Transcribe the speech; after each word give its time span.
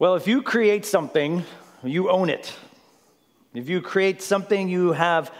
Well, 0.00 0.14
if 0.14 0.26
you 0.26 0.40
create 0.40 0.86
something, 0.86 1.44
you 1.84 2.08
own 2.08 2.30
it. 2.30 2.56
If 3.52 3.68
you 3.68 3.82
create 3.82 4.22
something, 4.22 4.66
you 4.66 4.92
have 4.92 5.30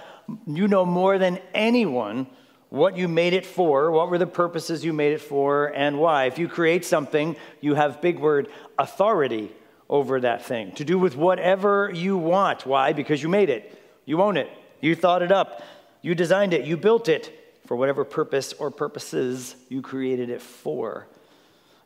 you 0.47 0.68
know 0.68 0.84
more 0.84 1.17
than 1.17 1.38
anyone 1.54 2.26
what 2.68 2.94
you 2.94 3.08
made 3.08 3.33
it 3.33 3.46
for, 3.46 3.91
what 3.91 4.10
were 4.10 4.18
the 4.18 4.26
purposes 4.26 4.84
you 4.84 4.92
made 4.92 5.15
it 5.15 5.23
for, 5.23 5.68
and 5.68 5.99
why. 5.99 6.26
If 6.26 6.38
you 6.38 6.46
create 6.46 6.84
something, 6.84 7.36
you 7.62 7.75
have 7.75 8.02
big 8.02 8.18
word 8.18 8.48
authority 8.78 9.50
over 9.88 10.20
that 10.20 10.45
thing 10.45 10.72
to 10.72 10.84
do 10.84 10.98
with 10.98 11.16
whatever 11.16 11.90
you 11.95 12.18
want. 12.18 12.66
Why? 12.66 12.92
Because 12.92 13.22
you 13.22 13.30
made 13.30 13.48
it. 13.48 13.82
You 14.04 14.20
own 14.20 14.36
it. 14.36 14.50
You 14.82 14.95
thought 14.95 15.22
it 15.22 15.32
up. 15.32 15.62
You 16.02 16.14
designed 16.14 16.52
it. 16.52 16.66
You 16.66 16.77
built 16.77 17.08
it 17.08 17.56
for 17.64 17.79
whatever 17.79 18.04
purpose 18.04 18.52
or 18.52 18.70
purposes 18.70 19.56
you 19.70 19.80
created 19.80 20.29
it 20.29 20.42
for. 20.42 21.08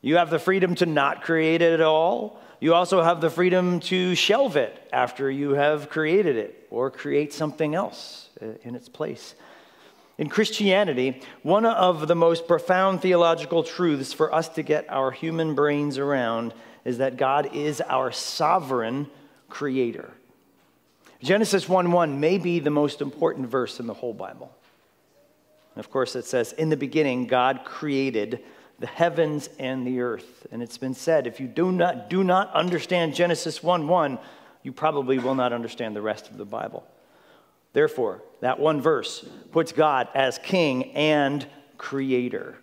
You 0.01 0.17
have 0.17 0.29
the 0.29 0.39
freedom 0.39 0.75
to 0.75 0.85
not 0.85 1.23
create 1.23 1.61
it 1.61 1.71
at 1.71 1.79
all. 1.79 2.41
You 2.65 2.73
also 2.73 3.03
have 3.03 3.21
the 3.21 3.29
freedom 3.29 3.79
to 3.81 4.15
shelve 4.15 4.55
it 4.55 4.89
after 4.91 5.29
you 5.29 5.51
have 5.51 5.87
created 5.87 6.35
it 6.35 6.65
or 6.71 6.89
create 6.89 7.31
something 7.31 7.75
else 7.75 8.29
uh, 8.41 8.53
in 8.63 8.73
its 8.73 8.89
place. 8.89 9.35
In 10.17 10.29
Christianity, 10.29 11.21
one 11.43 11.63
of 11.67 12.07
the 12.07 12.15
most 12.15 12.47
profound 12.47 13.03
theological 13.03 13.61
truths 13.61 14.13
for 14.13 14.33
us 14.33 14.49
to 14.49 14.63
get 14.63 14.89
our 14.89 15.11
human 15.11 15.53
brains 15.53 15.99
around 15.99 16.55
is 16.85 16.97
that 16.97 17.17
God 17.17 17.53
is 17.53 17.81
our 17.81 18.11
sovereign 18.11 19.11
creator. 19.47 20.09
Genesis 21.21 21.69
1 21.69 21.91
1 21.91 22.19
may 22.19 22.39
be 22.39 22.57
the 22.57 22.71
most 22.71 22.99
important 22.99 23.47
verse 23.47 23.79
in 23.79 23.85
the 23.85 23.93
whole 23.93 24.15
Bible. 24.15 24.51
Of 25.75 25.91
course, 25.91 26.15
it 26.15 26.25
says, 26.25 26.51
In 26.53 26.69
the 26.69 26.77
beginning, 26.77 27.27
God 27.27 27.61
created 27.63 28.43
the 28.79 28.87
heavens 28.87 29.49
and 29.59 29.85
the 29.85 30.01
earth. 30.01 30.47
And 30.51 30.61
it's 30.61 30.77
been 30.77 30.93
said, 30.93 31.27
if 31.27 31.39
you 31.39 31.47
do 31.47 31.71
not, 31.71 32.09
do 32.09 32.23
not 32.23 32.53
understand 32.53 33.15
Genesis 33.15 33.63
1 33.63 33.87
1, 33.87 34.19
you 34.63 34.71
probably 34.71 35.19
will 35.19 35.35
not 35.35 35.53
understand 35.53 35.95
the 35.95 36.01
rest 36.01 36.29
of 36.29 36.37
the 36.37 36.45
Bible. 36.45 36.85
Therefore, 37.73 38.23
that 38.41 38.59
one 38.59 38.81
verse 38.81 39.25
puts 39.51 39.71
God 39.71 40.07
as 40.15 40.37
king 40.39 40.93
and 40.93 41.45
creator. 41.77 42.57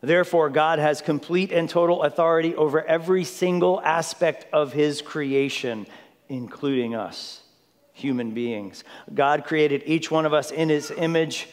Therefore, 0.00 0.50
God 0.50 0.78
has 0.78 1.00
complete 1.00 1.50
and 1.50 1.68
total 1.68 2.02
authority 2.02 2.54
over 2.54 2.84
every 2.84 3.24
single 3.24 3.80
aspect 3.80 4.46
of 4.52 4.72
his 4.72 5.02
creation, 5.02 5.86
including 6.28 6.94
us, 6.94 7.40
human 7.92 8.32
beings. 8.32 8.84
God 9.12 9.44
created 9.44 9.82
each 9.86 10.10
one 10.10 10.24
of 10.24 10.32
us 10.32 10.50
in 10.50 10.68
his 10.68 10.92
image 10.92 11.48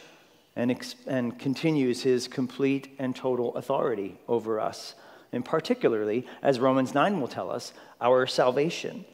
and, 0.55 0.95
and 1.05 1.37
continues 1.37 2.03
his 2.03 2.27
complete 2.27 2.95
and 2.97 3.15
total 3.15 3.55
authority 3.55 4.17
over 4.27 4.59
us, 4.59 4.95
and 5.31 5.43
particularly, 5.43 6.25
as 6.41 6.59
Romans 6.59 6.93
9 6.93 7.19
will 7.19 7.27
tell 7.27 7.51
us, 7.51 7.73
our 7.99 8.25
salvation. 8.25 9.05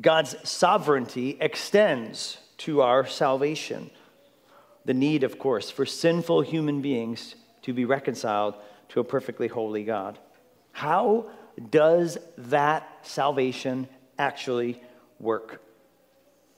God's 0.00 0.36
sovereignty 0.48 1.36
extends 1.40 2.38
to 2.58 2.82
our 2.82 3.06
salvation. 3.06 3.90
The 4.84 4.94
need, 4.94 5.22
of 5.22 5.38
course, 5.38 5.70
for 5.70 5.86
sinful 5.86 6.42
human 6.42 6.80
beings 6.80 7.34
to 7.62 7.72
be 7.72 7.84
reconciled 7.84 8.54
to 8.88 9.00
a 9.00 9.04
perfectly 9.04 9.48
holy 9.48 9.84
God. 9.84 10.18
How 10.72 11.30
does 11.70 12.18
that 12.36 12.88
salvation 13.02 13.88
actually 14.18 14.82
work? 15.20 15.62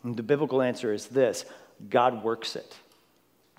And 0.02 0.16
the 0.16 0.22
biblical 0.22 0.62
answer 0.62 0.92
is 0.92 1.06
this 1.06 1.44
God 1.88 2.22
works 2.22 2.56
it. 2.56 2.76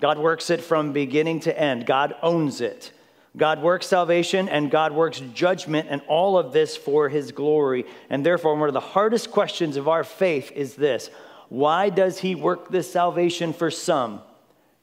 God 0.00 0.18
works 0.18 0.50
it 0.50 0.60
from 0.60 0.92
beginning 0.92 1.40
to 1.40 1.58
end. 1.58 1.86
God 1.86 2.14
owns 2.22 2.60
it. 2.60 2.92
God 3.36 3.62
works 3.62 3.86
salvation 3.86 4.48
and 4.48 4.70
God 4.70 4.92
works 4.92 5.20
judgment, 5.34 5.88
and 5.90 6.00
all 6.08 6.38
of 6.38 6.52
this 6.52 6.76
for 6.76 7.08
his 7.08 7.32
glory. 7.32 7.84
And 8.08 8.24
therefore, 8.24 8.56
one 8.56 8.68
of 8.68 8.74
the 8.74 8.80
hardest 8.80 9.30
questions 9.30 9.76
of 9.76 9.88
our 9.88 10.04
faith 10.04 10.52
is 10.52 10.74
this 10.74 11.10
Why 11.48 11.90
does 11.90 12.18
he 12.18 12.34
work 12.34 12.70
this 12.70 12.90
salvation 12.90 13.52
for 13.52 13.70
some 13.70 14.20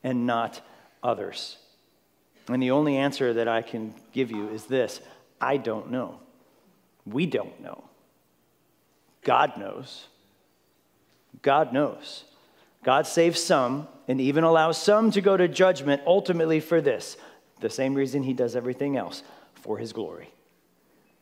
and 0.03 0.25
not 0.25 0.61
others? 1.01 1.57
And 2.47 2.61
the 2.61 2.71
only 2.71 2.97
answer 2.97 3.33
that 3.33 3.47
I 3.47 3.61
can 3.61 3.93
give 4.11 4.29
you 4.29 4.49
is 4.49 4.65
this 4.65 5.01
I 5.41 5.57
don't 5.57 5.91
know. 5.91 6.19
We 7.05 7.25
don't 7.25 7.59
know. 7.59 7.83
God 9.23 9.57
knows. 9.57 10.07
God 11.41 11.73
knows. 11.73 12.23
God 12.83 13.07
saves 13.07 13.41
some 13.41 13.87
and 14.07 14.19
even 14.19 14.43
allows 14.43 14.81
some 14.81 15.11
to 15.11 15.21
go 15.21 15.37
to 15.37 15.47
judgment 15.47 16.01
ultimately 16.05 16.59
for 16.59 16.81
this 16.81 17.17
the 17.59 17.69
same 17.69 17.95
reason 17.95 18.23
he 18.23 18.33
does 18.33 18.55
everything 18.55 18.97
else 18.97 19.23
for 19.55 19.77
his 19.77 19.93
glory. 19.93 20.29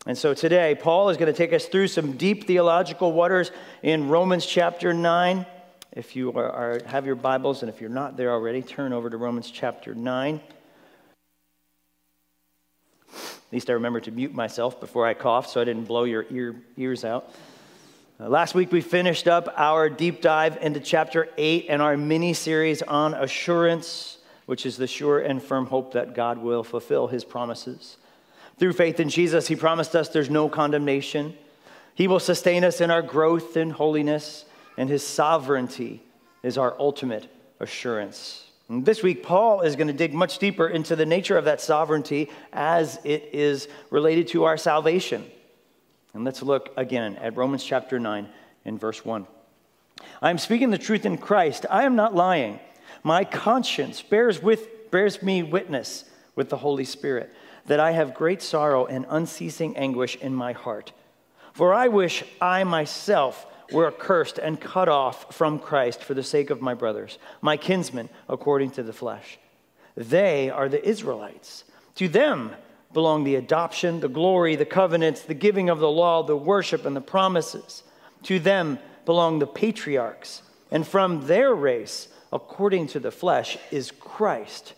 And 0.08 0.18
so 0.18 0.34
today, 0.34 0.74
Paul 0.74 1.10
is 1.10 1.18
going 1.18 1.32
to 1.32 1.38
take 1.38 1.54
us 1.54 1.68
through 1.68 1.88
some 1.88 2.14
deep 2.14 2.48
theological 2.48 3.14
waters 3.14 3.52
in 3.84 4.10
Romans 4.10 4.46
chapter 4.46 4.94
9. 4.94 5.46
If 5.92 6.16
you 6.16 6.34
are, 6.34 6.52
are, 6.52 6.82
have 6.88 7.06
your 7.06 7.16
Bibles, 7.16 7.62
and 7.62 7.70
if 7.70 7.80
you're 7.80 7.90
not 7.92 8.18
there 8.18 8.32
already, 8.32 8.64
turn 8.64 8.94
over 8.94 9.12
to 9.12 9.18
Romans 9.18 9.52
chapter 9.52 9.94
9. 9.94 10.42
At 13.14 13.54
least 13.54 13.70
I 13.70 13.74
remember 13.74 14.00
to 14.00 14.12
mute 14.12 14.34
myself 14.34 14.80
before 14.80 15.06
I 15.06 15.14
coughed 15.14 15.52
so 15.52 15.62
I 15.62 15.66
didn't 15.66 15.84
blow 15.84 16.06
your 16.06 16.26
ear, 16.32 16.56
ears 16.78 17.06
out. 17.06 17.32
Uh, 18.22 18.30
last 18.30 18.54
week 18.54 18.72
we 18.72 18.82
finished 18.82 19.28
up 19.28 19.52
our 19.58 19.90
deep 19.90 20.22
dive 20.22 20.56
into 20.62 20.80
chapter 20.80 21.28
8 21.38 21.66
and 21.70 21.82
our 21.82 21.98
mini 21.98 22.34
series 22.34 22.84
on 22.84 23.16
assurance, 23.16 24.20
which 24.46 24.68
is 24.68 24.78
the 24.78 24.86
sure 24.86 25.20
and 25.20 25.42
firm 25.42 25.66
hope 25.66 25.94
that 25.94 26.14
God 26.14 26.38
will 26.38 26.64
fulfill 26.64 27.08
his 27.08 27.24
promises. 27.24 27.98
Through 28.60 28.74
faith 28.74 29.00
in 29.00 29.10
Jesus, 29.10 29.48
he 29.48 29.56
promised 29.56 29.96
us 29.96 30.10
there's 30.10 30.30
no 30.30 30.50
condemnation. 30.50 31.36
He 31.96 32.08
will 32.08 32.20
sustain 32.20 32.64
us 32.64 32.80
in 32.80 32.92
our 32.92 33.02
growth 33.02 33.58
in 33.58 33.72
holiness, 33.72 34.46
and 34.78 34.88
his 34.88 35.06
sovereignty 35.06 36.04
is 36.44 36.60
our 36.60 36.76
ultimate 36.80 37.28
assurance. 37.60 38.46
And 38.70 38.86
this 38.86 39.02
week, 39.02 39.24
Paul 39.24 39.62
is 39.62 39.76
going 39.76 39.88
to 39.88 39.94
dig 39.94 40.14
much 40.14 40.38
deeper 40.38 40.68
into 40.68 40.96
the 40.96 41.08
nature 41.08 41.40
of 41.40 41.46
that 41.46 41.60
sovereignty 41.60 42.30
as 42.54 43.00
it 43.04 43.30
is 43.34 43.68
related 43.90 44.28
to 44.28 44.44
our 44.44 44.58
salvation. 44.58 45.26
And 46.14 46.24
let's 46.26 46.42
look 46.42 46.70
again 46.78 47.16
at 47.18 47.38
Romans 47.38 47.64
chapter 47.64 48.00
9 48.00 48.28
and 48.66 48.80
verse 48.80 49.04
1. 49.06 49.26
I 50.22 50.30
am 50.30 50.38
speaking 50.38 50.72
the 50.72 50.78
truth 50.78 51.06
in 51.06 51.18
Christ. 51.18 51.66
I 51.70 51.84
am 51.84 51.96
not 51.96 52.16
lying. 52.16 52.60
My 53.04 53.24
conscience 53.24 54.02
bears, 54.02 54.42
with, 54.42 54.92
bears 54.92 55.22
me 55.24 55.44
witness 55.44 56.06
with 56.36 56.50
the 56.50 56.58
Holy 56.58 56.86
Spirit 56.86 57.34
that 57.66 57.80
I 57.80 57.92
have 57.92 58.14
great 58.14 58.42
sorrow 58.42 58.86
and 58.86 59.06
unceasing 59.10 59.78
anguish 59.78 60.16
in 60.18 60.34
my 60.34 60.54
heart. 60.54 60.92
For 61.54 61.74
I 61.74 61.88
wish 61.88 62.24
I 62.42 62.64
myself 62.64 63.46
were 63.72 63.88
accursed 63.88 64.38
and 64.38 64.60
cut 64.60 64.90
off 64.90 65.34
from 65.34 65.60
Christ 65.60 66.04
for 66.04 66.14
the 66.14 66.24
sake 66.24 66.50
of 66.50 66.62
my 66.62 66.74
brothers, 66.74 67.18
my 67.42 67.58
kinsmen 67.58 68.10
according 68.28 68.72
to 68.72 68.84
the 68.84 68.94
flesh. 68.94 69.38
They 69.96 70.50
are 70.50 70.68
the 70.68 70.86
Israelites. 70.86 71.64
To 71.96 72.08
them 72.08 72.52
belong 72.94 73.24
the 73.24 73.36
adoption, 73.36 74.00
the 74.00 74.10
glory, 74.10 74.56
the 74.56 74.66
covenants, 74.66 75.22
the 75.22 75.34
giving 75.34 75.70
of 75.70 75.80
the 75.80 75.90
law, 75.90 76.24
the 76.24 76.36
worship, 76.36 76.86
and 76.86 76.96
the 76.96 77.02
promises. 77.02 77.84
To 78.24 78.40
them 78.40 78.80
belong 79.06 79.40
the 79.40 79.48
patriarchs. 79.48 80.44
And 80.72 80.88
from 80.88 81.28
their 81.28 81.54
race, 81.54 82.08
according 82.32 82.88
to 82.88 83.00
the 83.00 83.12
flesh, 83.12 83.58
is 83.72 83.92
Christ, 83.92 84.74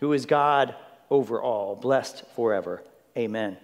who 0.00 0.12
is 0.12 0.26
God 0.26 0.74
over 1.10 1.40
all, 1.40 1.76
blessed 1.76 2.24
forever. 2.34 2.82
Amen. 3.16 3.56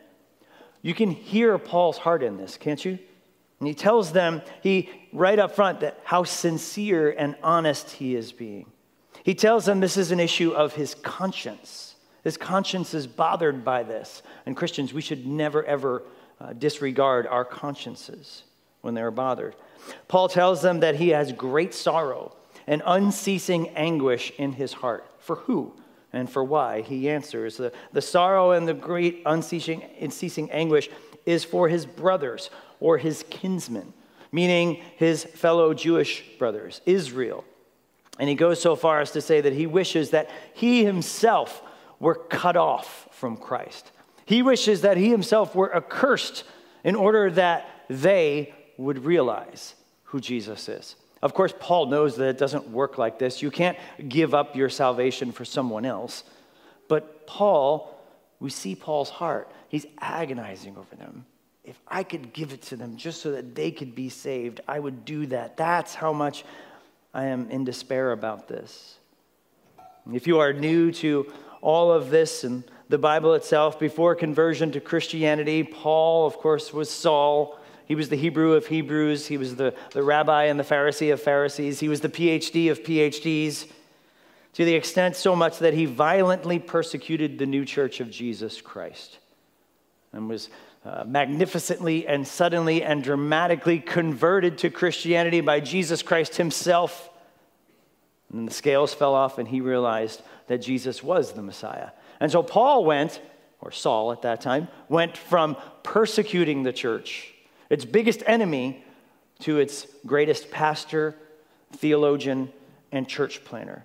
You 0.82 0.94
can 0.94 1.10
hear 1.10 1.58
Paul's 1.58 1.98
heart 1.98 2.22
in 2.22 2.36
this, 2.36 2.56
can't 2.56 2.84
you? 2.84 2.98
And 3.58 3.68
he 3.68 3.74
tells 3.74 4.12
them, 4.12 4.40
he 4.62 4.88
right 5.12 5.38
up 5.38 5.54
front, 5.54 5.80
that 5.80 6.00
how 6.04 6.24
sincere 6.24 7.10
and 7.10 7.36
honest 7.42 7.90
he 7.90 8.14
is 8.14 8.32
being. 8.32 8.66
He 9.22 9.34
tells 9.34 9.66
them 9.66 9.80
this 9.80 9.98
is 9.98 10.10
an 10.12 10.20
issue 10.20 10.52
of 10.52 10.72
his 10.72 10.94
conscience. 10.94 11.89
His 12.24 12.36
conscience 12.36 12.94
is 12.94 13.06
bothered 13.06 13.64
by 13.64 13.82
this. 13.82 14.22
And 14.46 14.56
Christians, 14.56 14.92
we 14.92 15.00
should 15.00 15.26
never, 15.26 15.64
ever 15.64 16.02
uh, 16.40 16.52
disregard 16.52 17.26
our 17.26 17.44
consciences 17.44 18.44
when 18.82 18.94
they're 18.94 19.10
bothered. 19.10 19.54
Paul 20.08 20.28
tells 20.28 20.62
them 20.62 20.80
that 20.80 20.96
he 20.96 21.10
has 21.10 21.32
great 21.32 21.74
sorrow 21.74 22.36
and 22.66 22.82
unceasing 22.84 23.68
anguish 23.70 24.32
in 24.38 24.52
his 24.52 24.72
heart. 24.72 25.06
For 25.18 25.36
who 25.36 25.74
and 26.12 26.30
for 26.30 26.44
why? 26.44 26.82
He 26.82 27.08
answers 27.08 27.56
the, 27.56 27.72
the 27.92 28.02
sorrow 28.02 28.52
and 28.52 28.66
the 28.66 28.74
great 28.74 29.22
unceasing, 29.26 29.82
unceasing 30.00 30.50
anguish 30.50 30.88
is 31.26 31.44
for 31.44 31.68
his 31.68 31.86
brothers 31.86 32.50
or 32.80 32.98
his 32.98 33.24
kinsmen, 33.30 33.92
meaning 34.32 34.82
his 34.96 35.24
fellow 35.24 35.74
Jewish 35.74 36.24
brothers, 36.38 36.80
Israel. 36.86 37.44
And 38.18 38.28
he 38.28 38.34
goes 38.34 38.60
so 38.60 38.76
far 38.76 39.00
as 39.00 39.12
to 39.12 39.20
say 39.20 39.40
that 39.40 39.52
he 39.52 39.66
wishes 39.66 40.10
that 40.10 40.30
he 40.52 40.84
himself 40.84 41.62
were 42.00 42.16
cut 42.16 42.56
off 42.56 43.08
from 43.12 43.36
Christ. 43.36 43.92
He 44.24 44.42
wishes 44.42 44.80
that 44.80 44.96
he 44.96 45.10
himself 45.10 45.54
were 45.54 45.74
accursed 45.74 46.42
in 46.82 46.96
order 46.96 47.30
that 47.30 47.68
they 47.88 48.52
would 48.76 49.04
realize 49.04 49.74
who 50.04 50.20
Jesus 50.20 50.68
is. 50.68 50.96
Of 51.22 51.34
course, 51.34 51.52
Paul 51.60 51.86
knows 51.86 52.16
that 52.16 52.28
it 52.28 52.38
doesn't 52.38 52.70
work 52.70 52.98
like 52.98 53.18
this. 53.18 53.42
You 53.42 53.50
can't 53.50 53.78
give 54.08 54.34
up 54.34 54.56
your 54.56 54.70
salvation 54.70 55.30
for 55.30 55.44
someone 55.44 55.84
else. 55.84 56.24
But 56.88 57.26
Paul, 57.26 57.96
we 58.40 58.50
see 58.50 58.74
Paul's 58.74 59.10
heart. 59.10 59.52
He's 59.68 59.86
agonizing 60.00 60.76
over 60.76 60.96
them 60.96 61.26
if 61.64 61.80
I 61.86 62.02
could 62.02 62.32
give 62.32 62.52
it 62.52 62.62
to 62.62 62.76
them 62.76 62.96
just 62.96 63.22
so 63.22 63.32
that 63.32 63.54
they 63.54 63.70
could 63.70 63.94
be 63.94 64.08
saved, 64.08 64.60
I 64.66 64.78
would 64.78 65.04
do 65.04 65.26
that. 65.26 65.56
That's 65.56 65.94
how 65.94 66.12
much 66.12 66.44
I 67.12 67.26
am 67.26 67.48
in 67.50 67.64
despair 67.64 68.12
about 68.12 68.48
this. 68.48 68.96
If 70.12 70.26
you 70.26 70.40
are 70.40 70.52
new 70.52 70.90
to 70.92 71.32
all 71.60 71.92
of 71.92 72.10
this 72.10 72.44
and 72.44 72.64
the 72.88 72.98
Bible 72.98 73.34
itself, 73.34 73.78
before 73.78 74.16
conversion 74.16 74.72
to 74.72 74.80
Christianity, 74.80 75.62
Paul, 75.62 76.26
of 76.26 76.38
course, 76.38 76.72
was 76.72 76.90
Saul. 76.90 77.56
He 77.86 77.94
was 77.94 78.08
the 78.08 78.16
Hebrew 78.16 78.54
of 78.54 78.66
Hebrews. 78.66 79.28
He 79.28 79.36
was 79.36 79.54
the, 79.54 79.74
the 79.92 80.02
rabbi 80.02 80.44
and 80.44 80.58
the 80.58 80.64
Pharisee 80.64 81.12
of 81.12 81.22
Pharisees. 81.22 81.78
He 81.78 81.88
was 81.88 82.00
the 82.00 82.08
PhD 82.08 82.68
of 82.68 82.82
PhDs, 82.82 83.70
to 84.54 84.64
the 84.64 84.74
extent 84.74 85.14
so 85.14 85.36
much 85.36 85.60
that 85.60 85.72
he 85.72 85.84
violently 85.84 86.58
persecuted 86.58 87.38
the 87.38 87.46
new 87.46 87.64
church 87.64 88.00
of 88.00 88.10
Jesus 88.10 88.60
Christ 88.60 89.18
and 90.12 90.28
was 90.28 90.48
uh, 90.84 91.04
magnificently 91.06 92.08
and 92.08 92.26
suddenly 92.26 92.82
and 92.82 93.04
dramatically 93.04 93.78
converted 93.78 94.58
to 94.58 94.70
Christianity 94.70 95.40
by 95.40 95.60
Jesus 95.60 96.02
Christ 96.02 96.36
himself. 96.36 97.08
And 98.32 98.48
the 98.48 98.52
scales 98.52 98.94
fell 98.94 99.14
off, 99.14 99.38
and 99.38 99.46
he 99.46 99.60
realized 99.60 100.22
that 100.50 100.58
Jesus 100.58 101.00
was 101.00 101.30
the 101.30 101.42
Messiah. 101.42 101.90
And 102.18 102.32
so 102.32 102.42
Paul 102.42 102.84
went, 102.84 103.20
or 103.60 103.70
Saul 103.70 104.10
at 104.10 104.22
that 104.22 104.40
time, 104.40 104.66
went 104.88 105.16
from 105.16 105.56
persecuting 105.84 106.64
the 106.64 106.72
church, 106.72 107.32
its 107.68 107.84
biggest 107.84 108.24
enemy, 108.26 108.84
to 109.42 109.60
its 109.60 109.86
greatest 110.04 110.50
pastor, 110.50 111.14
theologian, 111.76 112.52
and 112.90 113.06
church 113.06 113.44
planter. 113.44 113.84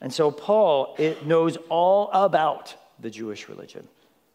And 0.00 0.10
so 0.10 0.30
Paul 0.30 0.94
it 0.98 1.26
knows 1.26 1.58
all 1.68 2.08
about 2.14 2.74
the 2.98 3.10
Jewish 3.10 3.50
religion, 3.50 3.86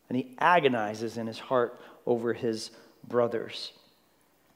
and 0.08 0.16
he 0.20 0.36
agonizes 0.38 1.18
in 1.18 1.26
his 1.26 1.40
heart 1.40 1.82
over 2.06 2.34
his 2.34 2.70
brothers. 3.08 3.72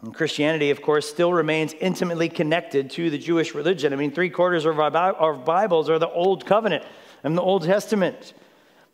And 0.02 0.14
Christianity, 0.14 0.70
of 0.70 0.82
course, 0.82 1.10
still 1.10 1.34
remains 1.34 1.74
intimately 1.74 2.30
connected 2.30 2.90
to 2.92 3.10
the 3.10 3.18
Jewish 3.18 3.54
religion. 3.54 3.92
I 3.92 3.98
mean, 3.98 4.12
three 4.12 4.30
quarters 4.30 4.66
of 4.66 4.80
our 4.80 5.34
Bibles 5.34 5.90
are 5.90 6.00
the 6.00 6.10
Old 6.10 6.46
Covenant 6.46 6.86
and 7.24 7.38
the 7.38 7.42
Old 7.42 7.64
Testament. 7.64 8.34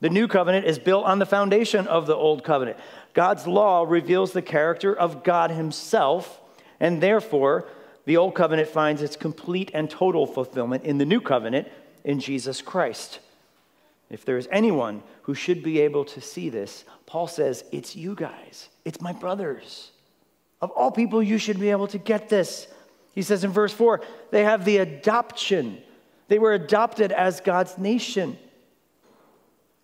The 0.01 0.09
New 0.09 0.27
Covenant 0.27 0.65
is 0.65 0.79
built 0.79 1.05
on 1.05 1.19
the 1.19 1.25
foundation 1.25 1.87
of 1.87 2.07
the 2.07 2.15
Old 2.15 2.43
Covenant. 2.43 2.77
God's 3.13 3.45
law 3.45 3.85
reveals 3.87 4.33
the 4.33 4.41
character 4.41 4.93
of 4.93 5.23
God 5.23 5.51
Himself, 5.51 6.41
and 6.79 7.01
therefore, 7.01 7.67
the 8.05 8.17
Old 8.17 8.35
Covenant 8.35 8.67
finds 8.67 9.01
its 9.01 9.15
complete 9.15 9.71
and 9.73 9.89
total 9.89 10.25
fulfillment 10.25 10.83
in 10.83 10.97
the 10.97 11.05
New 11.05 11.21
Covenant 11.21 11.67
in 12.03 12.19
Jesus 12.19 12.61
Christ. 12.61 13.19
If 14.09 14.25
there 14.25 14.37
is 14.37 14.47
anyone 14.51 15.01
who 15.23 15.33
should 15.33 15.63
be 15.63 15.79
able 15.81 16.05
to 16.05 16.21
see 16.21 16.49
this, 16.49 16.83
Paul 17.05 17.27
says, 17.27 17.63
It's 17.71 17.95
you 17.95 18.15
guys, 18.15 18.69
it's 18.83 19.01
my 19.01 19.13
brothers. 19.13 19.91
Of 20.65 20.71
all 20.71 20.89
people, 20.89 21.21
you 21.21 21.37
should 21.37 21.59
be 21.59 21.69
able 21.69 21.85
to 21.89 21.99
get 21.99 22.27
this. 22.27 22.67
He 23.13 23.21
says 23.21 23.43
in 23.43 23.51
verse 23.51 23.71
4 23.71 24.01
they 24.31 24.43
have 24.45 24.65
the 24.65 24.77
adoption, 24.77 25.77
they 26.27 26.39
were 26.39 26.53
adopted 26.53 27.11
as 27.11 27.39
God's 27.39 27.77
nation. 27.77 28.35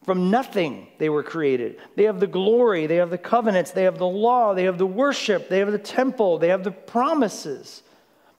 From 0.05 0.31
nothing 0.31 0.87
they 0.97 1.07
were 1.09 1.21
created. 1.21 1.79
They 1.95 2.05
have 2.05 2.19
the 2.19 2.25
glory, 2.25 2.87
they 2.87 2.95
have 2.95 3.11
the 3.11 3.19
covenants, 3.19 3.69
they 3.69 3.83
have 3.83 3.99
the 3.99 4.07
law, 4.07 4.55
they 4.55 4.63
have 4.63 4.79
the 4.79 4.87
worship, 4.87 5.49
they 5.49 5.59
have 5.59 5.71
the 5.71 5.77
temple, 5.77 6.39
they 6.39 6.47
have 6.47 6.63
the 6.63 6.71
promises. 6.71 7.83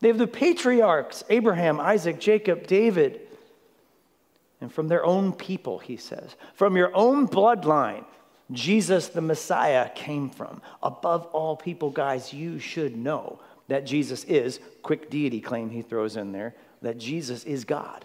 They 0.00 0.08
have 0.08 0.18
the 0.18 0.26
patriarchs 0.26 1.22
Abraham, 1.30 1.78
Isaac, 1.78 2.18
Jacob, 2.18 2.66
David. 2.66 3.20
And 4.60 4.72
from 4.72 4.88
their 4.88 5.06
own 5.06 5.32
people, 5.32 5.78
he 5.78 5.96
says, 5.96 6.34
from 6.54 6.76
your 6.76 6.90
own 6.92 7.28
bloodline, 7.28 8.04
Jesus 8.52 9.08
the 9.08 9.20
Messiah 9.20 9.90
came 9.94 10.31
from. 10.31 10.62
Above 10.82 11.26
all 11.26 11.56
people, 11.56 11.90
guys, 11.90 12.32
you 12.32 12.58
should 12.58 12.96
know 12.96 13.40
that 13.69 13.87
Jesus 13.87 14.25
is, 14.25 14.60
quick 14.82 15.10
deity 15.10 15.40
claim 15.40 15.70
he 15.70 15.82
throws 15.82 16.16
in 16.16 16.32
there, 16.32 16.54
that 16.82 16.99
Jesus 16.99 17.44
is 17.44 17.64
God. 17.64 18.04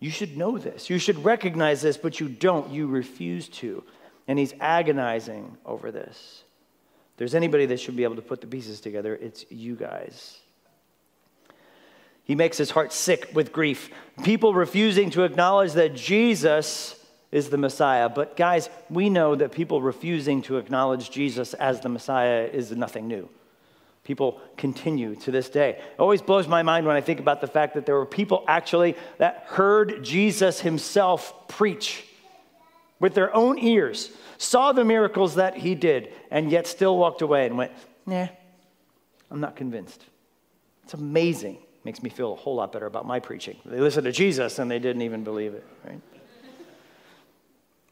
You 0.00 0.10
should 0.10 0.36
know 0.36 0.58
this. 0.58 0.90
You 0.90 0.98
should 0.98 1.24
recognize 1.24 1.80
this, 1.80 1.96
but 1.96 2.18
you 2.18 2.28
don't. 2.28 2.70
You 2.70 2.88
refuse 2.88 3.48
to. 3.48 3.84
And 4.26 4.38
he's 4.38 4.54
agonizing 4.60 5.56
over 5.64 5.92
this. 5.92 6.42
If 7.12 7.18
there's 7.18 7.34
anybody 7.34 7.66
that 7.66 7.78
should 7.78 7.96
be 7.96 8.02
able 8.02 8.16
to 8.16 8.22
put 8.22 8.40
the 8.40 8.46
pieces 8.46 8.80
together, 8.80 9.14
it's 9.14 9.44
you 9.48 9.76
guys. 9.76 10.38
He 12.24 12.34
makes 12.34 12.56
his 12.56 12.70
heart 12.70 12.92
sick 12.92 13.30
with 13.32 13.52
grief. 13.52 13.90
People 14.24 14.54
refusing 14.54 15.10
to 15.10 15.22
acknowledge 15.22 15.72
that 15.72 15.94
Jesus 15.94 16.96
is 17.32 17.48
the 17.48 17.56
Messiah. 17.56 18.08
But 18.08 18.36
guys, 18.36 18.68
we 18.88 19.10
know 19.10 19.34
that 19.34 19.50
people 19.50 19.82
refusing 19.82 20.42
to 20.42 20.58
acknowledge 20.58 21.10
Jesus 21.10 21.54
as 21.54 21.80
the 21.80 21.88
Messiah 21.88 22.48
is 22.52 22.70
nothing 22.70 23.08
new. 23.08 23.28
People 24.04 24.40
continue 24.56 25.14
to 25.16 25.30
this 25.30 25.48
day. 25.48 25.70
It 25.70 25.98
always 25.98 26.20
blows 26.20 26.46
my 26.46 26.62
mind 26.62 26.86
when 26.86 26.96
I 26.96 27.00
think 27.00 27.20
about 27.20 27.40
the 27.40 27.46
fact 27.46 27.74
that 27.74 27.86
there 27.86 27.94
were 27.94 28.06
people 28.06 28.44
actually 28.46 28.96
that 29.18 29.44
heard 29.46 30.04
Jesus 30.04 30.60
himself 30.60 31.48
preach 31.48 32.04
with 32.98 33.14
their 33.14 33.34
own 33.34 33.58
ears, 33.58 34.10
saw 34.38 34.72
the 34.72 34.84
miracles 34.84 35.36
that 35.36 35.56
he 35.56 35.74
did, 35.74 36.12
and 36.30 36.50
yet 36.50 36.66
still 36.66 36.98
walked 36.98 37.22
away 37.22 37.46
and 37.46 37.56
went, 37.56 37.72
nah, 38.06 38.28
I'm 39.30 39.40
not 39.40 39.56
convinced. 39.56 40.04
It's 40.84 40.94
amazing. 40.94 41.58
Makes 41.84 42.02
me 42.02 42.10
feel 42.10 42.32
a 42.32 42.36
whole 42.36 42.56
lot 42.56 42.72
better 42.72 42.86
about 42.86 43.06
my 43.06 43.18
preaching. 43.18 43.56
They 43.64 43.80
listened 43.80 44.04
to 44.04 44.12
Jesus 44.12 44.58
and 44.58 44.70
they 44.70 44.78
didn't 44.78 45.02
even 45.02 45.24
believe 45.24 45.54
it, 45.54 45.64
right? 45.84 46.00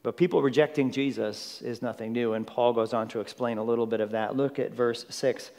But 0.02 0.16
people 0.16 0.40
rejecting 0.40 0.90
Jesus 0.90 1.60
is 1.60 1.82
nothing 1.82 2.12
new, 2.12 2.32
and 2.32 2.46
Paul 2.46 2.72
goes 2.72 2.94
on 2.94 3.08
to 3.08 3.20
explain 3.20 3.58
a 3.58 3.64
little 3.64 3.86
bit 3.86 4.00
of 4.00 4.12
that. 4.12 4.34
Look 4.34 4.58
at 4.58 4.72
verse 4.72 5.04
6. 5.10 5.50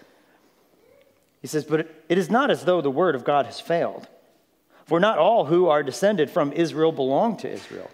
He 1.42 1.48
says, 1.48 1.64
But 1.64 1.90
it 2.10 2.18
is 2.18 2.30
not 2.30 2.50
as 2.50 2.66
though 2.66 2.82
the 2.82 2.90
word 2.90 3.16
of 3.16 3.24
God 3.24 3.46
has 3.46 3.60
failed. 3.60 4.08
For 4.86 5.00
not 5.00 5.20
all 5.20 5.46
who 5.46 5.68
are 5.68 5.84
descended 5.84 6.30
from 6.30 6.52
Israel 6.54 6.92
belong 6.92 7.38
to 7.38 7.50
Israel, 7.50 7.90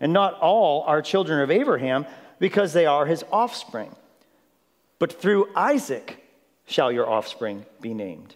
and 0.00 0.12
not 0.12 0.34
all 0.34 0.82
are 0.82 1.00
children 1.00 1.40
of 1.40 1.50
Abraham 1.50 2.06
because 2.38 2.72
they 2.72 2.86
are 2.86 3.06
his 3.06 3.24
offspring. 3.32 3.94
But 4.98 5.20
through 5.20 5.48
Isaac 5.54 6.22
shall 6.66 6.92
your 6.92 7.08
offspring 7.08 7.64
be 7.80 7.94
named. 7.94 8.34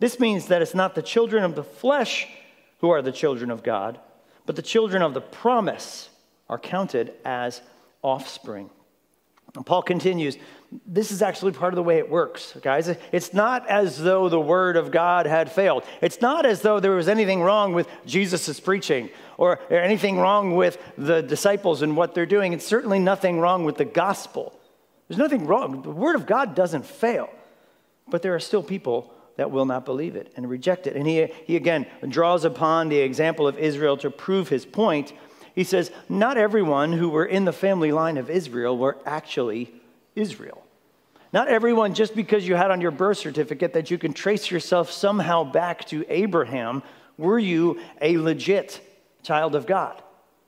This 0.00 0.20
means 0.20 0.46
that 0.46 0.60
it's 0.60 0.74
not 0.74 0.94
the 0.94 1.02
children 1.02 1.44
of 1.44 1.54
the 1.54 1.64
flesh 1.64 2.28
who 2.80 2.90
are 2.90 3.00
the 3.00 3.12
children 3.12 3.50
of 3.50 3.62
God, 3.62 3.98
but 4.44 4.56
the 4.56 4.62
children 4.62 5.02
of 5.02 5.14
the 5.14 5.20
promise 5.20 6.10
are 6.48 6.58
counted 6.58 7.12
as 7.24 7.60
offspring. 8.02 8.70
And 9.54 9.64
Paul 9.64 9.82
continues, 9.82 10.36
this 10.86 11.10
is 11.10 11.22
actually 11.22 11.52
part 11.52 11.72
of 11.72 11.76
the 11.76 11.82
way 11.82 11.98
it 11.98 12.10
works, 12.10 12.54
guys. 12.60 12.88
It's 13.12 13.32
not 13.32 13.66
as 13.68 13.98
though 13.98 14.28
the 14.28 14.40
word 14.40 14.76
of 14.76 14.90
God 14.90 15.26
had 15.26 15.50
failed. 15.50 15.84
It's 16.02 16.20
not 16.20 16.44
as 16.44 16.60
though 16.60 16.80
there 16.80 16.92
was 16.92 17.08
anything 17.08 17.40
wrong 17.40 17.72
with 17.72 17.88
Jesus' 18.04 18.60
preaching 18.60 19.08
or 19.38 19.60
anything 19.72 20.18
wrong 20.18 20.56
with 20.56 20.78
the 20.98 21.22
disciples 21.22 21.82
and 21.82 21.96
what 21.96 22.14
they're 22.14 22.26
doing. 22.26 22.52
It's 22.52 22.66
certainly 22.66 22.98
nothing 22.98 23.40
wrong 23.40 23.64
with 23.64 23.76
the 23.76 23.84
gospel. 23.84 24.58
There's 25.08 25.18
nothing 25.18 25.46
wrong. 25.46 25.82
The 25.82 25.90
word 25.90 26.16
of 26.16 26.26
God 26.26 26.54
doesn't 26.54 26.84
fail. 26.84 27.30
But 28.08 28.22
there 28.22 28.34
are 28.34 28.40
still 28.40 28.62
people 28.62 29.12
that 29.36 29.50
will 29.50 29.66
not 29.66 29.84
believe 29.84 30.16
it 30.16 30.32
and 30.36 30.48
reject 30.48 30.86
it. 30.86 30.96
And 30.96 31.06
he, 31.06 31.28
he 31.44 31.56
again 31.56 31.86
draws 32.08 32.44
upon 32.44 32.88
the 32.88 32.98
example 32.98 33.46
of 33.46 33.58
Israel 33.58 33.96
to 33.98 34.10
prove 34.10 34.48
his 34.48 34.64
point 34.64 35.12
he 35.56 35.64
says, 35.64 35.90
Not 36.08 36.36
everyone 36.36 36.92
who 36.92 37.08
were 37.08 37.24
in 37.24 37.44
the 37.44 37.52
family 37.52 37.90
line 37.90 38.18
of 38.18 38.30
Israel 38.30 38.78
were 38.78 38.98
actually 39.04 39.72
Israel. 40.14 40.62
Not 41.32 41.48
everyone, 41.48 41.94
just 41.94 42.14
because 42.14 42.46
you 42.46 42.54
had 42.54 42.70
on 42.70 42.80
your 42.80 42.92
birth 42.92 43.18
certificate 43.18 43.72
that 43.72 43.90
you 43.90 43.98
can 43.98 44.12
trace 44.12 44.50
yourself 44.50 44.92
somehow 44.92 45.42
back 45.42 45.84
to 45.86 46.04
Abraham, 46.08 46.84
were 47.18 47.38
you 47.38 47.80
a 48.00 48.16
legit 48.18 48.80
child 49.26 49.56
of 49.56 49.66
God. 49.66 50.00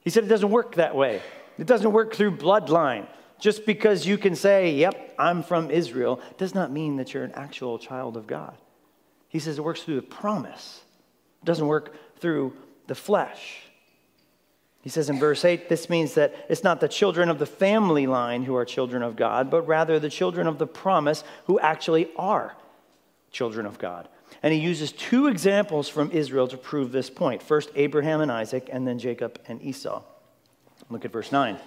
He 0.03 0.11
said 0.11 0.25
it 0.25 0.29
doesn't 0.29 0.51
work 0.51 0.77
that 0.77 0.95
way. 0.95 1.21
It 1.59 1.67
doesn't 1.67 1.91
work 1.91 2.15
through 2.15 2.37
bloodline. 2.37 3.07
Just 3.41 3.67
because 3.67 4.07
you 4.07 4.19
can 4.19 4.37
say, 4.37 4.75
Yep, 4.75 5.15
I'm 5.19 5.43
from 5.43 5.71
Israel, 5.71 6.21
does 6.37 6.55
not 6.55 6.71
mean 6.71 6.97
that 6.97 7.13
you're 7.13 7.25
an 7.25 7.33
actual 7.33 7.79
child 7.79 8.17
of 8.17 8.27
God. 8.27 8.57
He 9.29 9.39
says 9.39 9.59
it 9.59 9.65
works 9.65 9.83
through 9.83 9.97
the 9.97 10.03
promise, 10.03 10.83
it 11.43 11.47
doesn't 11.47 11.67
work 11.67 11.95
through 12.21 12.55
the 12.87 12.95
flesh. 12.95 13.68
He 14.83 14.89
says 14.89 15.11
in 15.11 15.19
verse 15.19 15.45
8, 15.45 15.69
this 15.69 15.91
means 15.91 16.15
that 16.15 16.35
it's 16.49 16.63
not 16.63 16.81
the 16.81 16.89
children 16.89 17.29
of 17.29 17.39
the 17.39 17.47
family 17.47 18.07
line 18.07 18.45
who 18.45 18.55
are 18.55 18.65
children 18.65 19.03
of 19.03 19.17
God, 19.17 19.51
but 19.51 19.63
rather 19.63 19.99
the 19.99 20.09
children 20.09 20.47
of 20.47 20.59
the 20.59 20.67
promise 20.67 21.25
who 21.47 21.59
actually 21.59 22.09
are 22.17 22.57
children 23.31 23.67
of 23.67 23.79
God. 23.79 24.09
And 24.43 24.53
he 24.53 24.61
uses 24.61 24.93
two 24.93 25.27
examples 25.27 25.89
from 25.89 26.11
Israel 26.13 26.47
to 26.49 26.57
prove 26.57 26.93
this 26.93 27.11
point 27.11 27.43
first 27.43 27.71
Abraham 27.75 28.21
and 28.21 28.31
Isaac, 28.31 28.69
and 28.73 28.87
then 28.87 28.99
Jacob 28.99 29.41
and 29.49 29.61
Esau. 29.63 30.03
Look 30.91 31.05
at 31.05 31.13
verse 31.13 31.33
9. 31.33 31.59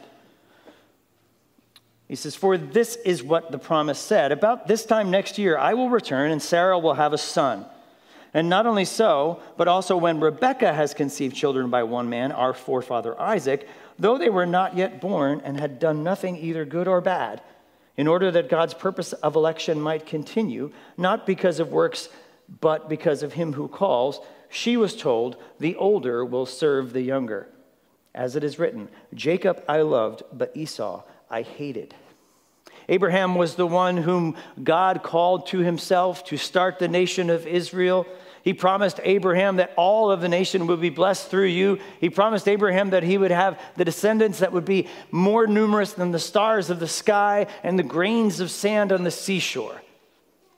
He 2.08 2.15
says, 2.15 2.36
For 2.36 2.58
this 2.58 2.98
is 2.98 3.24
what 3.24 3.51
the 3.51 3.58
promise 3.58 4.00
said 4.00 4.32
About 4.32 4.68
this 4.68 4.86
time 4.86 5.12
next 5.12 5.38
year, 5.38 5.58
I 5.58 5.74
will 5.74 5.89
return, 5.89 6.32
and 6.32 6.41
Sarah 6.41 6.80
will 6.80 6.96
have 6.96 7.13
a 7.13 7.18
son. 7.18 7.65
And 8.33 8.50
not 8.50 8.65
only 8.65 8.85
so, 8.85 9.41
but 9.57 9.67
also 9.67 9.97
when 9.97 10.19
Rebekah 10.19 10.73
has 10.73 10.93
conceived 10.93 11.35
children 11.35 11.69
by 11.69 11.83
one 11.83 12.09
man, 12.09 12.31
our 12.31 12.53
forefather 12.53 13.19
Isaac, 13.19 13.67
though 14.00 14.17
they 14.17 14.29
were 14.29 14.45
not 14.45 14.77
yet 14.77 15.01
born 15.01 15.41
and 15.43 15.59
had 15.59 15.79
done 15.79 16.03
nothing 16.03 16.38
either 16.38 16.63
good 16.63 16.88
or 16.88 17.01
bad, 17.01 17.41
in 17.97 18.07
order 18.07 18.31
that 18.31 18.50
God's 18.50 18.73
purpose 18.73 19.11
of 19.13 19.35
election 19.35 19.81
might 19.81 20.05
continue, 20.05 20.71
not 20.97 21.25
because 21.25 21.59
of 21.59 21.71
works, 21.71 22.07
but 22.61 22.89
because 22.89 23.21
of 23.21 23.33
him 23.33 23.53
who 23.53 23.67
calls, 23.67 24.21
she 24.50 24.77
was 24.77 24.95
told, 24.95 25.38
The 25.59 25.75
older 25.75 26.23
will 26.25 26.45
serve 26.45 26.93
the 26.93 27.01
younger. 27.01 27.47
As 28.13 28.35
it 28.35 28.43
is 28.43 28.59
written, 28.59 28.89
Jacob 29.13 29.63
I 29.67 29.81
loved, 29.81 30.23
but 30.33 30.55
Esau 30.55 31.03
I 31.29 31.43
hated. 31.43 31.95
Abraham 32.89 33.35
was 33.35 33.55
the 33.55 33.67
one 33.67 33.97
whom 33.97 34.35
God 34.61 35.03
called 35.03 35.47
to 35.47 35.59
himself 35.59 36.25
to 36.25 36.38
start 36.38 36.79
the 36.79 36.89
nation 36.89 37.29
of 37.29 37.47
Israel. 37.47 38.05
He 38.43 38.53
promised 38.53 39.00
Abraham 39.03 39.57
that 39.57 39.74
all 39.75 40.12
of 40.12 40.21
the 40.21 40.29
nation 40.29 40.67
would 40.67 40.81
be 40.81 40.89
blessed 40.89 41.29
through 41.29 41.45
you. 41.45 41.79
He 42.00 42.10
promised 42.10 42.48
Abraham 42.48 42.89
that 42.89 43.03
he 43.03 43.17
would 43.17 43.31
have 43.31 43.60
the 43.77 43.86
descendants 43.86 44.39
that 44.39 44.51
would 44.51 44.65
be 44.65 44.88
more 45.12 45.45
numerous 45.45 45.93
than 45.93 46.12
the 46.12 46.19
stars 46.19 46.69
of 46.69 46.79
the 46.79 46.88
sky 46.88 47.48
and 47.63 47.77
the 47.77 47.83
grains 47.83 48.39
of 48.39 48.50
sand 48.50 48.91
on 48.91 49.03
the 49.03 49.12
seashore. 49.12 49.81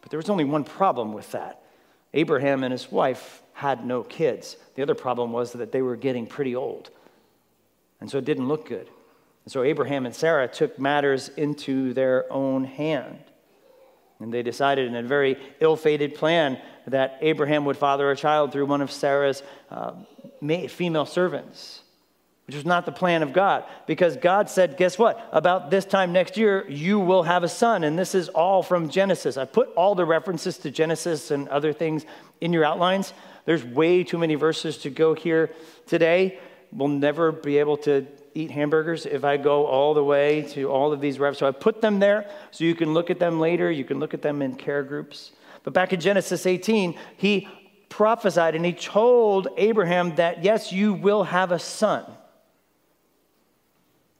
But 0.01 0.11
there 0.11 0.17
was 0.17 0.29
only 0.29 0.45
one 0.45 0.63
problem 0.63 1.13
with 1.13 1.31
that 1.31 1.61
Abraham 2.13 2.63
and 2.63 2.71
his 2.71 2.91
wife 2.91 3.41
had 3.53 3.85
no 3.85 4.03
kids. 4.03 4.57
The 4.75 4.81
other 4.81 4.95
problem 4.95 5.31
was 5.31 5.51
that 5.53 5.71
they 5.71 5.81
were 5.81 5.95
getting 5.95 6.25
pretty 6.25 6.55
old. 6.55 6.89
And 7.99 8.09
so 8.09 8.17
it 8.17 8.25
didn't 8.25 8.47
look 8.47 8.67
good. 8.67 8.87
And 9.45 9.51
so 9.51 9.63
Abraham 9.63 10.05
and 10.05 10.15
Sarah 10.15 10.47
took 10.47 10.79
matters 10.79 11.29
into 11.29 11.93
their 11.93 12.31
own 12.31 12.63
hand. 12.63 13.19
And 14.19 14.33
they 14.33 14.43
decided 14.43 14.87
in 14.87 14.95
a 14.95 15.03
very 15.03 15.37
ill 15.59 15.75
fated 15.75 16.15
plan 16.15 16.59
that 16.87 17.17
Abraham 17.21 17.65
would 17.65 17.77
father 17.77 18.11
a 18.11 18.15
child 18.15 18.51
through 18.51 18.65
one 18.65 18.81
of 18.81 18.91
Sarah's 18.91 19.43
uh, 19.71 19.93
female 20.41 21.05
servants, 21.05 21.81
which 22.47 22.55
was 22.55 22.65
not 22.65 22.85
the 22.85 22.91
plan 22.91 23.23
of 23.23 23.31
God. 23.31 23.63
Because 23.87 24.17
God 24.17 24.49
said, 24.49 24.75
guess 24.77 24.99
what? 24.99 25.29
About 25.31 25.69
this 25.69 25.85
time 25.85 26.11
next 26.11 26.35
year, 26.35 26.69
you 26.69 26.99
will 26.99 27.23
have 27.23 27.43
a 27.43 27.49
son. 27.49 27.83
And 27.83 27.97
this 27.97 28.13
is 28.13 28.29
all 28.29 28.63
from 28.63 28.89
Genesis. 28.89 29.37
I 29.37 29.45
put 29.45 29.69
all 29.75 29.95
the 29.95 30.05
references 30.05 30.57
to 30.59 30.71
Genesis 30.71 31.31
and 31.31 31.47
other 31.49 31.71
things 31.71 32.05
in 32.41 32.51
your 32.51 32.65
outlines. 32.65 33.13
There's 33.45 33.63
way 33.63 34.03
too 34.03 34.17
many 34.17 34.35
verses 34.35 34.77
to 34.79 34.89
go 34.89 35.13
here 35.13 35.51
today. 35.87 36.39
We'll 36.71 36.87
never 36.87 37.31
be 37.31 37.59
able 37.59 37.77
to 37.77 38.07
eat 38.33 38.51
hamburgers 38.51 39.05
if 39.05 39.23
I 39.23 39.37
go 39.37 39.65
all 39.65 39.93
the 39.93 40.03
way 40.03 40.41
to 40.53 40.69
all 40.69 40.91
of 40.91 40.99
these 40.99 41.19
reps. 41.19 41.37
So 41.37 41.47
I 41.47 41.51
put 41.51 41.81
them 41.81 41.99
there 41.99 42.29
so 42.51 42.63
you 42.63 42.75
can 42.75 42.93
look 42.93 43.09
at 43.09 43.19
them 43.19 43.39
later. 43.39 43.69
You 43.71 43.83
can 43.83 43.99
look 43.99 44.13
at 44.13 44.21
them 44.21 44.41
in 44.41 44.55
care 44.55 44.83
groups. 44.83 45.31
But 45.63 45.73
back 45.73 45.93
in 45.93 45.99
Genesis 45.99 46.45
18, 46.45 46.95
he 47.17 47.47
prophesied 47.89 48.55
and 48.55 48.65
he 48.65 48.73
told 48.73 49.47
Abraham 49.57 50.15
that, 50.15 50.43
yes, 50.43 50.71
you 50.71 50.93
will 50.93 51.23
have 51.23 51.51
a 51.51 51.59
son. 51.59 52.05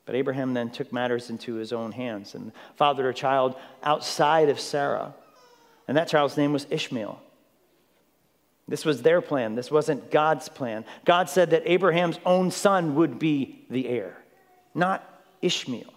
But 0.06 0.16
Abraham 0.16 0.54
then 0.54 0.70
took 0.70 0.92
matters 0.92 1.30
into 1.30 1.56
his 1.56 1.72
own 1.72 1.92
hands 1.92 2.36
and 2.36 2.52
fathered 2.76 3.06
a 3.06 3.14
child 3.14 3.56
outside 3.84 4.50
of 4.50 4.60
Sarah. 4.60 5.14
And 5.88 5.98
that 5.98 6.08
child's 6.08 6.38
name 6.38 6.54
was 6.54 6.68
Ishmael. 6.70 7.22
This 8.68 8.86
was 8.86 9.02
their 9.02 9.22
plan. 9.22 9.56
This 9.56 9.72
wasn't 9.72 10.12
God's 10.12 10.48
plan. 10.50 10.86
God 11.04 11.30
said 11.30 11.50
that 11.50 11.64
Abraham's 11.66 12.20
own 12.26 12.52
son 12.52 12.96
would 12.96 13.20
be 13.20 13.66
the 13.70 13.88
heir, 13.90 14.18
not 14.74 15.04
Ishmael. 15.42 15.94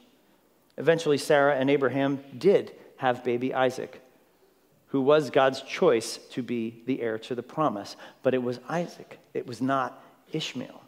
Eventually, 0.77 1.19
Sarah 1.19 1.57
and 1.57 1.71
Abraham 1.71 2.21
did 2.37 2.73
have 2.97 3.23
baby 3.23 3.55
Isaac, 3.55 4.01
who 4.89 5.01
was 5.01 5.31
God's 5.31 5.63
choice 5.63 6.19
to 6.31 6.43
be 6.43 6.83
the 6.87 7.03
heir 7.03 7.19
to 7.21 7.35
the 7.35 7.43
promise. 7.43 7.97
But 8.23 8.35
it 8.35 8.43
was 8.43 8.61
Isaac, 8.69 9.19
it 9.35 9.47
was 9.47 9.61
not 9.61 10.03
Ishmael. 10.33 10.83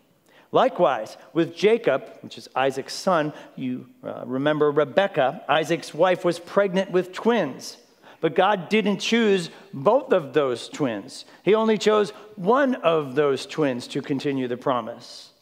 Likewise, 0.50 1.19
with 1.35 1.55
Jacob, 1.55 2.11
which 2.23 2.38
is 2.38 2.49
Isaac's 2.57 2.95
son, 2.95 3.35
you 3.55 3.87
uh, 4.02 4.23
remember 4.25 4.71
Rebekah, 4.71 5.45
Isaac's 5.47 5.93
wife, 5.93 6.25
was 6.25 6.38
pregnant 6.38 6.90
with 6.90 7.12
twins. 7.12 7.76
But 8.21 8.35
God 8.35 8.69
didn't 8.69 8.99
choose 8.99 9.50
both 9.75 10.12
of 10.12 10.33
those 10.33 10.69
twins. 10.69 11.25
He 11.43 11.55
only 11.55 11.76
chose 11.76 12.11
one 12.37 12.76
of 12.76 13.14
those 13.14 13.47
twins 13.47 13.87
to 13.88 14.00
continue 14.00 14.49
the 14.49 14.57
promise. 14.57 15.33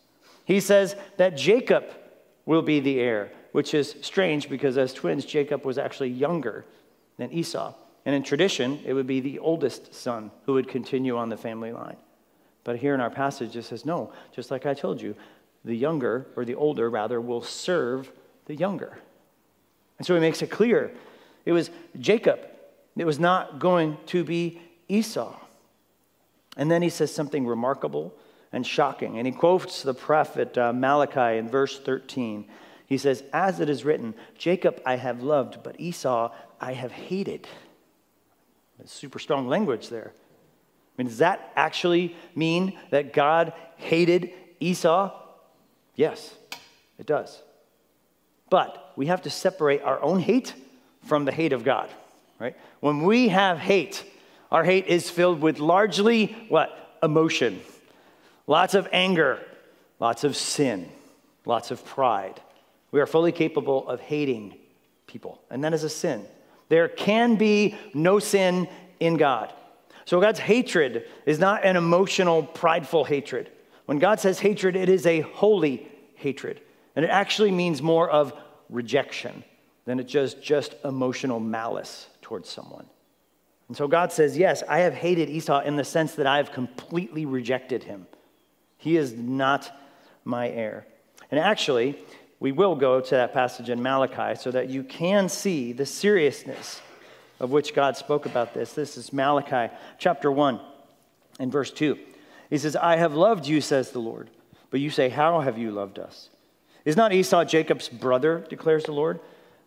He 0.45 0.61
says 0.61 0.97
that 1.17 1.37
Jacob 1.37 1.85
will 2.45 2.63
be 2.63 2.81
the 2.81 3.01
heir, 3.01 3.33
which 3.53 3.75
is 3.75 3.97
strange 4.03 4.49
because 4.49 4.77
as 4.77 4.93
twins, 4.93 5.25
Jacob 5.25 5.65
was 5.65 5.79
actually 5.79 6.11
younger 6.11 6.65
than 7.17 7.33
Esau. 7.33 7.75
And 8.07 8.15
in 8.15 8.23
tradition, 8.23 8.81
it 8.87 8.95
would 8.95 9.07
be 9.07 9.21
the 9.21 9.41
oldest 9.41 9.93
son 9.93 10.31
who 10.47 10.55
would 10.55 10.69
continue 10.69 11.19
on 11.19 11.29
the 11.29 11.37
family 11.37 11.73
line. 11.73 11.97
But 12.65 12.77
here 12.77 12.95
in 12.95 13.01
our 13.01 13.11
passage, 13.11 13.55
it 13.57 13.65
says, 13.65 13.85
no, 13.85 14.13
just 14.33 14.51
like 14.51 14.65
I 14.65 14.73
told 14.73 15.03
you, 15.03 15.15
the 15.65 15.77
younger, 15.77 16.27
or 16.37 16.45
the 16.45 16.55
older 16.55 16.89
rather, 16.89 17.21
will 17.21 17.43
serve 17.43 18.11
the 18.47 18.55
younger. 18.55 18.99
And 19.99 20.07
so 20.07 20.15
he 20.15 20.21
makes 20.21 20.41
it 20.41 20.51
clear 20.51 20.93
it 21.45 21.53
was 21.53 21.71
Jacob 21.99 22.41
it 22.97 23.05
was 23.05 23.19
not 23.19 23.59
going 23.59 23.99
to 24.07 24.25
be 24.25 24.61
Esau. 24.89 25.37
And 26.57 26.71
then 26.71 26.81
he 26.81 26.89
says 26.89 27.15
something 27.15 27.47
remarkable 27.47 28.15
and 28.53 28.67
shocking. 28.67 29.19
And 29.19 29.27
he 29.27 29.33
quotes 29.33 29.83
the 29.83 29.93
prophet 29.93 30.57
uh, 30.57 30.73
Malachi 30.73 31.39
in 31.39 31.49
verse 31.49 31.79
13. 31.79 32.47
He 32.87 32.97
says, 32.97 33.23
As 33.33 33.61
it 33.61 33.69
is 33.69 33.85
written, 33.85 34.15
Jacob 34.39 34.81
I 34.87 34.97
have 34.97 35.23
loved, 35.23 35.63
but 35.63 35.79
Esau 35.79 36.33
I 36.61 36.73
have 36.73 36.93
hated. 36.93 37.47
Super 38.85 39.19
strong 39.19 39.49
language 39.49 39.89
there. 39.89 40.13
I 40.15 41.03
mean, 41.03 41.09
does 41.09 41.19
that 41.19 41.53
actually 41.57 42.15
mean 42.35 42.79
that 42.91 43.13
God 43.13 43.53
hated 43.77 44.31
Esau? 44.61 45.13
Yes, 45.95 46.35
it 46.99 47.07
does. 47.07 47.43
But 48.49 48.93
we 48.97 49.07
have 49.07 49.23
to 49.23 49.31
separate 49.31 49.83
our 49.83 50.01
own 50.03 50.21
hate 50.21 50.55
from 51.05 51.25
the 51.25 51.33
hate 51.33 51.53
of 51.53 51.65
God 51.65 51.91
right? 52.39 52.57
When 52.81 53.03
we 53.03 53.29
have 53.29 53.59
hate, 53.59 54.05
our 54.51 54.65
hate 54.65 54.87
is 54.87 55.11
filled 55.11 55.41
with 55.41 55.59
largely 55.59 56.37
what? 56.49 56.99
Emotion. 57.03 57.61
Lots 58.47 58.75
of 58.75 58.89
anger, 58.93 59.41
lots 59.99 60.25
of 60.25 60.37
sin, 60.37 60.89
lots 61.45 61.71
of 61.71 61.85
pride. 61.85 62.41
We 62.91 63.01
are 63.01 63.07
fully 63.07 63.33
capable 63.33 63.89
of 63.89 64.01
hating 64.01 64.57
people, 65.07 65.41
and 65.51 65.65
that 65.65 65.75
is 65.75 65.85
a 65.85 65.89
sin. 65.89 66.25
There 66.69 66.89
can 66.89 67.37
be 67.37 67.77
no 67.95 68.19
sin 68.19 68.69
in 69.01 69.17
God. 69.17 69.53
So 70.05 70.21
God's 70.21 70.39
hatred 70.39 71.07
is 71.27 71.39
not 71.39 71.65
an 71.65 71.77
emotional, 71.77 72.43
prideful 72.43 73.05
hatred. 73.05 73.51
When 73.87 73.99
God 73.99 74.21
says 74.21 74.39
hatred, 74.39 74.77
it 74.77 74.89
is 74.89 75.07
a 75.07 75.21
holy 75.21 75.89
hatred. 76.15 76.61
And 76.95 77.05
it 77.05 77.09
actually 77.09 77.51
means 77.51 77.83
more 77.83 78.09
of 78.09 78.33
rejection 78.69 79.45
than 79.85 80.01
it 80.01 80.09
just 80.09 80.43
just 80.43 80.75
emotional 80.85 81.39
malice 81.39 82.09
towards 82.21 82.49
someone. 82.49 82.87
And 83.69 83.77
so 83.77 83.89
God 83.89 84.13
says, 84.13 84.37
Yes, 84.37 84.63
I 84.69 84.81
have 84.81 84.95
hated 84.95 85.29
Esau 85.29 85.61
in 85.61 85.77
the 85.77 85.85
sense 85.85 86.15
that 86.15 86.27
I 86.27 86.39
have 86.39 86.53
completely 86.53 87.27
rejected 87.27 87.85
him. 87.85 88.07
He 88.77 88.97
is 88.97 89.13
not 89.13 89.71
my 90.25 90.49
heir. 90.49 90.87
And 91.31 91.41
actually, 91.41 91.99
we 92.41 92.53
will 92.53 92.75
go 92.75 93.01
to 93.01 93.11
that 93.11 93.33
passage 93.33 93.71
in 93.71 93.83
Malachi 93.83 94.39
so 94.39 94.51
that 94.51 94.69
you 94.69 94.83
can 94.83 95.29
see 95.29 95.73
the 95.73 95.87
seriousness 95.87 96.81
of 97.41 97.51
which 97.51 97.75
God 97.75 97.97
spoke 97.97 98.27
about 98.27 98.55
this. 98.55 98.73
This 98.73 98.97
is 98.97 99.13
Malachi 99.13 99.73
chapter 99.99 100.31
1 100.31 100.61
and 101.39 101.51
verse 101.53 101.71
2. 101.71 101.99
He 102.51 102.59
says, 102.59 102.77
I 102.77 102.97
have 102.97 103.15
loved 103.15 103.47
you, 103.47 103.61
says 103.61 103.91
the 103.91 103.99
Lord. 103.99 104.31
But 104.71 104.81
you 104.81 104.91
say, 104.91 105.09
How 105.09 105.41
have 105.41 105.59
you 105.59 105.71
loved 105.71 105.99
us? 105.99 106.29
Is 106.85 106.97
not 106.97 107.13
Esau 107.13 107.45
Jacob's 107.45 107.89
brother, 107.89 108.45
declares 108.49 108.85
the 108.85 108.93
Lord? 108.93 109.21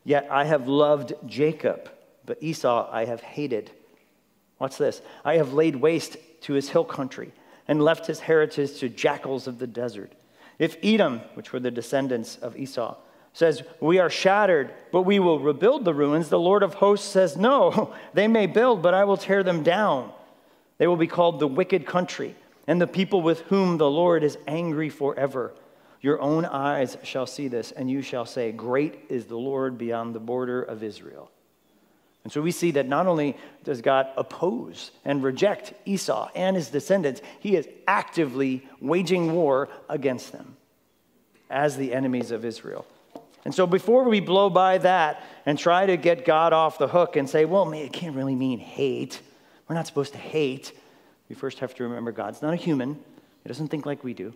Yet 0.04 0.28
I 0.32 0.46
have 0.46 0.68
loved 0.68 1.14
Jacob 1.26 1.90
but 2.30 2.38
Esau 2.44 2.88
I 2.92 3.06
have 3.06 3.22
hated. 3.22 3.72
What's 4.60 4.78
this? 4.78 5.02
I 5.26 5.38
have 5.38 5.54
laid 5.54 5.76
waste 5.76 6.16
to 6.42 6.54
his 6.54 6.70
hill 6.70 6.86
country 6.86 7.32
and 7.68 7.82
left 7.82 8.06
his 8.06 8.20
heritage 8.20 8.78
to 8.82 8.88
jackals 8.88 9.48
of 9.48 9.58
the 9.58 9.66
desert. 9.66 10.14
If 10.60 10.78
Edom, 10.84 11.22
which 11.34 11.54
were 11.54 11.60
the 11.60 11.72
descendants 11.72 12.36
of 12.36 12.58
Esau, 12.58 12.98
says, 13.34 13.64
We 13.80 14.00
are 14.00 14.10
shattered, 14.10 14.74
but 14.92 15.04
we 15.04 15.20
will 15.20 15.40
rebuild 15.40 15.86
the 15.86 15.94
ruins, 15.94 16.30
the 16.30 16.40
Lord 16.40 16.62
of 16.62 16.76
hosts 16.76 17.08
says, 17.08 17.38
No, 17.38 17.96
they 18.14 18.28
may 18.28 18.46
build, 18.46 18.82
but 18.82 18.94
I 18.94 19.06
will 19.06 19.18
tear 19.18 19.42
them 19.42 19.64
down. 19.64 20.12
They 20.78 20.88
will 20.88 20.98
be 20.98 21.08
called 21.08 21.40
the 21.40 21.48
wicked 21.48 21.86
country, 21.86 22.36
and 22.68 22.80
the 22.80 22.88
people 22.88 23.22
with 23.22 23.42
whom 23.44 23.78
the 23.78 23.90
Lord 23.90 24.24
is 24.24 24.38
angry 24.48 24.90
forever. 24.90 25.54
Your 26.02 26.22
own 26.22 26.46
eyes 26.46 26.98
shall 27.04 27.26
see 27.26 27.48
this, 27.48 27.72
and 27.72 27.90
you 27.90 28.02
shall 28.02 28.26
say, 28.26 28.52
Great 28.52 29.06
is 29.10 29.26
the 29.26 29.38
Lord 29.38 29.78
beyond 29.78 30.14
the 30.14 30.20
border 30.20 30.62
of 30.62 30.84
Israel. 30.84 31.32
And 32.24 32.34
so 32.34 32.42
we 32.42 32.52
see 32.52 32.72
that 32.72 32.88
not 32.88 33.08
only 33.08 33.38
does 33.64 33.82
God 33.82 34.08
oppose 34.18 34.92
and 35.06 35.24
reject 35.24 35.74
Esau 35.86 36.30
and 36.36 36.56
his 36.56 36.70
descendants, 36.70 37.22
he 37.40 37.56
is 37.56 37.68
actively 37.88 38.68
waging 38.82 39.34
war 39.34 39.70
against 39.88 40.32
them 40.32 40.58
as 41.50 41.78
the 41.78 41.94
enemies 41.94 42.32
of 42.32 42.46
Israel. 42.46 42.86
And 43.46 43.56
so 43.56 43.66
before 43.66 44.04
we 44.04 44.20
blow 44.20 44.50
by 44.50 44.80
that 44.80 45.24
and 45.46 45.58
try 45.58 45.86
to 45.86 45.98
get 45.98 46.26
God 46.26 46.52
off 46.52 46.78
the 46.78 46.90
hook 46.90 47.16
and 47.16 47.30
say, 47.30 47.46
well, 47.46 47.66
man, 47.66 47.86
it 47.86 47.94
can't 47.94 48.16
really 48.16 48.36
mean 48.36 48.60
hate. 48.60 49.22
We're 49.68 49.76
not 49.76 49.88
supposed 49.88 50.12
to 50.14 50.20
hate. 50.20 50.74
We 51.30 51.36
first 51.36 51.60
have 51.60 51.74
to 51.76 51.84
remember 51.84 52.12
God's 52.12 52.42
not 52.42 52.54
a 52.54 52.58
human, 52.58 52.96
He 53.44 53.48
doesn't 53.48 53.70
think 53.70 53.86
like 53.86 54.04
we 54.04 54.14
do. 54.14 54.34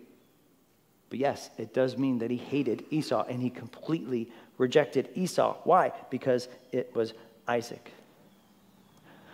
But 1.10 1.18
yes, 1.18 1.50
it 1.58 1.74
does 1.74 1.96
mean 1.96 2.18
that 2.18 2.30
he 2.30 2.36
hated 2.36 2.84
Esau 2.90 3.24
and 3.28 3.40
he 3.40 3.50
completely 3.50 4.30
rejected 4.58 5.10
Esau. 5.14 5.58
Why? 5.64 5.92
Because 6.10 6.48
it 6.72 6.92
was 6.94 7.12
Isaac. 7.46 7.92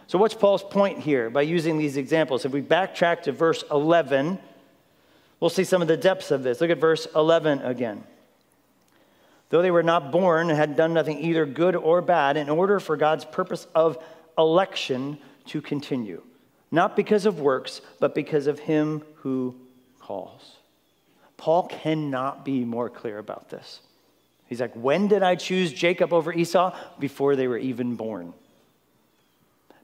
So, 0.07 0.19
what's 0.19 0.35
Paul's 0.35 0.64
point 0.64 0.99
here 0.99 1.31
by 1.31 1.43
using 1.43 1.79
these 1.79 1.97
examples? 1.97 2.45
If 2.45 2.52
we 2.52 2.62
backtrack 2.62 3.23
to 3.23 3.33
verse 3.33 3.62
11, 3.71 4.38
we'll 5.38 5.50
see 5.50 5.64
some 5.64 5.83
of 5.83 5.88
the 5.88 5.97
depths 5.97 6.31
of 6.31 6.43
this. 6.43 6.61
Look 6.61 6.71
at 6.71 6.79
verse 6.79 7.07
11 7.14 7.61
again. 7.62 8.02
Though 9.50 9.62
they 9.62 9.71
were 9.71 9.83
not 9.83 10.11
born 10.11 10.50
and 10.50 10.59
had 10.59 10.76
done 10.76 10.95
nothing 10.95 11.19
either 11.19 11.47
good 11.47 11.76
or 11.76 12.02
bad, 12.02 12.37
in 12.37 12.49
order 12.49 12.81
for 12.81 12.97
God's 12.97 13.25
purpose 13.25 13.67
of 13.75 13.99
election 14.37 15.19
to 15.47 15.61
continue, 15.61 16.23
not 16.71 16.97
because 16.97 17.26
of 17.26 17.40
works, 17.40 17.81
but 17.99 18.14
because 18.14 18.47
of 18.47 18.59
him 18.59 19.02
who 19.17 19.55
calls. 20.00 20.57
Paul 21.37 21.69
cannot 21.69 22.45
be 22.45 22.64
more 22.64 22.90
clear 22.90 23.19
about 23.19 23.49
this. 23.49 23.81
He's 24.50 24.61
like, 24.61 24.75
When 24.75 25.07
did 25.09 25.23
I 25.23 25.37
choose 25.37 25.73
Jacob 25.73 26.12
over 26.12 26.30
Esau? 26.30 26.76
Before 26.99 27.37
they 27.37 27.49
were 27.49 27.57
even 27.57 27.95
born. 27.95 28.35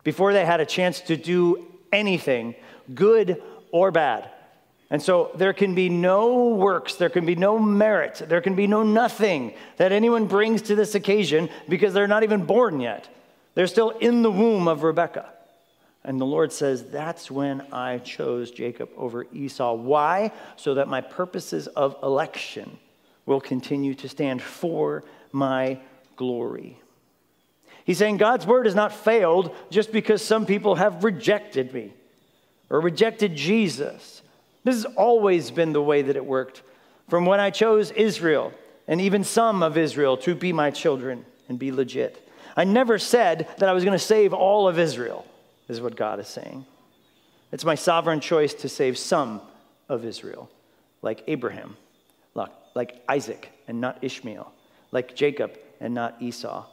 Before 0.05 0.35
they 0.35 0.45
had 0.45 0.61
a 0.61 0.67
chance 0.67 1.01
to 1.03 1.17
do 1.17 1.67
anything, 1.93 2.55
good 2.93 3.43
or 3.73 3.91
bad. 3.91 4.29
And 4.91 5.03
so 5.03 5.31
there 5.35 5.53
can 5.53 5.75
be 5.75 5.89
no 5.89 6.49
works, 6.49 6.97
there 6.97 7.09
can 7.09 7.27
be 7.27 7.35
no 7.35 7.59
merit, 7.59 8.23
there 8.29 8.41
can 8.41 8.55
be 8.55 8.67
no 8.67 8.83
nothing 8.83 9.55
that 9.79 9.91
anyone 9.91 10.27
brings 10.27 10.63
to 10.63 10.75
this 10.75 10.95
occasion 10.95 11.49
because 11.69 11.95
they're 11.95 12.07
not 12.07 12.23
even 12.23 12.45
born 12.45 12.81
yet. 12.81 13.09
They're 13.55 13.67
still 13.67 13.91
in 13.91 14.23
the 14.23 14.31
womb 14.31 14.69
of 14.69 14.83
Rebekah. 14.83 15.33
And 16.05 16.21
the 16.21 16.27
Lord 16.27 16.53
says, 16.53 16.91
That's 16.91 17.31
when 17.31 17.63
I 17.73 17.99
chose 17.99 18.51
Jacob 18.51 18.91
over 18.97 19.27
Esau. 19.33 19.75
Why? 19.75 20.33
So 20.57 20.75
that 20.75 20.87
my 20.89 21.01
purposes 21.01 21.67
of 21.69 21.97
election 22.03 22.79
will 23.27 23.41
continue 23.41 23.95
to 23.95 24.09
stand 24.09 24.41
for 24.41 25.05
my 25.33 25.79
glory. 26.17 26.79
He's 27.85 27.99
saying 27.99 28.17
God's 28.17 28.47
word 28.47 28.67
has 28.67 28.75
not 28.75 28.93
failed 28.93 29.55
just 29.71 29.93
because 29.93 30.23
some 30.25 30.47
people 30.47 30.77
have 30.77 31.05
rejected 31.05 31.73
me 31.73 31.93
or 32.71 32.81
rejected 32.81 33.37
Jesus. 33.37 34.23
This 34.65 34.83
has 34.83 34.95
always 34.97 35.51
been 35.51 35.73
the 35.73 35.83
way 35.83 36.03
that 36.03 36.17
it 36.17 36.25
worked. 36.25 36.63
From 37.09 37.27
when 37.27 37.39
I 37.39 37.51
chose 37.51 37.93
Israel 37.93 38.53
and 38.89 39.01
even 39.01 39.23
some 39.23 39.63
of 39.63 39.77
Israel 39.77 40.17
to 40.19 40.35
be 40.35 40.53
my 40.53 40.71
children 40.71 41.25
and 41.49 41.59
be 41.59 41.71
legit. 41.71 42.29
I 42.57 42.65
never 42.65 42.99
said 42.99 43.49
that 43.59 43.69
I 43.69 43.73
was 43.73 43.85
going 43.85 43.97
to 43.97 44.05
save 44.05 44.33
all 44.33 44.67
of 44.67 44.79
Israel 44.79 45.27
is 45.69 45.81
what 45.81 45.95
God 45.95 46.21
is 46.21 46.29
saying. 46.29 46.65
It's 47.53 47.65
my 47.65 47.75
sovereign 47.75 48.21
choice 48.21 48.55
to 48.55 48.69
save 48.69 48.99
some 48.99 49.41
of 49.89 50.05
Israel, 50.05 50.51
like 51.03 51.23
Abraham, 51.29 51.77
like 52.77 53.03
Isaac 53.09 53.51
and 53.67 53.81
not 53.81 53.99
Ishmael, 54.03 54.53
like 54.93 55.17
Jacob 55.17 55.59
and 55.81 55.95
not 55.95 56.17
Esau. 56.21 56.67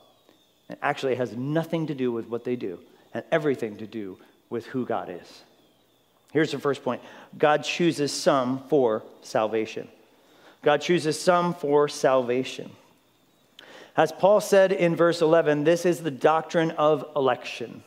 It 0.69 0.77
actually 0.81 1.15
has 1.15 1.36
nothing 1.36 1.88
to 1.88 1.95
do 1.95 2.12
with 2.12 2.27
what 2.27 2.43
they 2.43 2.55
do 2.55 2.79
and 3.13 3.24
everything 3.31 3.77
to 3.77 3.88
do 3.88 4.17
with 4.50 4.65
who 4.67 4.86
God 4.86 5.10
is. 5.10 5.43
Here's 6.33 6.51
the 6.51 6.60
first 6.60 6.83
point 6.83 7.01
God 7.38 7.63
chooses 7.63 8.12
some 8.12 8.63
for 8.67 9.03
salvation. 9.22 9.88
God 10.62 10.81
chooses 10.81 11.19
some 11.19 11.53
for 11.53 11.88
salvation. 11.88 12.72
As 13.95 14.12
Paul 14.12 14.41
said 14.41 14.72
in 14.72 14.95
verse 14.95 15.22
11, 15.22 15.63
this 15.63 15.86
is 15.86 16.01
the 16.01 16.12
doctrine 16.12 16.72
of 16.72 17.05
election. 17.15 17.83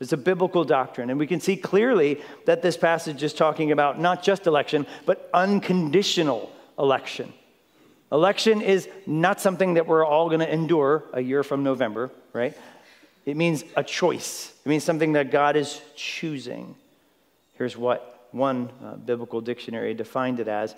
It's 0.00 0.12
a 0.12 0.16
biblical 0.16 0.64
doctrine. 0.64 1.10
And 1.10 1.18
we 1.18 1.26
can 1.26 1.40
see 1.40 1.56
clearly 1.56 2.22
that 2.46 2.62
this 2.62 2.76
passage 2.76 3.22
is 3.22 3.34
talking 3.34 3.72
about 3.72 3.98
not 4.00 4.22
just 4.22 4.46
election, 4.46 4.86
but 5.06 5.28
unconditional 5.34 6.52
election. 6.78 7.32
Election 8.10 8.62
is 8.62 8.88
not 9.06 9.40
something 9.40 9.74
that 9.74 9.86
we're 9.86 10.04
all 10.04 10.28
going 10.28 10.40
to 10.40 10.52
endure 10.52 11.04
a 11.12 11.20
year 11.20 11.42
from 11.42 11.62
November, 11.62 12.10
right? 12.32 12.56
It 13.26 13.36
means 13.36 13.64
a 13.76 13.84
choice, 13.84 14.52
it 14.64 14.68
means 14.68 14.84
something 14.84 15.12
that 15.12 15.30
God 15.30 15.56
is 15.56 15.80
choosing. 15.96 16.74
Here's 17.54 17.76
what 17.76 18.28
one 18.30 18.70
uh, 18.84 18.96
biblical 18.96 19.40
dictionary 19.40 19.94
defined 19.94 20.40
it 20.40 20.48
as 20.48 20.74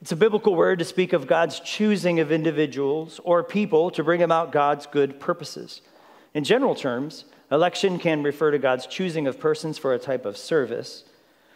it's 0.00 0.12
a 0.12 0.16
biblical 0.16 0.54
word 0.54 0.78
to 0.78 0.84
speak 0.86 1.12
of 1.12 1.26
God's 1.26 1.60
choosing 1.60 2.20
of 2.20 2.32
individuals 2.32 3.20
or 3.22 3.44
people 3.44 3.90
to 3.90 4.02
bring 4.02 4.22
about 4.22 4.50
God's 4.50 4.86
good 4.86 5.20
purposes. 5.20 5.82
In 6.32 6.42
general 6.42 6.74
terms, 6.74 7.26
Election 7.52 7.98
can 7.98 8.22
refer 8.22 8.52
to 8.52 8.58
God's 8.58 8.86
choosing 8.86 9.26
of 9.26 9.40
persons 9.40 9.76
for 9.76 9.92
a 9.92 9.98
type 9.98 10.24
of 10.24 10.36
service, 10.36 11.02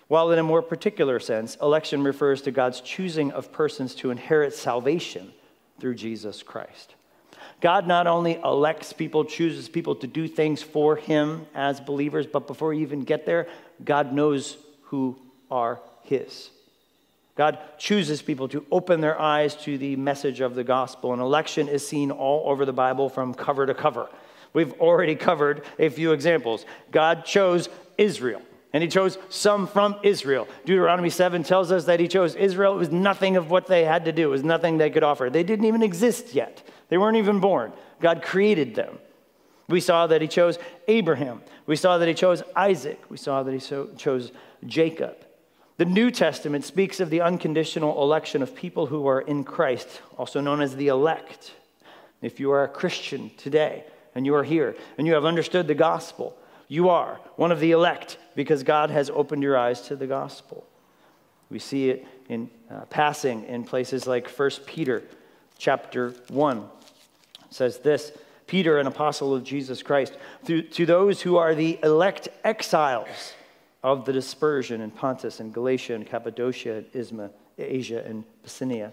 while 0.08 0.30
in 0.30 0.38
a 0.38 0.42
more 0.42 0.62
particular 0.62 1.18
sense, 1.18 1.56
election 1.62 2.02
refers 2.02 2.42
to 2.42 2.50
God's 2.50 2.80
choosing 2.80 3.32
of 3.32 3.52
persons 3.52 3.94
to 3.96 4.10
inherit 4.10 4.54
salvation 4.54 5.32
through 5.80 5.94
Jesus 5.94 6.42
Christ. 6.42 6.94
God 7.60 7.86
not 7.86 8.06
only 8.06 8.34
elects 8.44 8.92
people, 8.92 9.24
chooses 9.24 9.68
people 9.68 9.94
to 9.96 10.06
do 10.06 10.28
things 10.28 10.62
for 10.62 10.96
Him 10.96 11.46
as 11.54 11.80
believers, 11.80 12.26
but 12.26 12.46
before 12.46 12.74
you 12.74 12.82
even 12.82 13.04
get 13.04 13.24
there, 13.24 13.46
God 13.84 14.12
knows 14.12 14.58
who 14.82 15.16
are 15.50 15.80
His. 16.02 16.50
God 17.36 17.58
chooses 17.78 18.22
people 18.22 18.48
to 18.48 18.64
open 18.70 19.00
their 19.00 19.20
eyes 19.20 19.56
to 19.56 19.76
the 19.76 19.96
message 19.96 20.40
of 20.40 20.54
the 20.54 20.62
gospel. 20.62 21.12
And 21.12 21.20
election 21.20 21.68
is 21.68 21.86
seen 21.86 22.10
all 22.10 22.48
over 22.50 22.64
the 22.64 22.72
Bible 22.72 23.08
from 23.08 23.34
cover 23.34 23.66
to 23.66 23.74
cover. 23.74 24.08
We've 24.52 24.72
already 24.74 25.16
covered 25.16 25.64
a 25.78 25.88
few 25.88 26.12
examples. 26.12 26.64
God 26.92 27.24
chose 27.24 27.68
Israel, 27.98 28.42
and 28.74 28.82
He 28.82 28.88
chose 28.90 29.16
some 29.30 29.66
from 29.66 29.96
Israel. 30.02 30.46
Deuteronomy 30.66 31.08
7 31.08 31.42
tells 31.42 31.72
us 31.72 31.87
that 31.87 32.00
He 32.00 32.08
chose 32.08 32.34
Israel. 32.34 32.74
It 32.74 32.78
was 32.78 32.90
nothing 32.90 33.37
of 33.37 33.48
what 33.50 33.66
they 33.66 33.84
had 33.84 34.04
to 34.04 34.12
do, 34.12 34.24
it 34.24 34.30
was 34.30 34.44
nothing 34.44 34.76
they 34.76 34.90
could 34.90 35.02
offer. 35.02 35.30
They 35.30 35.44
didn't 35.44 35.64
even 35.64 35.82
exist 35.82 36.34
yet, 36.34 36.62
they 36.90 36.98
weren't 36.98 37.16
even 37.16 37.40
born. 37.40 37.72
God 38.00 38.20
created 38.22 38.74
them. 38.74 38.98
We 39.68 39.80
saw 39.80 40.06
that 40.08 40.20
He 40.20 40.28
chose 40.28 40.58
Abraham, 40.88 41.40
we 41.64 41.76
saw 41.76 41.96
that 41.96 42.08
He 42.08 42.12
chose 42.12 42.42
Isaac, 42.54 43.00
we 43.08 43.16
saw 43.16 43.42
that 43.42 43.52
He 43.52 43.60
so 43.60 43.88
chose 43.96 44.30
Jacob. 44.66 45.16
The 45.76 45.87
New 45.87 46.10
Testament 46.10 46.64
speaks 46.64 47.00
of 47.00 47.10
the 47.10 47.22
unconditional 47.22 48.00
election 48.02 48.42
of 48.42 48.54
people 48.54 48.87
who 48.87 49.08
are 49.08 49.22
in 49.22 49.42
Christ, 49.42 50.02
also 50.18 50.40
known 50.40 50.60
as 50.60 50.76
the 50.76 50.88
elect. 50.88 51.52
If 52.22 52.38
you 52.38 52.52
are 52.52 52.62
a 52.62 52.68
Christian 52.68 53.32
today, 53.37 53.84
and 54.14 54.24
you 54.24 54.34
are 54.34 54.44
here 54.44 54.76
and 54.96 55.06
you 55.06 55.14
have 55.14 55.24
understood 55.24 55.66
the 55.66 55.74
gospel, 55.74 56.37
you 56.68 56.88
are 56.88 57.20
one 57.37 57.52
of 57.52 57.60
the 57.60 57.72
elect 57.72 58.18
because 58.35 58.62
God 58.62 58.90
has 58.90 59.11
opened 59.11 59.42
your 59.42 59.57
eyes 59.57 59.83
to 59.83 59.97
the 59.97 60.07
gospel. 60.07 60.66
We 61.51 61.59
see 61.59 61.90
it 61.90 62.07
in 62.29 62.51
uh, 62.70 62.81
passing 62.87 63.44
in 63.44 63.64
places 63.64 64.07
like 64.07 64.29
1 64.29 64.51
Peter 64.66 65.03
chapter 65.59 66.11
1. 66.29 66.59
It 66.59 66.64
says 67.51 67.79
this 67.79 68.12
Peter, 68.47 68.79
an 68.79 68.87
apostle 68.87 69.35
of 69.35 69.44
Jesus 69.44 69.83
Christ, 69.83 70.16
to, 70.47 70.62
to 70.62 70.87
those 70.87 71.23
who 71.23 71.37
are 71.37 71.55
the 71.55 71.79
elect 71.83 72.29
exiles 72.42 73.35
of 73.83 74.05
the 74.05 74.12
dispersion 74.12 74.81
in 74.81 74.90
Pontus 74.90 75.40
and 75.40 75.53
Galatia 75.53 75.94
and 75.94 76.07
Cappadocia 76.07 76.77
and 76.77 76.92
Isma, 76.92 77.31
Asia 77.59 78.03
and 78.05 78.25
Bithynia 78.42 78.92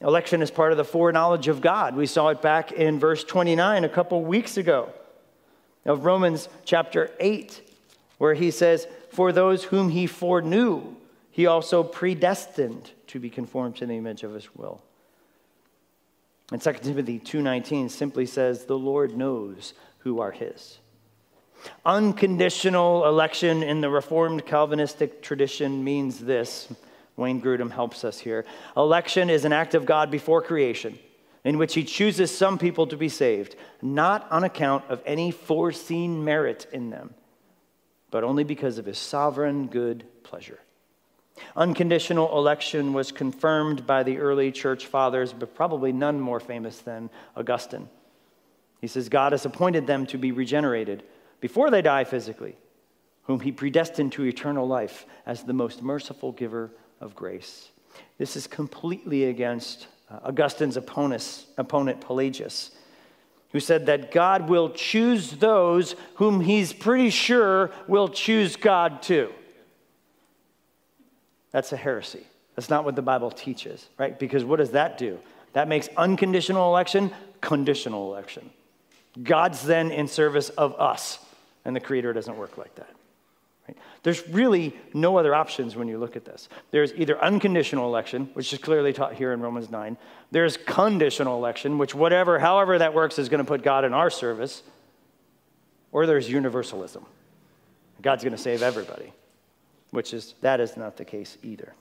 Election 0.00 0.42
is 0.42 0.50
part 0.50 0.72
of 0.72 0.78
the 0.78 0.84
foreknowledge 0.84 1.48
of 1.48 1.60
God. 1.60 1.96
We 1.96 2.06
saw 2.06 2.28
it 2.28 2.42
back 2.42 2.70
in 2.72 2.98
verse 2.98 3.24
29 3.24 3.84
a 3.84 3.88
couple 3.88 4.22
weeks 4.22 4.58
ago 4.58 4.90
of 5.86 6.04
Romans 6.04 6.48
chapter 6.64 7.10
8, 7.18 7.65
where 8.18 8.34
he 8.34 8.50
says, 8.50 8.86
For 9.10 9.32
those 9.32 9.64
whom 9.64 9.90
he 9.90 10.06
foreknew, 10.06 10.96
he 11.30 11.46
also 11.46 11.82
predestined 11.82 12.90
to 13.08 13.20
be 13.20 13.30
conformed 13.30 13.76
to 13.76 13.86
the 13.86 13.94
image 13.94 14.22
of 14.22 14.32
his 14.32 14.54
will. 14.54 14.82
And 16.52 16.62
2 16.62 16.72
Timothy 16.82 17.18
2:19 17.18 17.90
simply 17.90 18.24
says, 18.24 18.64
"The 18.64 18.78
Lord 18.78 19.16
knows 19.16 19.74
who 19.98 20.20
are 20.20 20.30
his." 20.30 20.78
Unconditional 21.84 23.04
election 23.06 23.62
in 23.62 23.80
the 23.80 23.90
Reformed 23.90 24.46
Calvinistic 24.46 25.22
tradition 25.22 25.82
means 25.82 26.20
this 26.20 26.68
Wayne 27.16 27.40
Grudem 27.40 27.70
helps 27.70 28.04
us 28.04 28.20
here. 28.20 28.44
Election 28.76 29.28
is 29.28 29.44
an 29.44 29.52
act 29.52 29.74
of 29.74 29.86
God 29.86 30.10
before 30.10 30.42
creation 30.42 30.98
in 31.44 31.58
which 31.58 31.74
he 31.74 31.84
chooses 31.84 32.36
some 32.36 32.58
people 32.58 32.88
to 32.88 32.96
be 32.96 33.08
saved, 33.08 33.54
not 33.80 34.30
on 34.32 34.42
account 34.42 34.84
of 34.88 35.00
any 35.06 35.30
foreseen 35.30 36.24
merit 36.24 36.66
in 36.72 36.90
them, 36.90 37.14
but 38.10 38.24
only 38.24 38.44
because 38.44 38.78
of 38.78 38.86
his 38.86 38.98
sovereign 38.98 39.66
good 39.66 40.04
pleasure. 40.22 40.60
Unconditional 41.54 42.36
election 42.38 42.92
was 42.92 43.12
confirmed 43.12 43.86
by 43.86 44.02
the 44.02 44.18
early 44.18 44.50
church 44.50 44.86
fathers, 44.86 45.32
but 45.32 45.54
probably 45.54 45.92
none 45.92 46.20
more 46.20 46.40
famous 46.40 46.78
than 46.78 47.10
Augustine. 47.36 47.88
He 48.80 48.86
says, 48.86 49.08
God 49.08 49.32
has 49.32 49.44
appointed 49.44 49.86
them 49.86 50.06
to 50.06 50.18
be 50.18 50.32
regenerated 50.32 51.02
before 51.40 51.70
they 51.70 51.82
die 51.82 52.04
physically, 52.04 52.56
whom 53.24 53.40
he 53.40 53.52
predestined 53.52 54.12
to 54.12 54.24
eternal 54.24 54.66
life 54.66 55.06
as 55.26 55.42
the 55.42 55.52
most 55.52 55.82
merciful 55.82 56.32
giver 56.32 56.70
of 57.00 57.14
grace. 57.14 57.70
This 58.18 58.36
is 58.36 58.46
completely 58.46 59.24
against 59.24 59.88
uh, 60.10 60.20
Augustine's 60.24 60.76
opponent, 60.76 61.46
opponent, 61.58 62.00
Pelagius, 62.00 62.70
who 63.56 63.60
said 63.60 63.86
that 63.86 64.10
God 64.12 64.50
will 64.50 64.68
choose 64.68 65.30
those 65.30 65.94
whom 66.16 66.42
he's 66.42 66.74
pretty 66.74 67.08
sure 67.08 67.70
will 67.88 68.06
choose 68.06 68.54
God 68.54 69.00
too. 69.00 69.32
That's 71.52 71.72
a 71.72 71.76
heresy. 71.78 72.26
That's 72.54 72.68
not 72.68 72.84
what 72.84 72.96
the 72.96 73.02
Bible 73.02 73.30
teaches, 73.30 73.88
right? 73.96 74.18
Because 74.18 74.44
what 74.44 74.58
does 74.58 74.72
that 74.72 74.98
do? 74.98 75.18
That 75.54 75.68
makes 75.68 75.88
unconditional 75.96 76.68
election 76.68 77.10
conditional 77.40 78.12
election. 78.12 78.50
God's 79.22 79.62
then 79.62 79.90
in 79.90 80.06
service 80.06 80.50
of 80.50 80.78
us, 80.78 81.18
and 81.64 81.74
the 81.74 81.80
Creator 81.80 82.12
doesn't 82.12 82.36
work 82.36 82.58
like 82.58 82.74
that. 82.74 82.94
Right? 83.68 83.76
There's 84.02 84.26
really 84.28 84.76
no 84.94 85.18
other 85.18 85.34
options 85.34 85.76
when 85.76 85.88
you 85.88 85.98
look 85.98 86.16
at 86.16 86.24
this. 86.24 86.48
There's 86.70 86.92
either 86.94 87.22
unconditional 87.22 87.86
election, 87.86 88.30
which 88.34 88.52
is 88.52 88.58
clearly 88.58 88.92
taught 88.92 89.14
here 89.14 89.32
in 89.32 89.40
Romans 89.40 89.70
9. 89.70 89.96
There's 90.30 90.56
conditional 90.56 91.36
election, 91.36 91.78
which, 91.78 91.94
whatever, 91.94 92.38
however 92.38 92.78
that 92.78 92.94
works, 92.94 93.18
is 93.18 93.28
going 93.28 93.44
to 93.44 93.48
put 93.48 93.62
God 93.62 93.84
in 93.84 93.92
our 93.92 94.10
service. 94.10 94.62
Or 95.92 96.06
there's 96.06 96.28
universalism. 96.28 97.04
God's 98.02 98.22
going 98.22 98.36
to 98.36 98.42
save 98.42 98.62
everybody, 98.62 99.12
which 99.90 100.12
is, 100.12 100.34
that 100.42 100.60
is 100.60 100.76
not 100.76 100.96
the 100.96 101.04
case 101.04 101.38
either. 101.42 101.74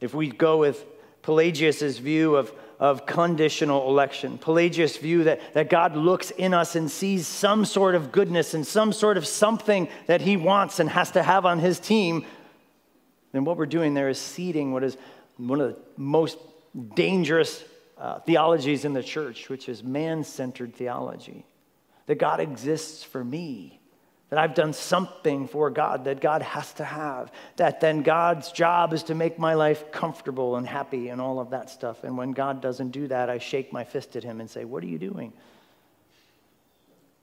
If 0.00 0.14
we 0.14 0.28
go 0.28 0.58
with 0.58 0.84
Pelagius' 1.22 1.98
view 1.98 2.34
of, 2.34 2.52
of 2.82 3.06
conditional 3.06 3.88
election, 3.88 4.36
Pelagius' 4.38 4.96
view 4.96 5.22
that, 5.22 5.54
that 5.54 5.70
God 5.70 5.94
looks 5.96 6.32
in 6.32 6.52
us 6.52 6.74
and 6.74 6.90
sees 6.90 7.28
some 7.28 7.64
sort 7.64 7.94
of 7.94 8.10
goodness 8.10 8.54
and 8.54 8.66
some 8.66 8.92
sort 8.92 9.16
of 9.16 9.24
something 9.24 9.86
that 10.08 10.20
he 10.20 10.36
wants 10.36 10.80
and 10.80 10.90
has 10.90 11.12
to 11.12 11.22
have 11.22 11.46
on 11.46 11.60
his 11.60 11.78
team, 11.78 12.26
then 13.30 13.44
what 13.44 13.56
we're 13.56 13.66
doing 13.66 13.94
there 13.94 14.08
is 14.08 14.18
seeding 14.18 14.72
what 14.72 14.82
is 14.82 14.96
one 15.36 15.60
of 15.60 15.68
the 15.68 15.78
most 15.96 16.38
dangerous 16.96 17.62
uh, 17.98 18.18
theologies 18.18 18.84
in 18.84 18.94
the 18.94 19.02
church, 19.02 19.48
which 19.48 19.68
is 19.68 19.84
man 19.84 20.24
centered 20.24 20.74
theology. 20.74 21.46
That 22.06 22.16
God 22.16 22.40
exists 22.40 23.04
for 23.04 23.22
me 23.22 23.78
that 24.32 24.38
I've 24.38 24.54
done 24.54 24.72
something 24.72 25.46
for 25.46 25.68
God 25.68 26.04
that 26.04 26.22
God 26.22 26.40
has 26.40 26.72
to 26.74 26.84
have, 26.84 27.30
that 27.56 27.82
then 27.82 28.00
God's 28.00 28.50
job 28.50 28.94
is 28.94 29.02
to 29.02 29.14
make 29.14 29.38
my 29.38 29.52
life 29.52 29.92
comfortable 29.92 30.56
and 30.56 30.66
happy 30.66 31.10
and 31.10 31.20
all 31.20 31.38
of 31.38 31.50
that 31.50 31.68
stuff. 31.68 32.02
And 32.02 32.16
when 32.16 32.32
God 32.32 32.62
doesn't 32.62 32.92
do 32.92 33.08
that, 33.08 33.28
I 33.28 33.36
shake 33.36 33.74
my 33.74 33.84
fist 33.84 34.16
at 34.16 34.24
him 34.24 34.40
and 34.40 34.48
say, 34.48 34.64
What 34.64 34.82
are 34.84 34.86
you 34.86 34.98
doing? 34.98 35.34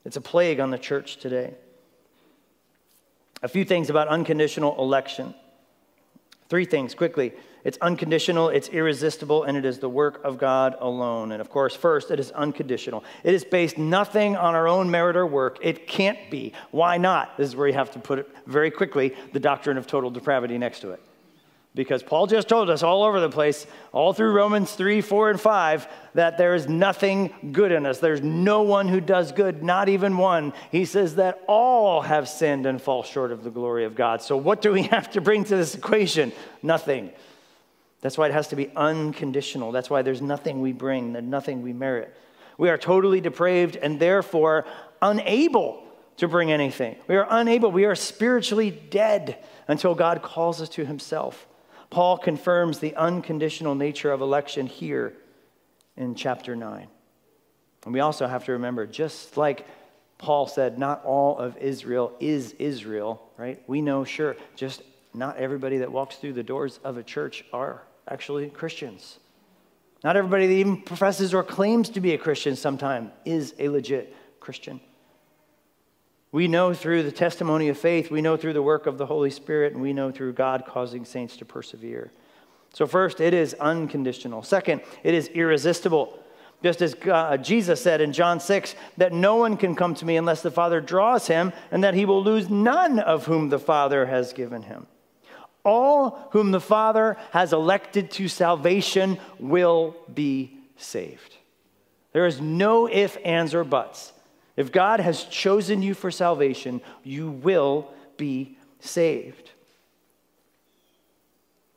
It's 0.05 0.17
a 0.17 0.21
plague 0.21 0.59
on 0.59 0.69
the 0.69 0.77
church 0.77 1.17
today. 1.17 1.55
A 3.41 3.47
few 3.47 3.65
things 3.65 3.89
about 3.89 4.07
unconditional 4.07 4.79
election. 4.79 5.33
Three 6.47 6.65
things 6.65 6.93
quickly. 6.93 7.33
It's 7.63 7.77
unconditional, 7.81 8.49
it's 8.49 8.69
irresistible, 8.69 9.43
and 9.43 9.57
it 9.57 9.65
is 9.65 9.79
the 9.79 9.89
work 9.89 10.23
of 10.23 10.37
God 10.37 10.75
alone. 10.79 11.31
And 11.31 11.41
of 11.41 11.49
course, 11.49 11.75
first, 11.75 12.09
it 12.09 12.19
is 12.19 12.31
unconditional. 12.31 13.03
It 13.23 13.33
is 13.33 13.43
based 13.43 13.77
nothing 13.77 14.35
on 14.37 14.55
our 14.55 14.67
own 14.67 14.89
merit 14.89 15.17
or 15.17 15.25
work. 15.25 15.59
It 15.61 15.87
can't 15.87 16.19
be. 16.29 16.53
Why 16.71 16.97
not? 16.97 17.37
This 17.37 17.49
is 17.49 17.55
where 17.55 17.67
you 17.67 17.73
have 17.73 17.91
to 17.91 17.99
put 17.99 18.19
it 18.19 18.29
very 18.45 18.71
quickly 18.71 19.13
the 19.33 19.39
doctrine 19.39 19.77
of 19.77 19.87
total 19.87 20.09
depravity 20.09 20.57
next 20.57 20.79
to 20.81 20.91
it. 20.91 21.01
Because 21.75 22.01
Paul 22.01 22.25
just 22.25 22.49
told 22.49 22.69
us 22.69 22.81
all 22.81 23.03
over 23.03 23.19
the 23.19 23.29
place, 23.29 23.67
all 23.91 24.11
through 24.11 24.31
Romans 24.31 24.71
3, 24.71 25.01
4, 25.01 25.29
and 25.31 25.39
5, 25.39 25.87
that 26.15 26.37
there 26.37 26.55
is 26.55 26.67
nothing 26.67 27.31
good 27.51 27.71
in 27.71 27.85
us. 27.85 27.99
There's 27.99 28.21
no 28.21 28.63
one 28.63 28.87
who 28.87 28.99
does 28.99 29.31
good, 29.31 29.61
not 29.61 29.87
even 29.87 30.17
one. 30.17 30.53
He 30.71 30.85
says 30.85 31.15
that 31.15 31.43
all 31.47 32.01
have 32.01 32.27
sinned 32.27 32.65
and 32.65 32.81
fall 32.81 33.03
short 33.03 33.31
of 33.31 33.43
the 33.43 33.51
glory 33.51 33.85
of 33.85 33.93
God. 33.93 34.21
So, 34.23 34.35
what 34.35 34.61
do 34.61 34.71
we 34.71 34.83
have 34.91 35.11
to 35.11 35.21
bring 35.21 35.43
to 35.43 35.55
this 35.55 35.75
equation? 35.75 36.31
Nothing. 36.63 37.11
That's 38.01 38.17
why 38.17 38.27
it 38.27 38.33
has 38.33 38.47
to 38.49 38.55
be 38.55 38.71
unconditional. 38.75 39.71
That's 39.71 39.89
why 39.89 40.01
there's 40.01 40.21
nothing 40.21 40.61
we 40.61 40.71
bring, 40.71 41.13
there's 41.13 41.25
nothing 41.25 41.61
we 41.61 41.73
merit. 41.73 42.15
We 42.57 42.69
are 42.69 42.77
totally 42.77 43.21
depraved 43.21 43.75
and 43.75 43.99
therefore 43.99 44.65
unable 45.01 45.83
to 46.17 46.27
bring 46.27 46.51
anything. 46.51 46.97
We 47.07 47.15
are 47.15 47.27
unable, 47.29 47.71
we 47.71 47.85
are 47.85 47.95
spiritually 47.95 48.71
dead 48.71 49.43
until 49.67 49.95
God 49.95 50.21
calls 50.21 50.61
us 50.61 50.69
to 50.69 50.85
himself. 50.85 51.47
Paul 51.89 52.17
confirms 52.17 52.79
the 52.79 52.95
unconditional 52.95 53.75
nature 53.75 54.11
of 54.11 54.21
election 54.21 54.67
here 54.67 55.13
in 55.97 56.15
chapter 56.15 56.55
9. 56.55 56.87
And 57.85 57.93
we 57.93 58.01
also 58.01 58.27
have 58.27 58.45
to 58.45 58.53
remember, 58.53 58.85
just 58.85 59.37
like 59.37 59.65
Paul 60.17 60.47
said, 60.47 60.77
not 60.77 61.03
all 61.05 61.37
of 61.37 61.57
Israel 61.57 62.13
is 62.19 62.51
Israel, 62.59 63.21
right? 63.37 63.61
We 63.67 63.81
know, 63.81 64.03
sure, 64.03 64.35
just 64.55 64.83
not 65.13 65.37
everybody 65.37 65.77
that 65.77 65.91
walks 65.91 66.17
through 66.17 66.33
the 66.33 66.43
doors 66.43 66.79
of 66.83 66.97
a 66.97 67.03
church 67.03 67.45
are 67.53 67.83
actually 68.09 68.49
Christians. 68.49 69.19
Not 70.03 70.15
everybody 70.15 70.47
that 70.47 70.53
even 70.53 70.81
professes 70.81 71.33
or 71.33 71.43
claims 71.43 71.89
to 71.89 72.01
be 72.01 72.13
a 72.13 72.17
Christian 72.17 72.55
sometime 72.55 73.11
is 73.25 73.53
a 73.59 73.69
legit 73.69 74.15
Christian. 74.39 74.79
We 76.31 76.47
know 76.47 76.73
through 76.73 77.03
the 77.03 77.11
testimony 77.11 77.69
of 77.69 77.77
faith, 77.77 78.11
we 78.11 78.21
know 78.21 78.37
through 78.37 78.53
the 78.53 78.61
work 78.61 78.85
of 78.85 78.97
the 78.97 79.05
Holy 79.05 79.31
Spirit, 79.31 79.73
and 79.73 79.81
we 79.81 79.93
know 79.93 80.11
through 80.11 80.33
God 80.33 80.63
causing 80.67 81.03
saints 81.03 81.35
to 81.37 81.45
persevere. 81.45 82.11
So, 82.71 82.85
first, 82.85 83.19
it 83.19 83.33
is 83.33 83.55
unconditional. 83.55 84.43
Second, 84.43 84.81
it 85.03 85.15
is 85.15 85.27
irresistible. 85.29 86.19
Just 86.61 86.81
as 86.81 86.93
God, 86.93 87.33
uh, 87.33 87.41
Jesus 87.41 87.81
said 87.81 87.99
in 87.99 88.13
John 88.13 88.39
6, 88.39 88.75
that 88.97 89.11
no 89.11 89.37
one 89.37 89.57
can 89.57 89.75
come 89.75 89.95
to 89.95 90.05
me 90.05 90.17
unless 90.17 90.41
the 90.41 90.51
Father 90.51 90.81
draws 90.81 91.25
him, 91.25 91.51
and 91.71 91.83
that 91.83 91.95
he 91.95 92.05
will 92.05 92.23
lose 92.23 92.47
none 92.49 92.99
of 92.99 93.25
whom 93.25 93.49
the 93.49 93.59
Father 93.59 94.05
has 94.05 94.33
given 94.33 94.63
him. 94.63 94.85
All 95.63 96.29
whom 96.31 96.51
the 96.51 96.61
Father 96.61 97.17
has 97.31 97.53
elected 97.53 98.11
to 98.11 98.27
salvation 98.27 99.19
will 99.39 99.95
be 100.13 100.57
saved. 100.77 101.35
There 102.13 102.25
is 102.25 102.41
no 102.41 102.87
if, 102.87 103.17
ands, 103.23 103.53
or 103.53 103.63
buts. 103.63 104.13
If 104.55 104.71
God 104.71 104.99
has 104.99 105.23
chosen 105.25 105.81
you 105.81 105.93
for 105.93 106.11
salvation, 106.11 106.81
you 107.03 107.29
will 107.29 107.91
be 108.17 108.57
saved. 108.79 109.51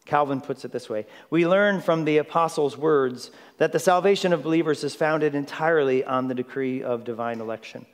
Calvin 0.04 0.40
puts 0.40 0.64
it 0.64 0.72
this 0.72 0.90
way 0.90 1.06
We 1.30 1.46
learn 1.46 1.80
from 1.80 2.04
the 2.04 2.18
apostles' 2.18 2.76
words 2.76 3.30
that 3.58 3.72
the 3.72 3.78
salvation 3.78 4.32
of 4.32 4.42
believers 4.42 4.84
is 4.84 4.94
founded 4.94 5.34
entirely 5.34 6.04
on 6.04 6.28
the 6.28 6.34
decree 6.34 6.82
of 6.82 7.04
divine 7.04 7.40
election. 7.40 7.86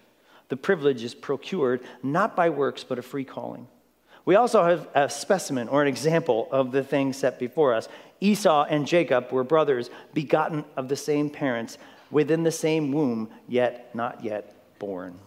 The 0.48 0.56
privilege 0.56 1.02
is 1.04 1.14
procured 1.14 1.82
not 2.02 2.34
by 2.34 2.48
works, 2.48 2.82
but 2.82 2.98
a 2.98 3.02
free 3.02 3.24
calling. 3.24 3.68
We 4.28 4.34
also 4.34 4.62
have 4.62 4.88
a 4.94 5.08
specimen 5.08 5.68
or 5.68 5.80
an 5.80 5.88
example 5.88 6.48
of 6.50 6.70
the 6.70 6.84
thing 6.84 7.14
set 7.14 7.38
before 7.38 7.72
us. 7.72 7.88
Esau 8.20 8.66
and 8.68 8.86
Jacob 8.86 9.32
were 9.32 9.42
brothers, 9.42 9.88
begotten 10.12 10.66
of 10.76 10.88
the 10.88 10.96
same 10.96 11.30
parents, 11.30 11.78
within 12.10 12.42
the 12.42 12.52
same 12.52 12.92
womb, 12.92 13.30
yet 13.48 13.88
not 13.94 14.22
yet 14.22 14.54
born. 14.78 15.18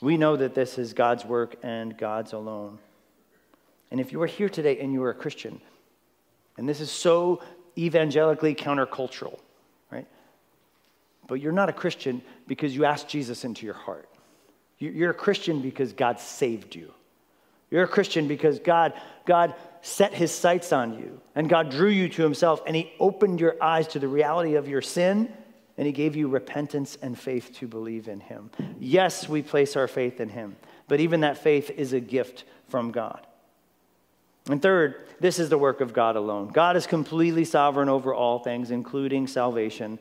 We 0.00 0.16
know 0.16 0.34
that 0.34 0.54
this 0.54 0.78
is 0.78 0.94
God's 0.94 1.26
work 1.26 1.56
and 1.62 1.94
God's 1.94 2.32
alone. 2.32 2.78
And 3.90 4.00
if 4.00 4.10
you 4.10 4.22
are 4.22 4.26
here 4.26 4.48
today 4.48 4.78
and 4.78 4.90
you 4.90 5.02
are 5.02 5.10
a 5.10 5.14
Christian, 5.14 5.60
and 6.56 6.66
this 6.66 6.80
is 6.80 6.90
so 6.90 7.42
evangelically 7.76 8.54
countercultural, 8.54 9.38
right? 9.92 10.06
But 11.26 11.34
you're 11.34 11.52
not 11.52 11.68
a 11.68 11.74
Christian 11.74 12.22
because 12.46 12.74
you 12.74 12.86
asked 12.86 13.10
Jesus 13.10 13.44
into 13.44 13.66
your 13.66 13.74
heart. 13.74 14.08
You're 14.78 15.10
a 15.10 15.14
Christian 15.14 15.60
because 15.60 15.92
God 15.92 16.20
saved 16.20 16.74
you. 16.74 16.92
You're 17.70 17.84
a 17.84 17.88
Christian 17.88 18.28
because 18.28 18.58
God, 18.58 18.92
God 19.26 19.54
set 19.82 20.14
his 20.14 20.32
sights 20.32 20.72
on 20.72 20.98
you 20.98 21.20
and 21.34 21.48
God 21.48 21.70
drew 21.70 21.88
you 21.88 22.08
to 22.10 22.22
himself 22.22 22.62
and 22.66 22.76
he 22.76 22.92
opened 23.00 23.40
your 23.40 23.56
eyes 23.62 23.88
to 23.88 23.98
the 23.98 24.08
reality 24.08 24.54
of 24.54 24.68
your 24.68 24.82
sin 24.82 25.32
and 25.76 25.86
he 25.86 25.92
gave 25.92 26.14
you 26.14 26.28
repentance 26.28 26.96
and 27.02 27.18
faith 27.18 27.52
to 27.56 27.66
believe 27.66 28.08
in 28.08 28.20
him. 28.20 28.50
Yes, 28.78 29.28
we 29.28 29.42
place 29.42 29.76
our 29.76 29.88
faith 29.88 30.20
in 30.20 30.28
him, 30.28 30.56
but 30.86 31.00
even 31.00 31.20
that 31.20 31.38
faith 31.38 31.70
is 31.70 31.92
a 31.92 32.00
gift 32.00 32.44
from 32.68 32.92
God. 32.92 33.26
And 34.48 34.60
third, 34.60 35.06
this 35.20 35.38
is 35.38 35.48
the 35.48 35.58
work 35.58 35.80
of 35.80 35.92
God 35.92 36.16
alone. 36.16 36.48
God 36.48 36.76
is 36.76 36.86
completely 36.86 37.44
sovereign 37.44 37.88
over 37.88 38.12
all 38.12 38.38
things, 38.38 38.70
including 38.70 39.26
salvation. 39.26 39.98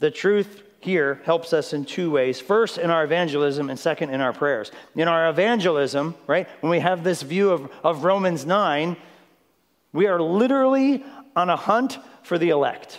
The 0.00 0.10
truth 0.10 0.62
here 0.84 1.22
helps 1.24 1.54
us 1.54 1.72
in 1.72 1.86
two 1.86 2.10
ways. 2.10 2.40
First, 2.40 2.76
in 2.76 2.90
our 2.90 3.04
evangelism, 3.04 3.70
and 3.70 3.78
second, 3.78 4.10
in 4.10 4.20
our 4.20 4.34
prayers. 4.34 4.70
In 4.94 5.08
our 5.08 5.30
evangelism, 5.30 6.14
right, 6.26 6.46
when 6.60 6.70
we 6.70 6.80
have 6.80 7.02
this 7.02 7.22
view 7.22 7.50
of, 7.50 7.72
of 7.82 8.04
Romans 8.04 8.44
9, 8.44 8.94
we 9.94 10.06
are 10.06 10.20
literally 10.20 11.02
on 11.34 11.48
a 11.48 11.56
hunt 11.56 11.98
for 12.22 12.36
the 12.36 12.50
elect. 12.50 12.98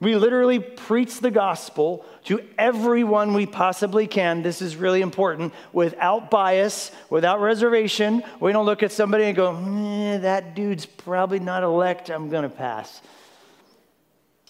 We 0.00 0.14
literally 0.14 0.60
preach 0.60 1.20
the 1.20 1.30
gospel 1.30 2.04
to 2.24 2.40
everyone 2.58 3.32
we 3.32 3.46
possibly 3.46 4.06
can. 4.06 4.42
This 4.42 4.60
is 4.60 4.76
really 4.76 5.00
important 5.00 5.54
without 5.72 6.30
bias, 6.30 6.92
without 7.08 7.40
reservation. 7.40 8.22
We 8.40 8.52
don't 8.52 8.66
look 8.66 8.82
at 8.82 8.92
somebody 8.92 9.24
and 9.24 9.34
go, 9.34 9.56
eh, 9.56 10.18
that 10.18 10.54
dude's 10.54 10.84
probably 10.84 11.40
not 11.40 11.62
elect, 11.62 12.10
I'm 12.10 12.28
going 12.28 12.44
to 12.44 12.54
pass. 12.54 13.00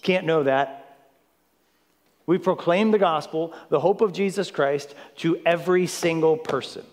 Can't 0.01 0.25
know 0.25 0.43
that. 0.43 0.88
We 2.29 2.37
proclaim 2.37 2.91
the 2.91 2.99
gospel, 2.99 3.55
the 3.69 3.79
hope 3.79 4.01
of 4.01 4.13
Jesus 4.13 4.51
Christ, 4.51 4.93
to 5.15 5.41
every 5.47 5.87
single 5.87 6.37
person 6.37 6.85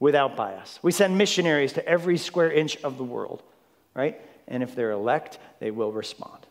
without 0.00 0.34
bias. 0.34 0.80
We 0.82 0.90
send 0.90 1.16
missionaries 1.16 1.74
to 1.74 1.88
every 1.88 2.18
square 2.18 2.50
inch 2.50 2.78
of 2.78 2.98
the 2.98 3.04
world, 3.04 3.44
right? 3.94 4.20
And 4.48 4.64
if 4.64 4.74
they're 4.74 4.90
elect, 4.90 5.38
they 5.60 5.70
will 5.70 5.92
respond. 5.92 6.48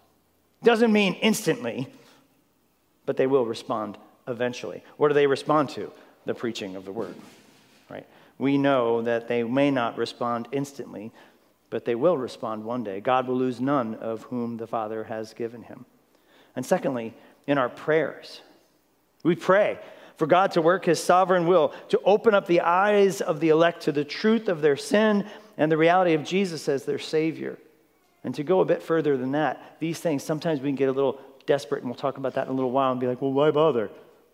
Doesn't 0.63 0.93
mean 0.93 1.15
instantly, 1.15 1.89
but 3.05 3.17
they 3.17 3.27
will 3.27 3.45
respond 3.45 3.97
eventually. 4.29 4.81
What 4.95 5.09
do 5.09 5.13
they 5.13 5.27
respond 5.27 5.67
to? 5.71 5.91
The 6.23 6.35
preaching 6.35 6.77
of 6.77 6.85
the 6.85 6.93
word, 6.93 7.15
right? 7.89 8.07
we 8.37 8.57
know 8.57 9.01
that 9.01 9.27
they 9.27 9.43
may 9.43 9.71
not 9.71 9.97
respond 9.97 10.47
instantly, 10.53 11.11
but 11.69 11.83
they 11.83 11.95
will 11.95 12.17
respond 12.17 12.63
one 12.63 12.85
day. 12.85 13.01
God 13.01 13.27
will 13.27 13.35
lose 13.35 13.59
none 13.59 13.95
of 13.95 14.21
whom 14.23 14.55
the 14.55 14.67
Father 14.67 15.03
has 15.03 15.33
given 15.33 15.63
him. 15.63 15.85
And 16.55 16.65
secondly, 16.65 17.13
in 17.47 17.57
our 17.57 17.69
prayers, 17.69 18.41
we 19.23 19.35
pray 19.35 19.79
for 20.17 20.27
God 20.27 20.51
to 20.51 20.61
work 20.61 20.85
his 20.85 21.01
sovereign 21.01 21.47
will, 21.47 21.73
to 21.89 21.99
open 22.03 22.33
up 22.33 22.47
the 22.47 22.61
eyes 22.61 23.21
of 23.21 23.39
the 23.39 23.49
elect 23.49 23.83
to 23.83 23.91
the 23.91 24.03
truth 24.03 24.47
of 24.47 24.61
their 24.61 24.75
sin 24.75 25.25
and 25.57 25.71
the 25.71 25.77
reality 25.77 26.13
of 26.13 26.23
Jesus 26.23 26.67
as 26.67 26.85
their 26.85 26.99
Savior. 26.99 27.57
And 28.23 28.33
to 28.35 28.43
go 28.43 28.59
a 28.59 28.65
bit 28.65 28.81
further 28.81 29.15
than 29.15 29.31
that, 29.31 29.77
these 29.79 29.99
things, 29.99 30.23
sometimes 30.23 30.59
we 30.59 30.69
can 30.69 30.75
get 30.75 30.89
a 30.89 30.91
little 30.91 31.21
desperate, 31.45 31.81
and 31.81 31.89
we'll 31.89 31.95
talk 31.95 32.17
about 32.17 32.33
that 32.33 32.47
in 32.47 32.53
a 32.53 32.55
little 32.55 32.71
while 32.71 32.91
and 32.91 32.99
be 32.99 33.07
like, 33.07 33.21
well, 33.21 33.31
why 33.31 33.51
bother? 33.51 33.89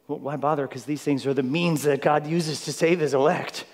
Well, 0.08 0.20
why 0.20 0.38
bother? 0.38 0.68
Because 0.68 0.86
these 0.86 1.02
things 1.02 1.26
are 1.28 1.34
the 1.34 1.44
means 1.44 1.84
that 1.84 2.02
God 2.02 2.26
uses 2.26 2.66
to 2.66 2.74
save 2.74 3.00
his 3.00 3.14
elect 3.14 3.66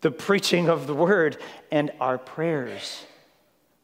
the 0.00 0.10
preaching 0.10 0.68
of 0.68 0.86
the 0.86 0.94
word 0.94 1.38
and 1.70 1.90
our 2.00 2.18
prayers. 2.18 3.04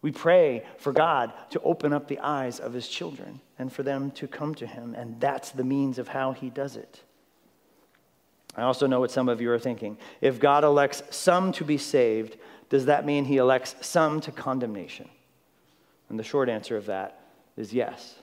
We 0.02 0.10
pray 0.10 0.64
for 0.78 0.92
God 0.92 1.32
to 1.50 1.60
open 1.60 1.92
up 1.92 2.08
the 2.08 2.18
eyes 2.18 2.60
of 2.60 2.72
his 2.72 2.88
children 2.88 3.40
and 3.58 3.72
for 3.72 3.82
them 3.82 4.10
to 4.12 4.28
come 4.28 4.54
to 4.56 4.66
him, 4.66 4.94
and 4.94 5.20
that's 5.20 5.50
the 5.50 5.64
means 5.64 5.98
of 5.98 6.08
how 6.08 6.32
he 6.32 6.50
does 6.50 6.76
it. 6.76 7.02
I 8.56 8.62
also 8.62 8.86
know 8.86 9.00
what 9.00 9.10
some 9.10 9.28
of 9.28 9.40
you 9.40 9.50
are 9.52 9.58
thinking. 9.58 9.98
If 10.20 10.40
God 10.40 10.64
elects 10.64 11.02
some 11.10 11.52
to 11.52 11.64
be 11.64 11.78
saved, 11.78 12.36
does 12.70 12.86
that 12.86 13.06
mean 13.06 13.24
he 13.24 13.36
elects 13.36 13.74
some 13.80 14.20
to 14.22 14.32
condemnation? 14.32 15.08
And 16.08 16.18
the 16.18 16.24
short 16.24 16.48
answer 16.48 16.76
of 16.76 16.86
that 16.86 17.20
is 17.56 17.72
yes. 17.72 18.16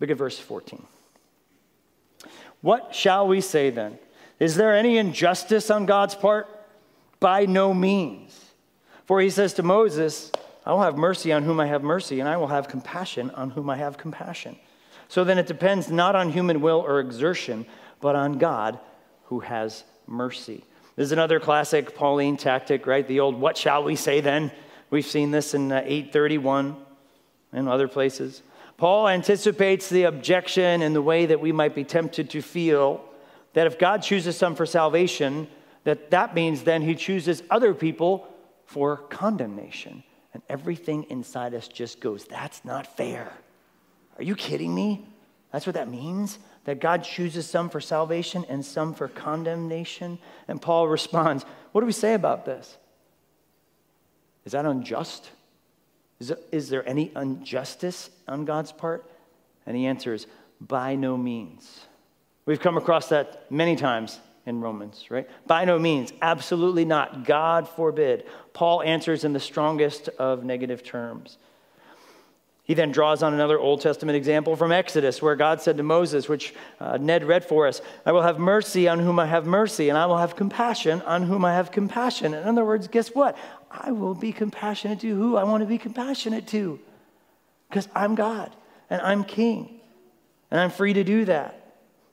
Look 0.00 0.10
at 0.10 0.16
verse 0.16 0.38
14. 0.38 0.84
What 2.60 2.94
shall 2.94 3.26
we 3.26 3.40
say 3.40 3.70
then? 3.70 3.98
Is 4.38 4.56
there 4.56 4.74
any 4.74 4.98
injustice 4.98 5.70
on 5.70 5.86
God's 5.86 6.14
part? 6.14 6.48
By 7.20 7.46
no 7.46 7.72
means. 7.72 8.38
For 9.06 9.20
he 9.20 9.30
says 9.30 9.54
to 9.54 9.62
Moses, 9.62 10.32
I 10.66 10.72
will 10.72 10.82
have 10.82 10.96
mercy 10.96 11.32
on 11.32 11.42
whom 11.42 11.60
I 11.60 11.66
have 11.66 11.82
mercy, 11.82 12.20
and 12.20 12.28
I 12.28 12.36
will 12.36 12.46
have 12.46 12.68
compassion 12.68 13.30
on 13.30 13.50
whom 13.50 13.68
I 13.68 13.76
have 13.76 13.98
compassion. 13.98 14.56
So 15.08 15.24
then 15.24 15.38
it 15.38 15.46
depends 15.46 15.90
not 15.90 16.16
on 16.16 16.30
human 16.32 16.60
will 16.60 16.80
or 16.80 17.00
exertion, 17.00 17.66
but 18.00 18.16
on 18.16 18.38
God 18.38 18.78
who 19.24 19.40
has 19.40 19.84
mercy. 20.06 20.64
This 20.96 21.06
is 21.06 21.12
another 21.12 21.40
classic 21.40 21.94
Pauline 21.94 22.36
tactic, 22.36 22.86
right? 22.86 23.06
The 23.06 23.20
old, 23.20 23.40
what 23.40 23.56
shall 23.56 23.82
we 23.82 23.96
say 23.96 24.20
then? 24.20 24.52
We've 24.90 25.06
seen 25.06 25.30
this 25.30 25.54
in 25.54 25.72
uh, 25.72 25.82
831 25.84 26.76
and 27.52 27.68
other 27.68 27.88
places. 27.88 28.42
Paul 28.76 29.08
anticipates 29.08 29.88
the 29.88 30.04
objection 30.04 30.82
in 30.82 30.92
the 30.92 31.02
way 31.02 31.26
that 31.26 31.40
we 31.40 31.52
might 31.52 31.74
be 31.74 31.84
tempted 31.84 32.30
to 32.30 32.42
feel 32.42 33.04
that 33.54 33.66
if 33.66 33.78
God 33.78 34.02
chooses 34.02 34.36
some 34.36 34.54
for 34.54 34.66
salvation, 34.66 35.48
that 35.84 36.10
that 36.10 36.34
means 36.34 36.62
then 36.62 36.82
he 36.82 36.94
chooses 36.94 37.42
other 37.50 37.72
people 37.72 38.28
for 38.66 38.96
condemnation. 38.96 40.02
And 40.32 40.42
everything 40.48 41.04
inside 41.04 41.54
us 41.54 41.68
just 41.68 42.00
goes, 42.00 42.24
that's 42.24 42.64
not 42.64 42.96
fair. 42.96 43.32
Are 44.16 44.22
you 44.22 44.34
kidding 44.34 44.74
me? 44.74 45.06
That's 45.52 45.66
what 45.66 45.74
that 45.74 45.88
means? 45.88 46.38
That 46.64 46.80
God 46.80 47.04
chooses 47.04 47.46
some 47.46 47.68
for 47.68 47.80
salvation 47.80 48.44
and 48.48 48.64
some 48.64 48.94
for 48.94 49.08
condemnation? 49.08 50.18
And 50.48 50.60
Paul 50.60 50.88
responds, 50.88 51.44
What 51.72 51.80
do 51.80 51.86
we 51.86 51.92
say 51.92 52.14
about 52.14 52.44
this? 52.44 52.76
Is 54.44 54.52
that 54.52 54.66
unjust? 54.66 55.30
Is 56.20 56.28
there, 56.28 56.38
is 56.52 56.68
there 56.68 56.88
any 56.88 57.12
injustice 57.16 58.10
on 58.28 58.44
God's 58.44 58.72
part? 58.72 59.04
And 59.66 59.76
he 59.76 59.86
answers, 59.86 60.26
By 60.60 60.94
no 60.94 61.16
means. 61.16 61.86
We've 62.46 62.60
come 62.60 62.76
across 62.76 63.08
that 63.08 63.50
many 63.50 63.74
times 63.74 64.20
in 64.46 64.60
Romans, 64.60 65.06
right? 65.10 65.28
By 65.46 65.64
no 65.64 65.78
means, 65.78 66.12
absolutely 66.20 66.84
not. 66.84 67.24
God 67.24 67.68
forbid. 67.68 68.24
Paul 68.52 68.82
answers 68.82 69.24
in 69.24 69.32
the 69.32 69.40
strongest 69.40 70.08
of 70.18 70.44
negative 70.44 70.82
terms. 70.82 71.38
He 72.64 72.72
then 72.72 72.92
draws 72.92 73.22
on 73.22 73.34
another 73.34 73.58
Old 73.58 73.82
Testament 73.82 74.16
example 74.16 74.56
from 74.56 74.72
Exodus, 74.72 75.20
where 75.20 75.36
God 75.36 75.60
said 75.60 75.76
to 75.76 75.82
Moses, 75.82 76.30
which 76.30 76.54
uh, 76.80 76.96
Ned 76.96 77.24
read 77.24 77.44
for 77.44 77.66
us, 77.66 77.82
I 78.06 78.12
will 78.12 78.22
have 78.22 78.38
mercy 78.38 78.88
on 78.88 78.98
whom 79.00 79.18
I 79.18 79.26
have 79.26 79.44
mercy, 79.44 79.90
and 79.90 79.98
I 79.98 80.06
will 80.06 80.16
have 80.16 80.34
compassion 80.34 81.02
on 81.02 81.24
whom 81.24 81.44
I 81.44 81.52
have 81.52 81.70
compassion. 81.70 82.32
In 82.32 82.48
other 82.48 82.64
words, 82.64 82.88
guess 82.88 83.08
what? 83.08 83.36
I 83.70 83.92
will 83.92 84.14
be 84.14 84.32
compassionate 84.32 85.00
to 85.00 85.14
who 85.14 85.36
I 85.36 85.44
want 85.44 85.62
to 85.62 85.66
be 85.66 85.76
compassionate 85.76 86.46
to, 86.48 86.80
because 87.68 87.86
I'm 87.94 88.14
God 88.14 88.50
and 88.88 89.02
I'm 89.02 89.24
king, 89.24 89.80
and 90.50 90.58
I'm 90.58 90.70
free 90.70 90.94
to 90.94 91.04
do 91.04 91.26
that. 91.26 91.60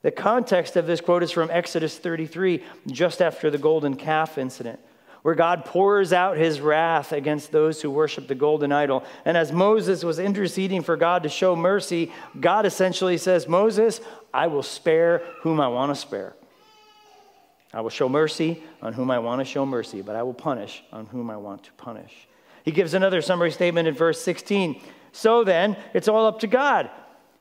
The 0.01 0.11
context 0.11 0.75
of 0.75 0.85
this 0.85 0.99
quote 0.99 1.23
is 1.23 1.31
from 1.31 1.49
Exodus 1.49 1.97
33, 1.97 2.61
just 2.87 3.21
after 3.21 3.49
the 3.49 3.57
golden 3.57 3.95
calf 3.95 4.37
incident, 4.37 4.79
where 5.21 5.36
God 5.36 5.65
pours 5.65 6.13
out 6.13 6.38
his 6.38 6.60
wrath 6.60 7.12
against 7.12 7.51
those 7.51 7.81
who 7.81 7.91
worship 7.91 8.27
the 8.27 8.36
golden 8.36 8.71
idol. 8.71 9.03
And 9.25 9.38
as 9.38 9.51
Moses 9.51 10.03
was 10.03 10.19
interceding 10.19 10.81
for 10.81 10.97
God 10.97 11.23
to 11.23 11.29
show 11.29 11.55
mercy, 11.55 12.12
God 12.39 12.65
essentially 12.65 13.17
says, 13.17 13.47
Moses, 13.47 14.01
I 14.34 14.47
will 14.47 14.63
spare 14.63 15.21
whom 15.41 15.60
I 15.60 15.67
want 15.67 15.93
to 15.93 15.95
spare. 15.95 16.36
I 17.73 17.81
will 17.81 17.89
show 17.89 18.10
mercy 18.10 18.63
on 18.81 18.93
whom 18.93 19.12
I 19.12 19.19
want 19.19 19.39
to 19.39 19.45
show 19.45 19.65
mercy, 19.65 20.01
but 20.01 20.15
I 20.15 20.23
will 20.23 20.34
punish 20.34 20.84
on 20.91 21.05
whom 21.05 21.29
I 21.29 21.38
want 21.38 21.63
to 21.63 21.71
punish. 21.73 22.27
He 22.63 22.71
gives 22.71 22.93
another 22.93 23.21
summary 23.21 23.51
statement 23.51 23.88
in 23.88 23.93
verse 23.93 24.21
16. 24.21 24.81
So 25.13 25.43
then, 25.43 25.77
it's 25.93 26.07
all 26.07 26.25
up 26.25 26.39
to 26.39 26.47
God. 26.47 26.89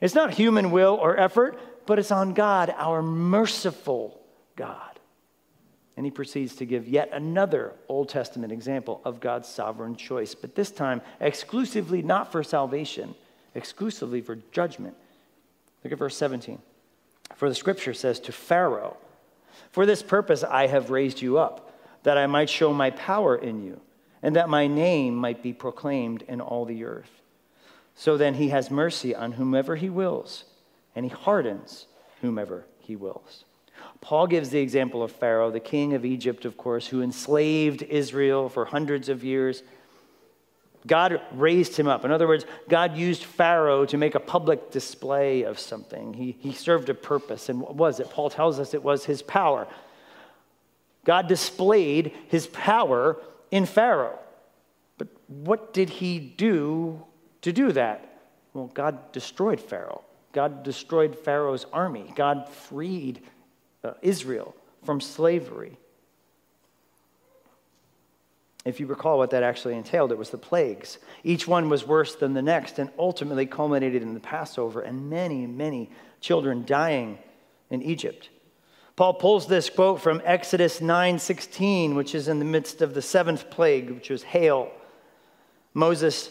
It's 0.00 0.14
not 0.14 0.32
human 0.32 0.70
will 0.70 0.94
or 0.94 1.18
effort, 1.18 1.58
but 1.86 1.98
it's 1.98 2.10
on 2.10 2.34
God, 2.34 2.72
our 2.76 3.02
merciful 3.02 4.20
God. 4.56 4.89
And 6.00 6.06
he 6.06 6.10
proceeds 6.10 6.56
to 6.56 6.64
give 6.64 6.88
yet 6.88 7.10
another 7.12 7.74
Old 7.86 8.08
Testament 8.08 8.54
example 8.54 9.02
of 9.04 9.20
God's 9.20 9.46
sovereign 9.46 9.96
choice, 9.96 10.34
but 10.34 10.54
this 10.54 10.70
time 10.70 11.02
exclusively 11.20 12.00
not 12.00 12.32
for 12.32 12.42
salvation, 12.42 13.14
exclusively 13.54 14.22
for 14.22 14.38
judgment. 14.50 14.96
Look 15.84 15.92
at 15.92 15.98
verse 15.98 16.16
17. 16.16 16.58
For 17.36 17.50
the 17.50 17.54
scripture 17.54 17.92
says 17.92 18.18
to 18.20 18.32
Pharaoh, 18.32 18.96
For 19.72 19.84
this 19.84 20.02
purpose 20.02 20.42
I 20.42 20.68
have 20.68 20.88
raised 20.88 21.20
you 21.20 21.36
up, 21.36 21.78
that 22.04 22.16
I 22.16 22.26
might 22.26 22.48
show 22.48 22.72
my 22.72 22.88
power 22.88 23.36
in 23.36 23.62
you, 23.62 23.78
and 24.22 24.36
that 24.36 24.48
my 24.48 24.68
name 24.68 25.14
might 25.14 25.42
be 25.42 25.52
proclaimed 25.52 26.22
in 26.22 26.40
all 26.40 26.64
the 26.64 26.82
earth. 26.84 27.20
So 27.94 28.16
then 28.16 28.36
he 28.36 28.48
has 28.48 28.70
mercy 28.70 29.14
on 29.14 29.32
whomever 29.32 29.76
he 29.76 29.90
wills 29.90 30.44
and 30.96 31.04
he 31.04 31.10
hardens 31.10 31.84
whomever 32.22 32.64
he 32.78 32.96
wills. 32.96 33.44
Paul 34.00 34.26
gives 34.26 34.50
the 34.50 34.60
example 34.60 35.02
of 35.02 35.12
Pharaoh, 35.12 35.50
the 35.50 35.60
king 35.60 35.94
of 35.94 36.04
Egypt, 36.04 36.44
of 36.44 36.56
course, 36.56 36.86
who 36.86 37.02
enslaved 37.02 37.82
Israel 37.82 38.48
for 38.48 38.64
hundreds 38.64 39.08
of 39.08 39.22
years. 39.22 39.62
God 40.86 41.20
raised 41.32 41.76
him 41.76 41.86
up. 41.86 42.04
In 42.04 42.10
other 42.10 42.26
words, 42.26 42.46
God 42.68 42.96
used 42.96 43.24
Pharaoh 43.24 43.84
to 43.86 43.98
make 43.98 44.14
a 44.14 44.20
public 44.20 44.70
display 44.70 45.42
of 45.42 45.58
something. 45.58 46.14
He, 46.14 46.36
he 46.40 46.52
served 46.52 46.88
a 46.88 46.94
purpose. 46.94 47.50
And 47.50 47.60
what 47.60 47.74
was 47.74 48.00
it? 48.00 48.08
Paul 48.08 48.30
tells 48.30 48.58
us 48.58 48.72
it 48.72 48.82
was 48.82 49.04
his 49.04 49.20
power. 49.20 49.66
God 51.04 51.28
displayed 51.28 52.12
his 52.28 52.46
power 52.46 53.18
in 53.50 53.66
Pharaoh. 53.66 54.18
But 54.96 55.08
what 55.28 55.74
did 55.74 55.90
he 55.90 56.18
do 56.18 57.04
to 57.42 57.52
do 57.52 57.72
that? 57.72 58.22
Well, 58.54 58.70
God 58.72 59.12
destroyed 59.12 59.60
Pharaoh. 59.60 60.02
God 60.32 60.62
destroyed 60.62 61.18
Pharaoh's 61.18 61.66
army. 61.72 62.12
God 62.14 62.48
freed 62.48 63.20
uh, 63.84 63.92
Israel 64.02 64.54
from 64.84 65.00
slavery. 65.00 65.76
If 68.64 68.78
you 68.78 68.86
recall 68.86 69.16
what 69.16 69.30
that 69.30 69.42
actually 69.42 69.74
entailed, 69.74 70.12
it 70.12 70.18
was 70.18 70.30
the 70.30 70.38
plagues. 70.38 70.98
Each 71.24 71.48
one 71.48 71.70
was 71.70 71.86
worse 71.86 72.14
than 72.14 72.34
the 72.34 72.42
next 72.42 72.78
and 72.78 72.90
ultimately 72.98 73.46
culminated 73.46 74.02
in 74.02 74.12
the 74.12 74.20
Passover 74.20 74.82
and 74.82 75.08
many, 75.08 75.46
many 75.46 75.90
children 76.20 76.64
dying 76.66 77.18
in 77.70 77.82
Egypt. 77.82 78.28
Paul 78.96 79.14
pulls 79.14 79.46
this 79.46 79.70
quote 79.70 80.02
from 80.02 80.20
Exodus 80.26 80.80
9:16, 80.80 81.94
which 81.94 82.14
is 82.14 82.28
in 82.28 82.38
the 82.38 82.44
midst 82.44 82.82
of 82.82 82.92
the 82.92 83.00
seventh 83.00 83.48
plague, 83.48 83.90
which 83.90 84.10
was 84.10 84.24
hail. 84.24 84.70
Moses 85.72 86.28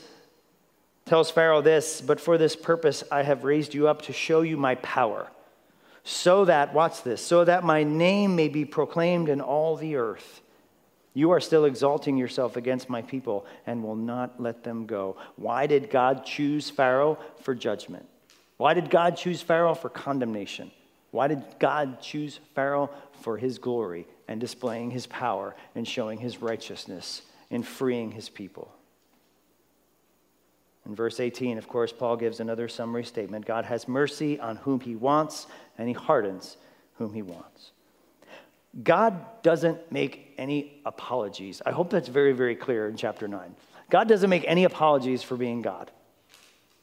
tells 1.05 1.31
Pharaoh 1.31 1.61
this, 1.61 1.99
but 1.99 2.21
for 2.21 2.37
this 2.37 2.55
purpose 2.55 3.03
I 3.11 3.23
have 3.23 3.43
raised 3.43 3.73
you 3.73 3.87
up 3.87 4.03
to 4.03 4.13
show 4.13 4.41
you 4.41 4.55
my 4.55 4.75
power, 4.75 5.31
so 6.09 6.45
that, 6.45 6.73
watch 6.73 7.03
this, 7.03 7.21
so 7.21 7.45
that 7.45 7.63
my 7.63 7.83
name 7.83 8.35
may 8.35 8.49
be 8.49 8.65
proclaimed 8.65 9.29
in 9.29 9.41
all 9.41 9.75
the 9.75 9.95
earth. 9.95 10.41
You 11.13 11.31
are 11.31 11.39
still 11.39 11.65
exalting 11.65 12.17
yourself 12.17 12.55
against 12.55 12.89
my 12.89 13.03
people 13.03 13.45
and 13.67 13.83
will 13.83 13.95
not 13.95 14.41
let 14.41 14.63
them 14.63 14.87
go. 14.87 15.17
Why 15.35 15.67
did 15.67 15.91
God 15.91 16.25
choose 16.25 16.69
Pharaoh 16.69 17.19
for 17.43 17.53
judgment? 17.53 18.07
Why 18.57 18.73
did 18.73 18.89
God 18.89 19.17
choose 19.17 19.43
Pharaoh 19.43 19.75
for 19.75 19.89
condemnation? 19.89 20.71
Why 21.11 21.27
did 21.27 21.43
God 21.59 22.01
choose 22.01 22.39
Pharaoh 22.55 22.89
for 23.21 23.37
his 23.37 23.59
glory 23.59 24.07
and 24.27 24.41
displaying 24.41 24.89
his 24.89 25.05
power 25.05 25.55
and 25.75 25.87
showing 25.87 26.17
his 26.17 26.41
righteousness 26.41 27.21
and 27.51 27.65
freeing 27.65 28.11
his 28.11 28.29
people? 28.29 28.71
In 30.89 30.95
verse 30.95 31.19
18, 31.19 31.59
of 31.59 31.67
course, 31.67 31.93
Paul 31.93 32.17
gives 32.17 32.39
another 32.39 32.67
summary 32.67 33.03
statement 33.03 33.45
God 33.45 33.63
has 33.65 33.87
mercy 33.87 34.39
on 34.39 34.55
whom 34.55 34.79
he 34.79 34.95
wants, 34.95 35.45
and 35.77 35.87
he 35.87 35.93
hardens 35.93 36.57
whom 36.95 37.13
he 37.13 37.21
wants. 37.21 37.73
God 38.83 39.43
doesn't 39.43 39.91
make 39.91 40.33
any 40.39 40.81
apologies. 40.87 41.61
I 41.63 41.71
hope 41.71 41.91
that's 41.91 42.07
very, 42.07 42.33
very 42.33 42.55
clear 42.55 42.89
in 42.89 42.97
chapter 42.97 43.27
9. 43.27 43.55
God 43.91 44.07
doesn't 44.07 44.31
make 44.31 44.43
any 44.47 44.63
apologies 44.63 45.21
for 45.21 45.37
being 45.37 45.61
God. 45.61 45.91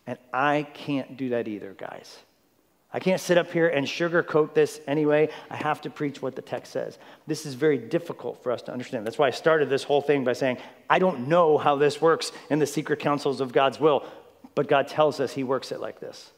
And 0.07 0.19
I 0.33 0.69
can't 0.73 1.17
do 1.17 1.31
that 1.31 1.49
either, 1.49 1.75
guys. 1.77 2.17
I 2.93 3.01
can't 3.01 3.21
sit 3.21 3.37
up 3.37 3.51
here 3.51 3.69
and 3.69 3.87
sugarcoat 3.87 4.55
this 4.55 4.81
anyway. 4.87 5.29
I 5.51 5.57
have 5.57 5.81
to 5.83 5.91
preach 5.91 6.23
what 6.23 6.37
the 6.37 6.43
text 6.43 6.73
says. 6.73 6.99
This 7.27 7.45
is 7.45 7.55
very 7.55 7.79
difficult 7.79 8.43
for 8.43 8.53
us 8.53 8.63
to 8.63 8.73
understand. 8.73 9.07
That's 9.07 9.19
why 9.19 9.27
I 9.27 9.33
started 9.33 9.69
this 9.69 9.83
whole 9.83 10.01
thing 10.01 10.25
by 10.25 10.33
saying, 10.33 10.59
I 10.89 10.99
don't 10.99 11.29
know 11.29 11.59
how 11.59 11.77
this 11.77 12.01
works 12.01 12.33
in 12.49 12.59
the 12.59 12.67
secret 12.67 13.01
counsels 13.01 13.41
of 13.41 13.53
God's 13.53 13.81
will, 13.81 14.07
but 14.55 14.69
God 14.69 14.89
tells 14.89 15.21
us 15.21 15.33
He 15.33 15.45
works 15.45 15.73
it 15.73 15.81
like 15.81 16.01
this. 16.01 16.31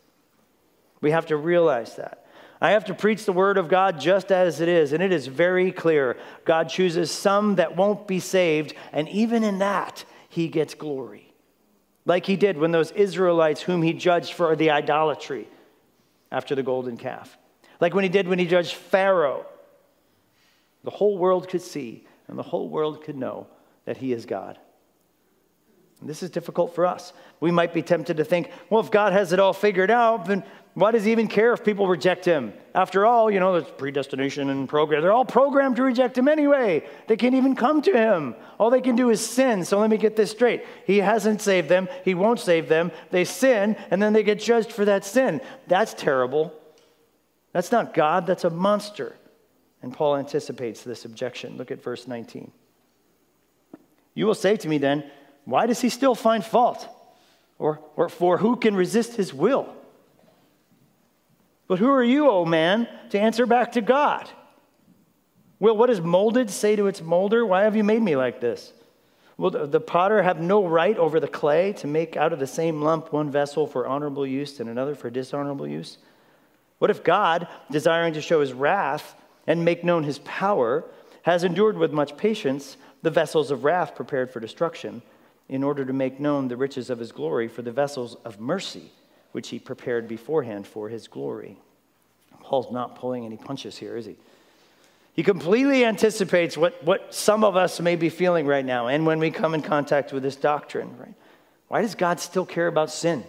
We 1.01 1.11
have 1.11 1.27
to 1.27 1.37
realize 1.37 1.97
that. 1.97 2.25
I 2.61 2.71
have 2.71 2.87
to 2.87 2.95
preach 2.95 3.25
the 3.25 3.33
word 3.33 3.57
of 3.57 3.69
God 3.69 4.01
just 4.01 4.33
as 4.33 4.61
it 4.61 4.69
is, 4.69 4.93
and 4.93 5.03
it 5.03 5.13
is 5.13 5.29
very 5.29 5.71
clear. 5.71 6.17
God 6.45 6.69
chooses 6.69 7.11
some 7.11 7.57
that 7.57 7.77
won't 7.77 8.09
be 8.09 8.19
saved, 8.19 8.75
and 8.93 9.09
even 9.11 9.45
in 9.45 9.59
that, 9.59 10.05
He 10.29 10.49
gets 10.49 10.75
glory. 10.75 11.33
Like 12.05 12.27
He 12.27 12.37
did 12.37 12.59
when 12.59 12.73
those 12.73 12.91
Israelites, 12.93 13.63
whom 13.63 13.83
He 13.83 13.93
judged 13.93 14.33
for 14.33 14.57
the 14.57 14.71
idolatry, 14.71 15.47
after 16.31 16.55
the 16.55 16.63
golden 16.63 16.97
calf. 16.97 17.37
Like 17.81 17.95
when 17.95 18.05
he 18.05 18.11
did 18.11 18.29
when 18.29 18.39
he 18.39 18.47
judged 18.47 18.75
Pharaoh. 18.75 19.47
The 20.85 20.91
whole 20.91 21.19
world 21.19 21.49
could 21.49 21.63
see 21.63 22.07
and 22.29 22.39
the 22.39 22.43
whole 22.43 22.69
world 22.69 23.03
could 23.03 23.17
know 23.17 23.47
that 23.85 23.97
he 23.97 24.13
is 24.13 24.27
God. 24.27 24.59
And 26.01 26.09
this 26.09 26.23
is 26.23 26.31
difficult 26.31 26.75
for 26.75 26.87
us. 26.87 27.13
We 27.41 27.51
might 27.51 27.75
be 27.75 27.83
tempted 27.83 28.19
to 28.19 28.25
think, 28.25 28.51
well, 28.71 28.81
if 28.81 28.91
God 28.91 29.13
has 29.13 29.33
it 29.33 29.41
all 29.41 29.53
figured 29.53 29.91
out, 29.91 30.27
then 30.27 30.45
why 30.79 30.93
does 30.93 31.05
he 31.05 31.11
even 31.11 31.27
care 31.27 31.53
if 31.53 31.65
people 31.65 31.89
reject 31.89 32.25
him? 32.25 32.53
After 32.73 33.05
all, 33.05 33.33
you 33.33 33.41
know, 33.41 33.53
there's 33.53 33.73
predestination 33.73 34.49
and 34.49 34.69
program. 34.69 35.03
They're 35.03 35.11
all 35.11 35.25
programmed 35.25 35.75
to 35.75 35.83
reject 35.83 36.17
him 36.17 36.29
anyway. 36.29 36.87
They 37.09 37.17
can't 37.17 37.35
even 37.35 37.57
come 37.57 37.83
to 37.83 37.93
him. 37.93 38.37
All 38.61 38.71
they 38.71 38.81
can 38.81 38.95
do 38.95 39.11
is 39.11 39.21
sin. 39.21 39.65
So 39.65 39.81
let 39.81 39.91
me 39.91 39.97
get 39.97 40.15
this 40.15 40.31
straight. 40.31 40.65
He 40.87 40.99
hasn't 40.99 41.43
saved 41.43 41.69
them. 41.69 41.89
He 42.05 42.15
won't 42.15 42.39
save 42.39 42.69
them. 42.69 42.93
They 43.11 43.25
sin, 43.25 43.75
and 43.91 44.01
then 44.01 44.13
they 44.13 44.23
get 44.23 44.39
judged 44.39 44.71
for 44.71 44.85
that 44.85 45.05
sin. 45.05 45.41
That's 45.67 45.95
terrible. 45.95 46.55
That's 47.53 47.73
not 47.73 47.93
God, 47.93 48.25
that's 48.25 48.45
a 48.45 48.51
monster. 48.51 49.17
And 49.83 49.93
Paul 49.93 50.15
anticipates 50.15 50.85
this 50.85 51.05
objection. 51.05 51.57
Look 51.57 51.73
at 51.73 51.83
verse 51.83 52.07
19. 52.07 52.53
You 54.15 54.27
will 54.27 54.37
say 54.37 54.57
to 54.57 54.69
me 54.69 54.79
then, 54.79 55.11
why 55.45 55.67
does 55.67 55.81
he 55.81 55.89
still 55.89 56.15
find 56.15 56.45
fault? 56.45 56.89
Or, 57.59 57.81
or 57.97 58.09
for 58.09 58.39
who 58.39 58.55
can 58.55 58.77
resist 58.77 59.17
his 59.17 59.35
will? 59.35 59.75
But 61.69 61.79
who 61.79 61.91
are 61.91 62.03
you, 62.03 62.31
O 62.31 62.45
man, 62.45 62.89
to 63.11 63.21
answer 63.21 63.47
back 63.47 63.73
to 63.73 63.83
God? 63.83 64.29
Will 65.61 65.77
what 65.77 65.91
is 65.91 66.01
molded 66.01 66.51
say 66.51 66.75
to 66.77 66.87
its 66.87 67.03
molder, 67.03 67.45
Why 67.45 67.63
have 67.63 67.77
you 67.77 67.85
made 67.85 68.03
me 68.03 68.17
like 68.17 68.41
this? 68.41 68.73
Will 69.37 69.51
the 69.51 69.81
potter 69.81 70.23
have 70.23 70.41
no 70.41 70.67
right 70.67 70.97
over 70.97 71.21
the 71.21 71.29
clay 71.29 71.73
to 71.75 71.87
make 71.87 72.17
out 72.17 72.33
of 72.33 72.41
the 72.41 72.47
same 72.47 72.83
lump 72.83 73.13
one 73.13 73.31
vessel 73.31 73.69
for 73.69 73.87
honorable 73.87 74.27
use 74.27 74.59
and 74.59 74.69
another 74.69 74.97
for 74.97 75.11
dishonorable 75.11 75.69
use? 75.69 75.99
What 76.79 76.91
if 76.91 77.05
God, 77.05 77.47
desiring 77.71 78.15
to 78.15 78.21
show 78.21 78.41
his 78.41 78.53
wrath 78.53 79.15
and 79.47 79.65
make 79.65 79.85
known 79.85 80.03
his 80.03 80.19
power, 80.21 80.85
has 81.23 81.45
endured 81.45 81.77
with 81.77 81.93
much 81.93 82.17
patience 82.17 82.77
the 83.03 83.11
vessels 83.11 83.53
of 83.53 83.63
wrath 83.63 83.95
prepared 83.95 84.31
for 84.31 84.41
destruction, 84.41 85.03
in 85.49 85.63
order 85.63 85.85
to 85.85 85.93
make 85.93 86.19
known 86.19 86.49
the 86.49 86.57
riches 86.57 86.91
of 86.91 86.99
his 86.99 87.13
glory 87.13 87.47
for 87.47 87.63
the 87.63 87.73
vessels 87.73 88.17
of 88.25 88.41
mercy? 88.41 88.91
Which 89.33 89.49
he 89.49 89.59
prepared 89.59 90.09
beforehand 90.09 90.67
for 90.67 90.89
his 90.89 91.09
glory. 91.09 91.59
Paul's 92.43 92.73
not 92.73 92.97
pulling 92.97 93.27
any 93.27 93.37
punches 93.37 93.77
here, 93.77 93.97
is 93.97 94.07
he? 94.07 94.17
He 95.13 95.23
completely 95.23 95.85
anticipates 95.85 96.57
what, 96.57 96.83
what 96.85 97.13
some 97.13 97.43
of 97.43 97.57
us 97.57 97.81
may 97.81 97.97
be 97.97 98.09
feeling 98.09 98.47
right 98.47 98.65
now, 98.65 98.87
and 98.87 99.05
when 99.05 99.19
we 99.19 99.31
come 99.31 99.55
in 99.55 99.63
contact 99.63 100.13
with 100.13 100.23
this 100.23 100.37
doctrine, 100.37 100.97
right? 100.97 101.15
Why 101.67 101.83
does 101.83 101.95
God 101.95 102.21
still 102.21 102.47
care 102.47 102.69
about 102.69 102.91
sin? 102.91 103.25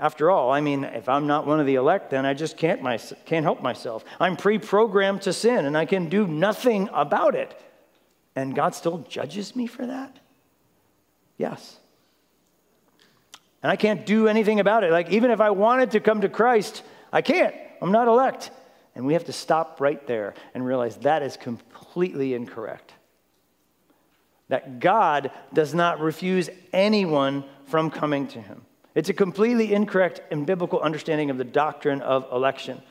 After 0.00 0.30
all, 0.30 0.52
I 0.52 0.60
mean, 0.60 0.84
if 0.84 1.08
I'm 1.08 1.26
not 1.26 1.46
one 1.46 1.58
of 1.58 1.66
the 1.66 1.74
elect, 1.74 2.10
then 2.10 2.24
I 2.24 2.32
just 2.32 2.56
can't, 2.56 2.80
my, 2.80 2.98
can't 3.26 3.44
help 3.44 3.60
myself. 3.60 4.04
I'm 4.20 4.36
pre 4.36 4.58
programmed 4.58 5.22
to 5.22 5.32
sin, 5.32 5.66
and 5.66 5.76
I 5.76 5.84
can 5.84 6.08
do 6.08 6.26
nothing 6.26 6.88
about 6.92 7.34
it. 7.34 7.60
And 8.36 8.54
God 8.54 8.74
still 8.76 8.98
judges 9.08 9.56
me 9.56 9.66
for 9.66 9.84
that? 9.84 10.16
Yes. 11.36 11.78
And 13.62 13.72
I 13.72 13.76
can't 13.76 14.06
do 14.06 14.28
anything 14.28 14.60
about 14.60 14.84
it. 14.84 14.92
Like, 14.92 15.10
even 15.10 15.30
if 15.30 15.40
I 15.40 15.50
wanted 15.50 15.92
to 15.92 16.00
come 16.00 16.20
to 16.20 16.28
Christ, 16.28 16.82
I 17.12 17.22
can't. 17.22 17.54
I'm 17.82 17.92
not 17.92 18.08
elect. 18.08 18.50
And 18.94 19.06
we 19.06 19.14
have 19.14 19.24
to 19.24 19.32
stop 19.32 19.80
right 19.80 20.04
there 20.06 20.34
and 20.54 20.64
realize 20.64 20.96
that 20.98 21.22
is 21.22 21.36
completely 21.36 22.34
incorrect. 22.34 22.92
That 24.48 24.80
God 24.80 25.30
does 25.52 25.74
not 25.74 26.00
refuse 26.00 26.48
anyone 26.72 27.44
from 27.66 27.90
coming 27.90 28.26
to 28.28 28.40
him. 28.40 28.62
It's 28.94 29.08
a 29.08 29.14
completely 29.14 29.74
incorrect 29.74 30.22
and 30.30 30.46
biblical 30.46 30.80
understanding 30.80 31.30
of 31.30 31.38
the 31.38 31.44
doctrine 31.44 32.00
of 32.00 32.26
election. 32.32 32.82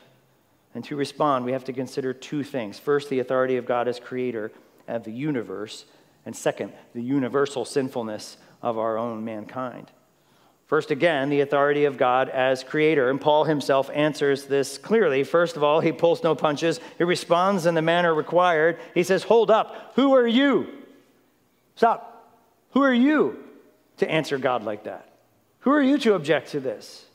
And 0.75 0.83
to 0.85 0.95
respond, 0.95 1.43
we 1.43 1.53
have 1.53 1.65
to 1.65 1.73
consider 1.73 2.13
two 2.13 2.43
things. 2.43 2.77
First, 2.77 3.09
the 3.09 3.19
authority 3.19 3.57
of 3.57 3.65
God 3.65 3.87
as 3.87 3.99
creator 3.99 4.51
of 4.87 5.03
the 5.03 5.11
universe. 5.11 5.85
And 6.25 6.35
second, 6.35 6.71
the 6.93 7.01
universal 7.01 7.65
sinfulness 7.65 8.37
of 8.61 8.77
our 8.77 8.97
own 8.97 9.25
mankind. 9.25 9.91
First, 10.67 10.91
again, 10.91 11.29
the 11.29 11.39
authority 11.39 11.85
of 11.85 11.97
God 11.97 12.27
as 12.27 12.61
creator. 12.61 13.09
And 13.09 13.21
Paul 13.21 13.45
himself 13.45 13.89
answers 13.93 14.45
this 14.45 14.77
clearly. 14.77 15.23
First 15.23 15.55
of 15.55 15.63
all, 15.63 15.79
he 15.79 15.93
pulls 15.93 16.23
no 16.23 16.35
punches. 16.35 16.81
He 16.97 17.05
responds 17.05 17.65
in 17.65 17.73
the 17.73 17.81
manner 17.81 18.13
required. 18.13 18.77
He 18.93 19.03
says, 19.03 19.23
Hold 19.23 19.49
up, 19.49 19.93
who 19.95 20.13
are 20.13 20.27
you? 20.27 20.67
Stop. 21.77 22.13
Who 22.71 22.81
are 22.83 22.93
you 22.93 23.37
to 23.97 24.11
answer 24.11 24.37
God 24.37 24.63
like 24.63 24.83
that? 24.83 25.09
Who 25.59 25.71
are 25.71 25.81
you 25.81 25.97
to 25.99 26.15
object 26.15 26.51
to 26.51 26.59
this? 26.59 27.05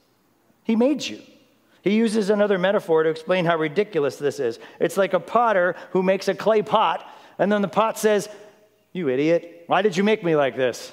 He 0.64 0.74
made 0.74 1.04
you. 1.04 1.20
He 1.82 1.94
uses 1.94 2.30
another 2.30 2.58
metaphor 2.58 3.02
to 3.02 3.10
explain 3.10 3.44
how 3.44 3.58
ridiculous 3.58 4.16
this 4.16 4.40
is. 4.40 4.58
It's 4.80 4.96
like 4.96 5.12
a 5.12 5.20
potter 5.20 5.76
who 5.90 6.02
makes 6.02 6.28
a 6.28 6.34
clay 6.34 6.62
pot, 6.62 7.06
and 7.38 7.50
then 7.52 7.60
the 7.60 7.68
pot 7.68 7.98
says, 7.98 8.28
You 8.92 9.08
idiot, 9.08 9.64
why 9.66 9.82
did 9.82 9.96
you 9.96 10.04
make 10.04 10.24
me 10.24 10.36
like 10.36 10.56
this? 10.56 10.92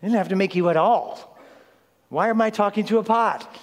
I 0.00 0.06
didn't 0.06 0.18
have 0.18 0.28
to 0.28 0.36
make 0.36 0.54
you 0.54 0.68
at 0.68 0.76
all. 0.76 1.27
Why 2.08 2.28
am 2.28 2.40
I 2.40 2.50
talking 2.50 2.84
to 2.86 2.98
a 2.98 3.04
pot? 3.04 3.56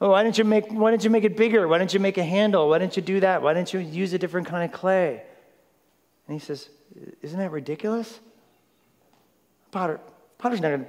Oh, 0.00 0.10
why 0.10 0.22
didn't 0.22 0.38
you 0.38 0.44
make 0.44 0.70
why 0.70 0.90
didn't 0.90 1.04
you 1.04 1.10
make 1.10 1.24
it 1.24 1.36
bigger? 1.36 1.66
Why 1.66 1.78
didn't 1.78 1.94
you 1.94 2.00
make 2.00 2.18
a 2.18 2.24
handle? 2.24 2.68
Why 2.68 2.78
didn't 2.78 2.96
you 2.96 3.02
do 3.02 3.20
that? 3.20 3.42
Why 3.42 3.54
didn't 3.54 3.72
you 3.72 3.80
use 3.80 4.12
a 4.12 4.18
different 4.18 4.46
kind 4.46 4.64
of 4.64 4.78
clay? 4.78 5.22
And 6.26 6.38
he 6.38 6.44
says, 6.44 6.68
Isn't 7.22 7.38
that 7.38 7.50
ridiculous? 7.50 8.20
Potter, 9.70 10.00
Potter's 10.38 10.60
not 10.60 10.70
gonna 10.70 10.86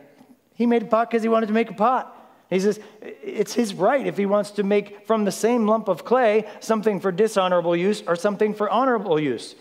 he 0.57 0.65
made 0.65 0.81
a 0.81 0.85
pot 0.85 1.09
because 1.09 1.21
he 1.21 1.29
wanted 1.29 1.47
to 1.47 1.53
make 1.53 1.69
a 1.69 1.75
pot. 1.75 2.13
He 2.49 2.59
says, 2.59 2.79
it's 3.01 3.53
his 3.53 3.75
right 3.75 4.07
if 4.07 4.17
he 4.17 4.25
wants 4.25 4.51
to 4.51 4.63
make 4.63 5.05
from 5.05 5.23
the 5.23 5.31
same 5.31 5.67
lump 5.67 5.87
of 5.87 6.03
clay 6.03 6.45
something 6.61 6.99
for 6.99 7.11
dishonorable 7.11 7.75
use 7.75 8.01
or 8.07 8.15
something 8.15 8.55
for 8.55 8.67
honorable 8.67 9.19
use. 9.19 9.53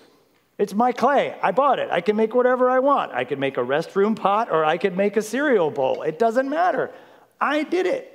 It's 0.59 0.73
my 0.73 0.93
clay. 0.93 1.37
I 1.43 1.53
bought 1.53 1.79
it. 1.79 1.91
I 1.91 2.01
can 2.01 2.17
make 2.17 2.35
whatever 2.35 2.71
I 2.71 2.79
want. 2.79 3.13
I 3.13 3.25
could 3.25 3.39
make 3.39 3.59
a 3.59 3.61
restroom 3.61 4.17
pot 4.17 4.51
or 4.51 4.65
I 4.65 4.79
could 4.79 4.97
make 4.97 5.17
a 5.17 5.23
cereal 5.23 5.71
bowl. 5.71 6.03
It 6.03 6.19
doesn't 6.19 6.49
matter. 6.49 6.91
I 7.41 7.63
did 7.63 7.87
it. 7.87 8.13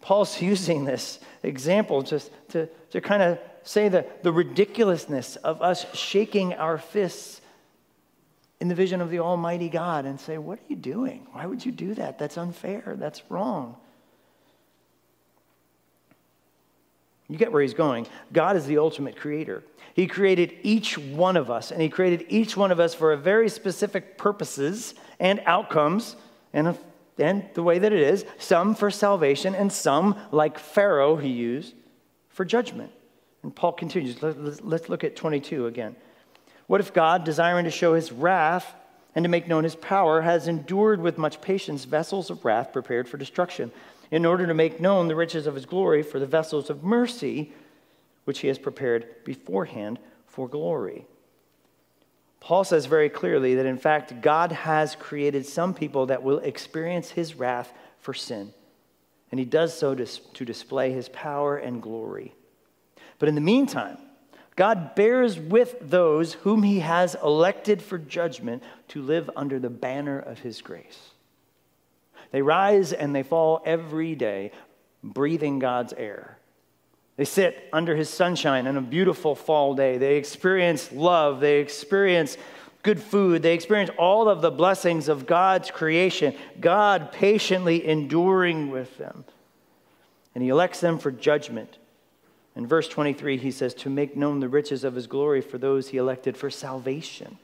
Paul's 0.00 0.40
using 0.42 0.84
this 0.84 1.20
example 1.42 2.02
just 2.02 2.30
to, 2.48 2.68
to 2.90 3.00
kind 3.00 3.22
of 3.22 3.38
say 3.62 3.88
the, 3.88 4.06
the 4.22 4.32
ridiculousness 4.32 5.36
of 5.36 5.62
us 5.62 5.86
shaking 5.94 6.54
our 6.54 6.78
fists 6.78 7.40
in 8.60 8.68
the 8.68 8.74
vision 8.74 9.00
of 9.00 9.10
the 9.10 9.20
Almighty 9.20 9.68
God 9.68 10.04
and 10.04 10.20
say, 10.20 10.36
What 10.36 10.58
are 10.58 10.64
you 10.68 10.76
doing? 10.76 11.26
Why 11.32 11.46
would 11.46 11.64
you 11.64 11.72
do 11.72 11.94
that? 11.94 12.18
That's 12.18 12.36
unfair. 12.36 12.94
That's 12.98 13.22
wrong. 13.30 13.76
You 17.30 17.38
get 17.38 17.52
where 17.52 17.62
he's 17.62 17.74
going. 17.74 18.08
God 18.32 18.56
is 18.56 18.66
the 18.66 18.78
ultimate 18.78 19.16
creator. 19.16 19.62
He 19.94 20.08
created 20.08 20.56
each 20.62 20.98
one 20.98 21.36
of 21.36 21.48
us, 21.50 21.70
and 21.70 21.80
He 21.80 21.88
created 21.88 22.26
each 22.28 22.56
one 22.56 22.72
of 22.72 22.80
us 22.80 22.92
for 22.92 23.12
a 23.12 23.16
very 23.16 23.48
specific 23.48 24.18
purposes 24.18 24.94
and 25.20 25.40
outcomes, 25.46 26.16
and, 26.52 26.76
and 27.18 27.48
the 27.54 27.62
way 27.62 27.78
that 27.78 27.92
it 27.92 28.00
is 28.00 28.24
some 28.38 28.74
for 28.74 28.90
salvation, 28.90 29.54
and 29.54 29.72
some, 29.72 30.16
like 30.32 30.58
Pharaoh, 30.58 31.16
He 31.16 31.28
used 31.28 31.74
for 32.30 32.44
judgment. 32.44 32.90
And 33.42 33.54
Paul 33.54 33.72
continues. 33.72 34.22
Let's 34.22 34.88
look 34.88 35.04
at 35.04 35.16
22 35.16 35.66
again. 35.66 35.96
What 36.66 36.80
if 36.80 36.92
God, 36.92 37.24
desiring 37.24 37.64
to 37.64 37.70
show 37.70 37.94
His 37.94 38.10
wrath 38.10 38.74
and 39.14 39.24
to 39.24 39.28
make 39.28 39.48
known 39.48 39.64
His 39.64 39.76
power, 39.76 40.20
has 40.20 40.48
endured 40.48 41.00
with 41.00 41.16
much 41.16 41.40
patience 41.40 41.84
vessels 41.84 42.30
of 42.30 42.44
wrath 42.44 42.72
prepared 42.72 43.08
for 43.08 43.16
destruction, 43.16 43.72
in 44.10 44.26
order 44.26 44.46
to 44.46 44.54
make 44.54 44.80
known 44.80 45.08
the 45.08 45.16
riches 45.16 45.46
of 45.46 45.54
His 45.54 45.66
glory 45.66 46.02
for 46.02 46.18
the 46.18 46.26
vessels 46.26 46.70
of 46.70 46.82
mercy? 46.82 47.52
which 48.30 48.40
he 48.40 48.46
has 48.48 48.58
prepared 48.58 49.24
beforehand 49.24 49.98
for 50.26 50.48
glory. 50.48 51.04
Paul 52.38 52.62
says 52.62 52.86
very 52.86 53.08
clearly 53.08 53.56
that 53.56 53.66
in 53.66 53.76
fact, 53.76 54.22
God 54.22 54.52
has 54.52 54.94
created 54.94 55.44
some 55.44 55.74
people 55.74 56.06
that 56.06 56.22
will 56.22 56.38
experience 56.38 57.10
his 57.10 57.34
wrath 57.34 57.72
for 57.98 58.14
sin. 58.14 58.54
And 59.30 59.38
he 59.38 59.44
does 59.44 59.76
so 59.76 59.96
to, 59.96 60.06
to 60.06 60.44
display 60.44 60.92
his 60.92 61.08
power 61.08 61.56
and 61.56 61.82
glory. 61.82 62.34
But 63.18 63.28
in 63.28 63.34
the 63.34 63.40
meantime, 63.40 63.98
God 64.56 64.94
bears 64.94 65.36
with 65.36 65.76
those 65.80 66.34
whom 66.34 66.62
he 66.62 66.78
has 66.80 67.16
elected 67.22 67.82
for 67.82 67.98
judgment 67.98 68.62
to 68.88 69.02
live 69.02 69.28
under 69.36 69.58
the 69.58 69.70
banner 69.70 70.18
of 70.18 70.38
his 70.38 70.62
grace. 70.62 71.10
They 72.32 72.42
rise 72.42 72.92
and 72.92 73.14
they 73.14 73.22
fall 73.22 73.62
every 73.64 74.14
day, 74.14 74.52
breathing 75.02 75.58
God's 75.58 75.92
air. 75.92 76.38
They 77.16 77.24
sit 77.24 77.68
under 77.72 77.96
his 77.96 78.08
sunshine 78.08 78.66
on 78.66 78.76
a 78.76 78.80
beautiful 78.80 79.34
fall 79.34 79.74
day. 79.74 79.98
They 79.98 80.16
experience 80.16 80.90
love. 80.92 81.40
They 81.40 81.58
experience 81.58 82.36
good 82.82 83.00
food. 83.00 83.42
They 83.42 83.54
experience 83.54 83.90
all 83.98 84.28
of 84.28 84.40
the 84.40 84.50
blessings 84.50 85.08
of 85.08 85.26
God's 85.26 85.70
creation, 85.70 86.34
God 86.60 87.12
patiently 87.12 87.86
enduring 87.86 88.70
with 88.70 88.96
them. 88.96 89.24
And 90.34 90.42
he 90.42 90.48
elects 90.48 90.80
them 90.80 90.98
for 90.98 91.10
judgment. 91.10 91.76
In 92.56 92.66
verse 92.66 92.88
23, 92.88 93.36
he 93.36 93.50
says, 93.50 93.74
To 93.74 93.90
make 93.90 94.16
known 94.16 94.40
the 94.40 94.48
riches 94.48 94.84
of 94.84 94.94
his 94.94 95.06
glory 95.06 95.40
for 95.40 95.58
those 95.58 95.88
he 95.88 95.98
elected 95.98 96.36
for 96.36 96.50
salvation, 96.50 97.38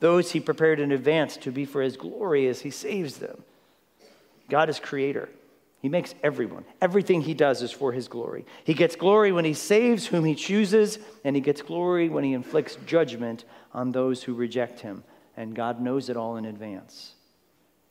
those 0.00 0.32
he 0.32 0.40
prepared 0.40 0.80
in 0.80 0.92
advance 0.92 1.36
to 1.38 1.52
be 1.52 1.64
for 1.64 1.82
his 1.82 1.96
glory 1.96 2.46
as 2.48 2.62
he 2.62 2.70
saves 2.70 3.18
them. 3.18 3.44
God 4.48 4.68
is 4.68 4.78
creator. 4.78 5.28
He 5.80 5.88
makes 5.90 6.14
everyone. 6.22 6.64
Everything 6.80 7.20
he 7.20 7.34
does 7.34 7.60
is 7.60 7.70
for 7.70 7.92
his 7.92 8.08
glory. 8.08 8.46
He 8.64 8.72
gets 8.72 8.96
glory 8.96 9.32
when 9.32 9.44
he 9.44 9.52
saves 9.52 10.06
whom 10.06 10.24
he 10.24 10.34
chooses, 10.34 10.98
and 11.24 11.36
he 11.36 11.42
gets 11.42 11.60
glory 11.60 12.08
when 12.08 12.24
he 12.24 12.32
inflicts 12.32 12.76
judgment 12.86 13.44
on 13.74 13.92
those 13.92 14.22
who 14.22 14.32
reject 14.32 14.80
him. 14.80 15.04
And 15.36 15.54
God 15.54 15.82
knows 15.82 16.08
it 16.08 16.16
all 16.16 16.36
in 16.36 16.46
advance. 16.46 17.14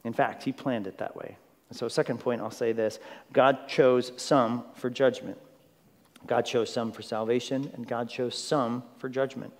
In 0.03 0.11
fact, 0.11 0.43
he 0.43 0.51
planned 0.51 0.87
it 0.87 0.97
that 0.97 1.15
way. 1.15 1.37
so, 1.71 1.87
second 1.87 2.19
point, 2.19 2.41
I'll 2.41 2.49
say 2.49 2.71
this 2.71 2.99
God 3.31 3.67
chose 3.67 4.11
some 4.17 4.65
for 4.73 4.89
judgment. 4.89 5.37
God 6.25 6.47
chose 6.47 6.73
some 6.73 6.91
for 6.91 7.01
salvation, 7.01 7.69
and 7.75 7.87
God 7.87 8.09
chose 8.09 8.35
some 8.35 8.83
for 8.97 9.09
judgment. 9.09 9.53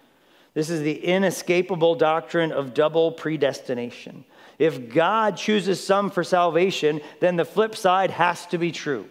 This 0.54 0.70
is 0.70 0.82
the 0.82 1.04
inescapable 1.06 1.96
doctrine 1.96 2.52
of 2.52 2.74
double 2.74 3.12
predestination. 3.12 4.24
If 4.64 4.94
God 4.94 5.36
chooses 5.36 5.86
some 5.86 6.10
for 6.10 6.24
salvation, 6.24 7.02
then 7.20 7.36
the 7.36 7.44
flip 7.44 7.76
side 7.76 8.12
has 8.12 8.46
to 8.46 8.58
be 8.58 8.72
true. 8.72 9.10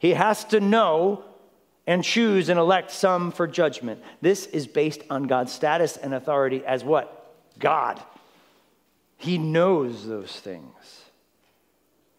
He 0.00 0.14
has 0.14 0.42
to 0.46 0.58
know 0.58 1.22
and 1.86 2.02
choose 2.02 2.48
and 2.48 2.58
elect 2.58 2.90
some 2.90 3.30
for 3.30 3.46
judgment. 3.46 4.02
This 4.22 4.46
is 4.46 4.66
based 4.66 5.02
on 5.08 5.28
God's 5.28 5.52
status 5.52 5.96
and 5.96 6.12
authority 6.12 6.66
as 6.66 6.82
what? 6.82 7.32
God. 7.60 8.02
He 9.16 9.38
knows 9.38 10.04
those 10.04 10.32
things. 10.32 11.04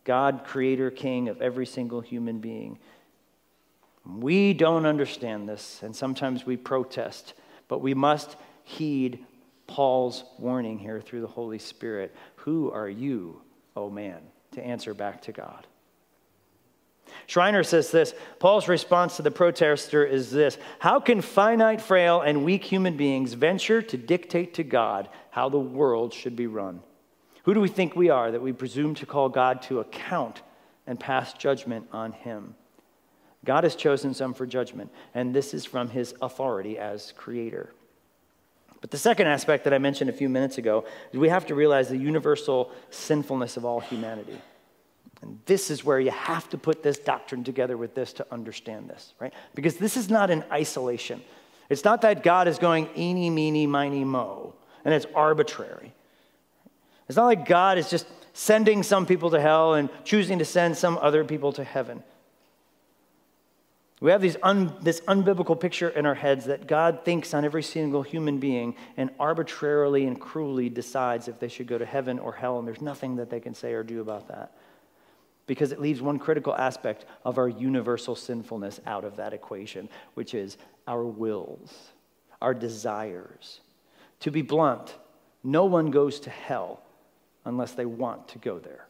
God, 0.05 0.45
creator, 0.45 0.89
king 0.89 1.27
of 1.27 1.41
every 1.41 1.65
single 1.65 1.99
human 1.99 2.39
being. 2.39 2.79
We 4.05 4.53
don't 4.53 4.85
understand 4.85 5.49
this, 5.49 5.81
and 5.83 5.93
sometimes 5.93 6.45
we 6.45 6.55
protest, 6.55 7.33
but 7.67 7.81
we 7.81 7.93
must 7.93 8.37
heed 8.63 9.25
Paul's 9.69 10.23
warning 10.39 10.79
here 10.79 10.99
through 10.99 11.21
the 11.21 11.27
Holy 11.27 11.59
Spirit. 11.59 12.15
Who 12.37 12.71
are 12.71 12.89
you, 12.89 13.39
oh 13.75 13.91
man, 13.91 14.19
to 14.53 14.65
answer 14.65 14.95
back 14.95 15.21
to 15.23 15.31
God? 15.31 15.67
Schreiner 17.27 17.63
says 17.63 17.91
this 17.91 18.15
Paul's 18.39 18.67
response 18.67 19.17
to 19.17 19.21
the 19.21 19.29
protester 19.29 20.03
is 20.03 20.31
this 20.31 20.57
How 20.79 20.99
can 20.99 21.21
finite, 21.21 21.81
frail, 21.81 22.21
and 22.21 22.43
weak 22.43 22.63
human 22.63 22.97
beings 22.97 23.33
venture 23.33 23.83
to 23.83 23.95
dictate 23.95 24.55
to 24.55 24.63
God 24.63 25.07
how 25.29 25.49
the 25.49 25.59
world 25.59 26.15
should 26.15 26.35
be 26.35 26.47
run? 26.47 26.81
Who 27.43 27.53
do 27.53 27.61
we 27.61 27.67
think 27.67 27.95
we 27.95 28.09
are 28.09 28.31
that 28.31 28.41
we 28.41 28.53
presume 28.53 28.95
to 28.95 29.05
call 29.05 29.29
God 29.29 29.61
to 29.63 29.81
account 29.81 30.41
and 30.87 30.99
pass 30.99 31.33
judgment 31.33 31.87
on 31.91 32.11
him? 32.11 32.55
God 33.45 33.63
has 33.63 33.75
chosen 33.75 34.15
some 34.15 34.33
for 34.33 34.47
judgment, 34.47 34.91
and 35.13 35.33
this 35.33 35.53
is 35.53 35.63
from 35.63 35.89
his 35.89 36.15
authority 36.21 36.79
as 36.79 37.13
creator. 37.15 37.71
But 38.81 38.91
the 38.91 38.97
second 38.97 39.27
aspect 39.27 39.65
that 39.65 39.73
I 39.73 39.77
mentioned 39.77 40.09
a 40.09 40.13
few 40.13 40.29
minutes 40.29 40.57
ago 40.57 40.85
is 41.11 41.19
we 41.19 41.29
have 41.29 41.45
to 41.47 41.55
realize 41.55 41.89
the 41.89 41.97
universal 41.97 42.71
sinfulness 42.89 43.57
of 43.57 43.65
all 43.65 43.79
humanity. 43.79 44.41
And 45.21 45.39
this 45.45 45.69
is 45.69 45.83
where 45.83 45.99
you 45.99 46.11
have 46.11 46.49
to 46.49 46.57
put 46.57 46.81
this 46.81 46.97
doctrine 46.97 47.43
together 47.43 47.75
with 47.75 47.93
this 47.93 48.13
to 48.13 48.25
understand 48.31 48.89
this, 48.89 49.13
right? 49.19 49.33
Because 49.53 49.75
this 49.75 49.97
is 49.97 50.09
not 50.09 50.29
an 50.29 50.45
isolation. 50.51 51.21
It's 51.67 51.83
not 51.83 52.01
that 52.01 52.23
God 52.23 52.47
is 52.47 52.57
going 52.57 52.89
eeny, 52.97 53.29
meeny, 53.29 53.67
miny, 53.67 54.05
mo, 54.05 54.53
and 54.85 54.93
it's 54.93 55.05
arbitrary. 55.13 55.93
It's 57.07 57.17
not 57.17 57.25
like 57.25 57.45
God 57.45 57.77
is 57.77 57.89
just 57.89 58.07
sending 58.33 58.81
some 58.83 59.05
people 59.05 59.31
to 59.31 59.41
hell 59.41 59.73
and 59.73 59.89
choosing 60.05 60.39
to 60.39 60.45
send 60.45 60.77
some 60.77 60.97
other 61.01 61.25
people 61.25 61.51
to 61.53 61.63
heaven. 61.63 62.01
We 64.01 64.11
have 64.11 64.23
un, 64.43 64.73
this 64.81 65.01
unbiblical 65.01 65.59
picture 65.59 65.89
in 65.89 66.05
our 66.05 66.15
heads 66.15 66.45
that 66.45 66.67
God 66.67 67.03
thinks 67.03 67.33
on 67.33 67.43
every 67.43 67.63
single 67.63 68.01
human 68.01 68.39
being 68.39 68.75
and 68.95 69.09
arbitrarily 69.19 70.05
and 70.05 70.19
cruelly 70.19 70.69
decides 70.69 71.27
if 71.27 71.39
they 71.39 71.49
should 71.49 71.67
go 71.67 71.77
to 71.77 71.85
heaven 71.85 72.17
or 72.17 72.31
hell, 72.31 72.59
and 72.59 72.67
there's 72.67 72.81
nothing 72.81 73.17
that 73.17 73.29
they 73.29 73.41
can 73.41 73.53
say 73.53 73.73
or 73.73 73.83
do 73.83 73.99
about 73.99 74.29
that. 74.29 74.55
Because 75.47 75.73
it 75.73 75.81
leaves 75.81 76.01
one 76.01 76.17
critical 76.17 76.55
aspect 76.55 77.05
of 77.25 77.37
our 77.37 77.49
universal 77.49 78.15
sinfulness 78.15 78.79
out 78.85 79.03
of 79.03 79.17
that 79.17 79.33
equation, 79.33 79.89
which 80.13 80.33
is 80.33 80.57
our 80.87 81.03
wills, 81.03 81.73
our 82.41 82.53
desires. 82.53 83.59
To 84.21 84.31
be 84.31 84.41
blunt, 84.41 84.95
no 85.43 85.65
one 85.65 85.91
goes 85.91 86.21
to 86.21 86.29
hell 86.29 86.83
unless 87.43 87.73
they 87.73 87.85
want 87.85 88.29
to 88.29 88.37
go 88.37 88.59
there. 88.59 88.88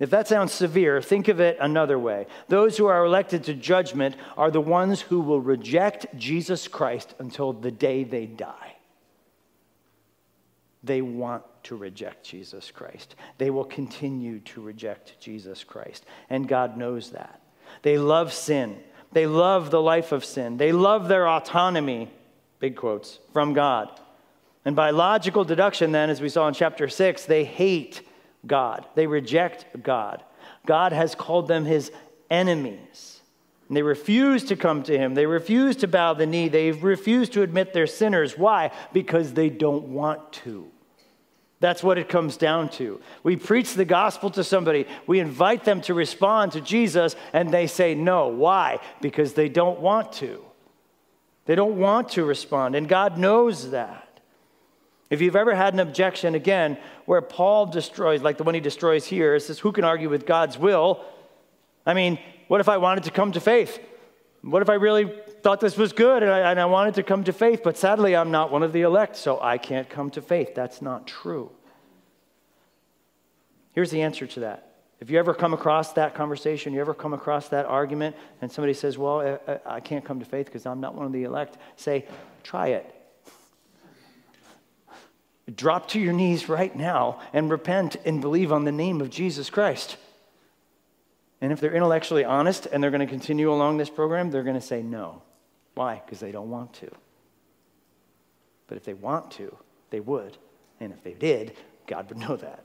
If 0.00 0.10
that 0.10 0.26
sounds 0.26 0.52
severe, 0.52 1.00
think 1.00 1.28
of 1.28 1.40
it 1.40 1.56
another 1.60 1.98
way. 1.98 2.26
Those 2.48 2.76
who 2.76 2.86
are 2.86 3.04
elected 3.04 3.44
to 3.44 3.54
judgment 3.54 4.16
are 4.36 4.50
the 4.50 4.60
ones 4.60 5.00
who 5.00 5.20
will 5.20 5.40
reject 5.40 6.06
Jesus 6.16 6.66
Christ 6.66 7.14
until 7.20 7.52
the 7.52 7.70
day 7.70 8.02
they 8.02 8.26
die. 8.26 8.76
They 10.82 11.00
want 11.00 11.44
to 11.64 11.76
reject 11.76 12.24
Jesus 12.24 12.70
Christ. 12.70 13.14
They 13.38 13.50
will 13.50 13.64
continue 13.64 14.40
to 14.40 14.60
reject 14.60 15.18
Jesus 15.20 15.62
Christ. 15.64 16.04
And 16.28 16.48
God 16.48 16.76
knows 16.76 17.10
that. 17.10 17.40
They 17.82 17.96
love 17.96 18.32
sin. 18.32 18.78
They 19.12 19.26
love 19.26 19.70
the 19.70 19.80
life 19.80 20.10
of 20.10 20.24
sin. 20.24 20.56
They 20.56 20.72
love 20.72 21.08
their 21.08 21.28
autonomy, 21.28 22.10
big 22.58 22.76
quotes, 22.76 23.20
from 23.32 23.54
God. 23.54 23.88
And 24.64 24.74
by 24.74 24.90
logical 24.90 25.44
deduction, 25.44 25.92
then, 25.92 26.10
as 26.10 26.20
we 26.20 26.28
saw 26.28 26.48
in 26.48 26.54
chapter 26.54 26.88
6, 26.88 27.24
they 27.26 27.44
hate 27.44 28.02
God. 28.46 28.86
They 28.94 29.06
reject 29.06 29.82
God. 29.82 30.22
God 30.66 30.92
has 30.92 31.14
called 31.14 31.48
them 31.48 31.64
his 31.64 31.90
enemies. 32.30 33.20
And 33.68 33.76
they 33.76 33.82
refuse 33.82 34.44
to 34.44 34.56
come 34.56 34.82
to 34.84 34.96
him. 34.96 35.14
They 35.14 35.26
refuse 35.26 35.76
to 35.76 35.88
bow 35.88 36.14
the 36.14 36.26
knee. 36.26 36.48
They 36.48 36.72
refuse 36.72 37.28
to 37.30 37.42
admit 37.42 37.72
they're 37.72 37.86
sinners. 37.86 38.36
Why? 38.36 38.70
Because 38.92 39.32
they 39.32 39.48
don't 39.48 39.88
want 39.88 40.32
to. 40.44 40.70
That's 41.60 41.82
what 41.82 41.96
it 41.96 42.10
comes 42.10 42.36
down 42.36 42.68
to. 42.70 43.00
We 43.22 43.36
preach 43.36 43.72
the 43.72 43.86
gospel 43.86 44.28
to 44.32 44.44
somebody, 44.44 44.86
we 45.06 45.18
invite 45.18 45.64
them 45.64 45.80
to 45.82 45.94
respond 45.94 46.52
to 46.52 46.60
Jesus, 46.60 47.16
and 47.32 47.50
they 47.50 47.68
say 47.68 47.94
no. 47.94 48.28
Why? 48.28 48.80
Because 49.00 49.32
they 49.32 49.48
don't 49.48 49.80
want 49.80 50.12
to. 50.14 50.44
They 51.46 51.54
don't 51.54 51.78
want 51.78 52.10
to 52.10 52.24
respond, 52.24 52.74
and 52.74 52.86
God 52.86 53.16
knows 53.16 53.70
that. 53.70 54.03
If 55.10 55.20
you've 55.20 55.36
ever 55.36 55.54
had 55.54 55.74
an 55.74 55.80
objection, 55.80 56.34
again, 56.34 56.78
where 57.04 57.20
Paul 57.20 57.66
destroys, 57.66 58.22
like 58.22 58.38
the 58.38 58.44
one 58.44 58.54
he 58.54 58.60
destroys 58.60 59.04
here, 59.04 59.34
it 59.34 59.40
says, 59.40 59.58
Who 59.58 59.72
can 59.72 59.84
argue 59.84 60.08
with 60.08 60.26
God's 60.26 60.58
will? 60.58 61.04
I 61.86 61.94
mean, 61.94 62.18
what 62.48 62.60
if 62.60 62.68
I 62.68 62.78
wanted 62.78 63.04
to 63.04 63.10
come 63.10 63.32
to 63.32 63.40
faith? 63.40 63.78
What 64.42 64.62
if 64.62 64.68
I 64.68 64.74
really 64.74 65.10
thought 65.42 65.60
this 65.60 65.76
was 65.76 65.92
good 65.92 66.22
and 66.22 66.30
I, 66.30 66.50
and 66.50 66.60
I 66.60 66.66
wanted 66.66 66.94
to 66.94 67.02
come 67.02 67.24
to 67.24 67.32
faith, 67.32 67.62
but 67.64 67.78
sadly 67.78 68.14
I'm 68.14 68.30
not 68.30 68.50
one 68.50 68.62
of 68.62 68.72
the 68.72 68.82
elect, 68.82 69.16
so 69.16 69.40
I 69.40 69.58
can't 69.58 69.88
come 69.88 70.10
to 70.10 70.22
faith? 70.22 70.54
That's 70.54 70.82
not 70.82 71.06
true. 71.06 71.50
Here's 73.72 73.90
the 73.90 74.02
answer 74.02 74.26
to 74.26 74.40
that. 74.40 74.70
If 75.00 75.10
you 75.10 75.18
ever 75.18 75.34
come 75.34 75.52
across 75.52 75.92
that 75.94 76.14
conversation, 76.14 76.72
you 76.72 76.80
ever 76.80 76.94
come 76.94 77.12
across 77.12 77.48
that 77.48 77.66
argument, 77.66 78.16
and 78.40 78.50
somebody 78.50 78.72
says, 78.74 78.96
Well, 78.96 79.38
I 79.66 79.80
can't 79.80 80.04
come 80.04 80.20
to 80.20 80.24
faith 80.24 80.46
because 80.46 80.66
I'm 80.66 80.80
not 80.80 80.94
one 80.94 81.06
of 81.06 81.12
the 81.12 81.24
elect, 81.24 81.58
say, 81.76 82.06
Try 82.42 82.68
it. 82.68 82.93
Drop 85.52 85.88
to 85.88 86.00
your 86.00 86.12
knees 86.12 86.48
right 86.48 86.74
now 86.74 87.20
and 87.32 87.50
repent 87.50 87.96
and 88.04 88.20
believe 88.20 88.52
on 88.52 88.64
the 88.64 88.72
name 88.72 89.00
of 89.00 89.10
Jesus 89.10 89.50
Christ. 89.50 89.96
And 91.40 91.52
if 91.52 91.60
they're 91.60 91.74
intellectually 91.74 92.24
honest 92.24 92.66
and 92.66 92.82
they're 92.82 92.90
going 92.90 93.00
to 93.00 93.06
continue 93.06 93.52
along 93.52 93.76
this 93.76 93.90
program, 93.90 94.30
they're 94.30 94.42
going 94.42 94.58
to 94.58 94.66
say 94.66 94.82
no. 94.82 95.22
Why? 95.74 96.00
Because 96.04 96.20
they 96.20 96.32
don't 96.32 96.48
want 96.48 96.72
to. 96.74 96.90
But 98.66 98.78
if 98.78 98.84
they 98.84 98.94
want 98.94 99.30
to, 99.32 99.54
they 99.90 100.00
would. 100.00 100.38
And 100.80 100.92
if 100.92 101.02
they 101.02 101.12
did, 101.12 101.54
God 101.86 102.08
would 102.08 102.18
know 102.18 102.36
that. 102.36 102.64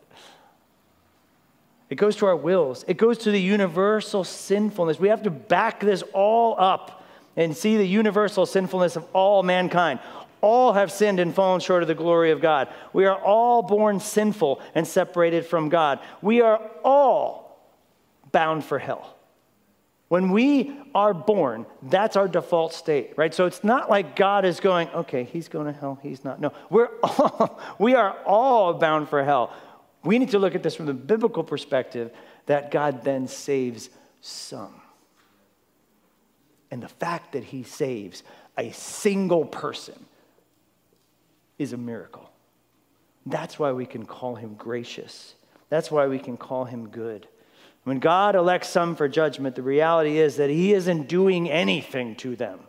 It 1.90 1.96
goes 1.96 2.16
to 2.18 2.28
our 2.28 2.36
wills, 2.36 2.86
it 2.88 2.98
goes 2.98 3.18
to 3.20 3.32
the 3.32 3.42
universal 3.42 4.24
sinfulness. 4.24 5.00
We 5.00 5.10
have 5.10 5.24
to 5.24 5.32
back 5.32 5.80
this 5.80 6.04
all 6.14 6.56
up 6.58 7.04
and 7.36 7.56
see 7.56 7.78
the 7.78 7.88
universal 7.88 8.46
sinfulness 8.46 8.96
of 8.96 9.06
all 9.14 9.44
mankind. 9.44 10.00
All 10.42 10.74
have 10.74 10.92
sinned 10.92 11.20
and 11.20 11.34
fallen 11.34 11.60
short 11.60 11.82
of 11.82 11.88
the 11.88 11.96
glory 11.96 12.32
of 12.32 12.42
God. 12.42 12.70
We 12.94 13.06
are 13.06 13.20
all 13.20 13.62
born 13.62 14.00
sinful 14.00 14.62
and 14.74 14.88
separated 14.88 15.46
from 15.46 15.70
God. 15.70 16.00
We 16.22 16.42
are 16.42 16.62
all 16.84 17.50
bound 18.32 18.64
for 18.64 18.80
hell. 18.80 19.16
When 20.10 20.32
we 20.32 20.76
are 20.96 21.14
born, 21.14 21.68
that's 21.84 22.16
our 22.16 22.28
default 22.28 22.74
state, 22.74 23.14
right? 23.16 23.34
So 23.34 23.46
it's 23.46 23.64
not 23.64 23.92
like 23.92 24.16
God 24.16 24.44
is 24.44 24.60
going, 24.60 24.90
okay, 24.90 25.24
he's 25.24 25.48
going 25.48 25.68
to 25.68 25.80
hell, 25.80 26.00
he's 26.02 26.24
not. 26.24 26.42
No, 26.42 26.52
we're 26.70 26.90
all, 27.04 27.62
we 27.78 27.94
are 27.94 28.18
all 28.26 28.74
bound 28.74 29.08
for 29.08 29.24
hell. 29.24 29.54
We 30.04 30.18
need 30.18 30.30
to 30.30 30.40
look 30.40 30.56
at 30.56 30.64
this 30.64 30.76
from 30.76 30.88
the 30.88 30.94
biblical 30.94 31.44
perspective 31.44 32.12
that 32.48 32.72
God 32.72 33.04
then 33.04 33.28
saves 33.28 33.90
some. 34.22 34.74
And 36.72 36.82
the 36.82 36.88
fact 36.88 37.34
that 37.34 37.44
he 37.44 37.62
saves 37.64 38.24
a 38.58 38.72
single 38.72 39.46
person 39.46 40.06
is 41.60 41.74
a 41.74 41.78
miracle. 41.78 42.32
That's 43.28 43.60
why 43.60 43.74
we 43.74 43.86
can 43.86 44.08
call 44.08 44.34
him 44.36 44.56
gracious. 44.56 45.36
That's 45.70 45.92
why 45.92 46.08
we 46.08 46.18
can 46.18 46.38
call 46.38 46.66
him 46.66 46.90
good. 46.90 47.28
When 47.84 48.00
God 48.00 48.36
elects 48.36 48.70
some 48.70 48.96
for 48.96 49.08
judgment, 49.08 49.56
the 49.56 49.62
reality 49.62 50.18
is 50.18 50.38
that 50.38 50.50
He 50.50 50.74
isn't 50.74 51.08
doing 51.08 51.50
anything 51.50 52.16
to 52.18 52.36
them. 52.36 52.60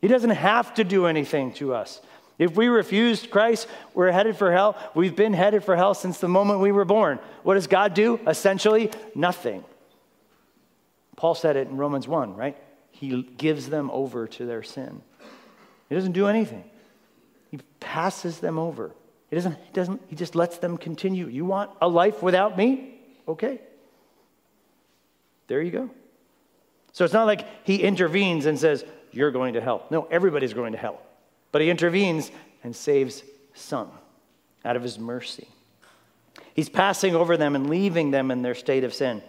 He 0.00 0.08
doesn't 0.08 0.30
have 0.30 0.74
to 0.74 0.84
do 0.84 1.06
anything 1.06 1.52
to 1.54 1.74
us. 1.74 2.00
If 2.38 2.56
we 2.56 2.68
refused 2.68 3.30
Christ, 3.30 3.68
we're 3.92 4.10
headed 4.10 4.36
for 4.36 4.50
hell. 4.50 4.76
We've 4.94 5.14
been 5.14 5.34
headed 5.34 5.62
for 5.62 5.76
hell 5.76 5.92
since 5.92 6.18
the 6.18 6.28
moment 6.28 6.60
we 6.60 6.72
were 6.72 6.86
born. 6.86 7.18
What 7.42 7.54
does 7.54 7.66
God 7.66 7.92
do? 7.92 8.18
Essentially, 8.26 8.90
nothing. 9.14 9.62
Paul 11.16 11.34
said 11.34 11.56
it 11.56 11.68
in 11.68 11.76
Romans 11.76 12.08
1, 12.08 12.34
right? 12.34 12.56
He 12.92 13.22
gives 13.22 13.68
them 13.68 13.90
over 13.90 14.26
to 14.26 14.46
their 14.46 14.62
sin. 14.62 15.02
He 15.90 15.94
doesn't 15.94 16.12
do 16.12 16.28
anything, 16.28 16.64
He 17.50 17.58
passes 17.80 18.38
them 18.38 18.58
over. 18.58 18.92
He 19.28 19.36
doesn't, 19.36 19.54
he 19.54 19.72
doesn't, 19.72 20.02
he 20.08 20.16
just 20.16 20.34
lets 20.34 20.58
them 20.58 20.76
continue. 20.76 21.26
You 21.26 21.44
want 21.44 21.70
a 21.80 21.88
life 21.88 22.22
without 22.22 22.56
me? 22.56 22.94
Okay. 23.28 23.60
There 25.46 25.60
you 25.60 25.70
go. 25.70 25.90
So 26.92 27.04
it's 27.04 27.14
not 27.14 27.26
like 27.26 27.46
he 27.64 27.82
intervenes 27.82 28.46
and 28.46 28.58
says, 28.58 28.84
You're 29.12 29.30
going 29.30 29.54
to 29.54 29.60
hell. 29.60 29.86
No, 29.90 30.04
everybody's 30.10 30.52
going 30.52 30.72
to 30.72 30.78
hell. 30.78 31.00
But 31.52 31.62
he 31.62 31.70
intervenes 31.70 32.30
and 32.62 32.74
saves 32.74 33.22
some 33.54 33.90
out 34.64 34.76
of 34.76 34.82
his 34.82 34.98
mercy. 34.98 35.48
He's 36.54 36.68
passing 36.68 37.14
over 37.14 37.36
them 37.36 37.56
and 37.56 37.70
leaving 37.70 38.10
them 38.10 38.30
in 38.30 38.42
their 38.42 38.54
state 38.54 38.84
of 38.84 38.94
sin. 38.94 39.22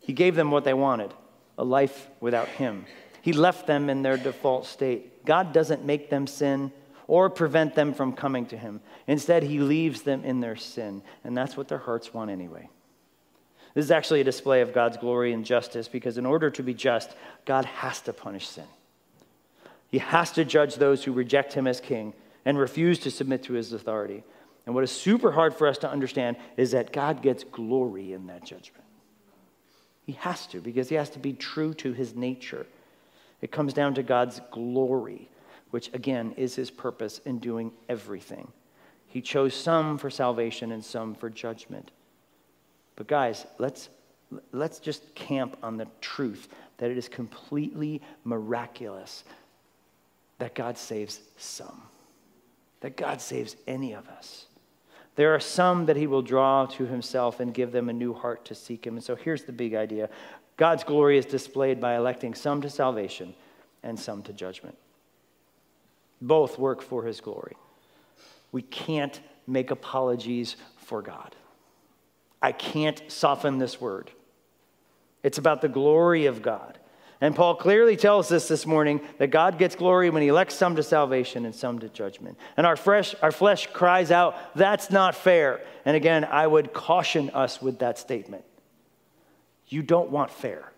He 0.00 0.12
gave 0.12 0.34
them 0.34 0.50
what 0.50 0.64
they 0.64 0.74
wanted 0.74 1.12
a 1.56 1.64
life 1.64 2.08
without 2.20 2.48
him. 2.48 2.86
He 3.22 3.32
left 3.32 3.66
them 3.66 3.90
in 3.90 4.02
their 4.02 4.16
default 4.16 4.66
state. 4.66 5.24
God 5.24 5.52
doesn't 5.52 5.84
make 5.84 6.10
them 6.10 6.26
sin 6.26 6.72
or 7.06 7.30
prevent 7.30 7.74
them 7.74 7.94
from 7.94 8.12
coming 8.12 8.46
to 8.46 8.56
him. 8.56 8.80
Instead, 9.06 9.42
he 9.42 9.58
leaves 9.58 10.02
them 10.02 10.24
in 10.24 10.40
their 10.40 10.56
sin. 10.56 11.02
And 11.24 11.36
that's 11.36 11.56
what 11.56 11.68
their 11.68 11.78
hearts 11.78 12.12
want 12.12 12.30
anyway. 12.30 12.68
This 13.74 13.84
is 13.84 13.90
actually 13.90 14.20
a 14.20 14.24
display 14.24 14.60
of 14.60 14.74
God's 14.74 14.96
glory 14.96 15.32
and 15.32 15.44
justice 15.44 15.88
because, 15.88 16.18
in 16.18 16.26
order 16.26 16.50
to 16.50 16.62
be 16.62 16.74
just, 16.74 17.10
God 17.44 17.64
has 17.64 18.00
to 18.02 18.12
punish 18.12 18.46
sin. 18.46 18.66
He 19.90 19.98
has 19.98 20.32
to 20.32 20.44
judge 20.44 20.76
those 20.76 21.04
who 21.04 21.12
reject 21.12 21.54
him 21.54 21.66
as 21.66 21.80
king 21.80 22.12
and 22.44 22.58
refuse 22.58 22.98
to 23.00 23.10
submit 23.10 23.42
to 23.44 23.54
his 23.54 23.72
authority. 23.72 24.22
And 24.66 24.74
what 24.74 24.84
is 24.84 24.90
super 24.90 25.32
hard 25.32 25.54
for 25.54 25.66
us 25.66 25.78
to 25.78 25.90
understand 25.90 26.36
is 26.56 26.72
that 26.72 26.92
God 26.92 27.22
gets 27.22 27.44
glory 27.44 28.12
in 28.12 28.26
that 28.26 28.44
judgment. 28.44 28.84
He 30.04 30.12
has 30.12 30.46
to 30.48 30.60
because 30.60 30.88
he 30.88 30.94
has 30.96 31.10
to 31.10 31.18
be 31.18 31.32
true 31.32 31.72
to 31.74 31.92
his 31.92 32.14
nature. 32.14 32.66
It 33.40 33.52
comes 33.52 33.72
down 33.72 33.94
to 33.94 34.02
God's 34.02 34.40
glory, 34.50 35.28
which 35.70 35.92
again 35.94 36.32
is 36.36 36.54
his 36.54 36.70
purpose 36.70 37.20
in 37.24 37.38
doing 37.38 37.72
everything. 37.88 38.48
He 39.06 39.20
chose 39.20 39.54
some 39.54 39.98
for 39.98 40.10
salvation 40.10 40.72
and 40.72 40.84
some 40.84 41.14
for 41.14 41.30
judgment. 41.30 41.90
But 42.96 43.06
guys, 43.06 43.46
let's 43.58 43.88
let's 44.52 44.78
just 44.78 45.14
camp 45.14 45.56
on 45.62 45.78
the 45.78 45.86
truth 46.00 46.48
that 46.76 46.90
it 46.90 46.98
is 46.98 47.08
completely 47.08 48.02
miraculous 48.24 49.24
that 50.38 50.54
God 50.54 50.76
saves 50.76 51.20
some. 51.36 51.82
That 52.80 52.96
God 52.96 53.20
saves 53.20 53.56
any 53.66 53.92
of 53.92 54.08
us. 54.08 54.46
There 55.16 55.34
are 55.34 55.40
some 55.40 55.86
that 55.86 55.96
he 55.96 56.06
will 56.06 56.22
draw 56.22 56.66
to 56.66 56.86
himself 56.86 57.40
and 57.40 57.52
give 57.52 57.72
them 57.72 57.88
a 57.88 57.92
new 57.92 58.14
heart 58.14 58.44
to 58.44 58.54
seek 58.54 58.86
him. 58.86 58.94
And 58.94 59.02
so 59.02 59.16
here's 59.16 59.42
the 59.42 59.52
big 59.52 59.74
idea 59.74 60.10
God's 60.58 60.84
glory 60.84 61.16
is 61.16 61.24
displayed 61.24 61.80
by 61.80 61.96
electing 61.96 62.34
some 62.34 62.60
to 62.62 62.68
salvation 62.68 63.34
and 63.82 63.98
some 63.98 64.22
to 64.24 64.32
judgment. 64.32 64.76
Both 66.20 66.58
work 66.58 66.82
for 66.82 67.04
his 67.04 67.20
glory. 67.20 67.56
We 68.50 68.62
can't 68.62 69.18
make 69.46 69.70
apologies 69.70 70.56
for 70.76 71.00
God. 71.00 71.34
I 72.42 72.52
can't 72.52 73.00
soften 73.10 73.58
this 73.58 73.80
word. 73.80 74.10
It's 75.22 75.38
about 75.38 75.62
the 75.62 75.68
glory 75.68 76.26
of 76.26 76.42
God. 76.42 76.78
And 77.20 77.34
Paul 77.34 77.56
clearly 77.56 77.96
tells 77.96 78.30
us 78.30 78.48
this 78.48 78.66
morning 78.66 79.00
that 79.18 79.28
God 79.28 79.58
gets 79.58 79.74
glory 79.74 80.10
when 80.10 80.22
he 80.22 80.28
elects 80.28 80.54
some 80.54 80.76
to 80.76 80.82
salvation 80.82 81.44
and 81.46 81.54
some 81.54 81.78
to 81.80 81.88
judgment. 81.88 82.36
And 82.56 82.66
our, 82.66 82.76
fresh, 82.76 83.14
our 83.22 83.32
flesh 83.32 83.68
cries 83.72 84.10
out, 84.10 84.36
that's 84.56 84.90
not 84.90 85.14
fair. 85.14 85.60
And 85.84 85.96
again, 85.96 86.24
I 86.24 86.46
would 86.46 86.72
caution 86.72 87.30
us 87.30 87.62
with 87.62 87.80
that 87.80 87.98
statement. 87.98 88.44
You 89.68 89.82
don't 89.82 90.10
want 90.10 90.30
fair. 90.30 90.72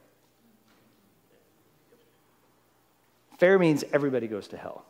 Fair 3.38 3.58
means 3.58 3.84
everybody 3.92 4.26
goes 4.26 4.48
to 4.48 4.56
hell. 4.56 4.84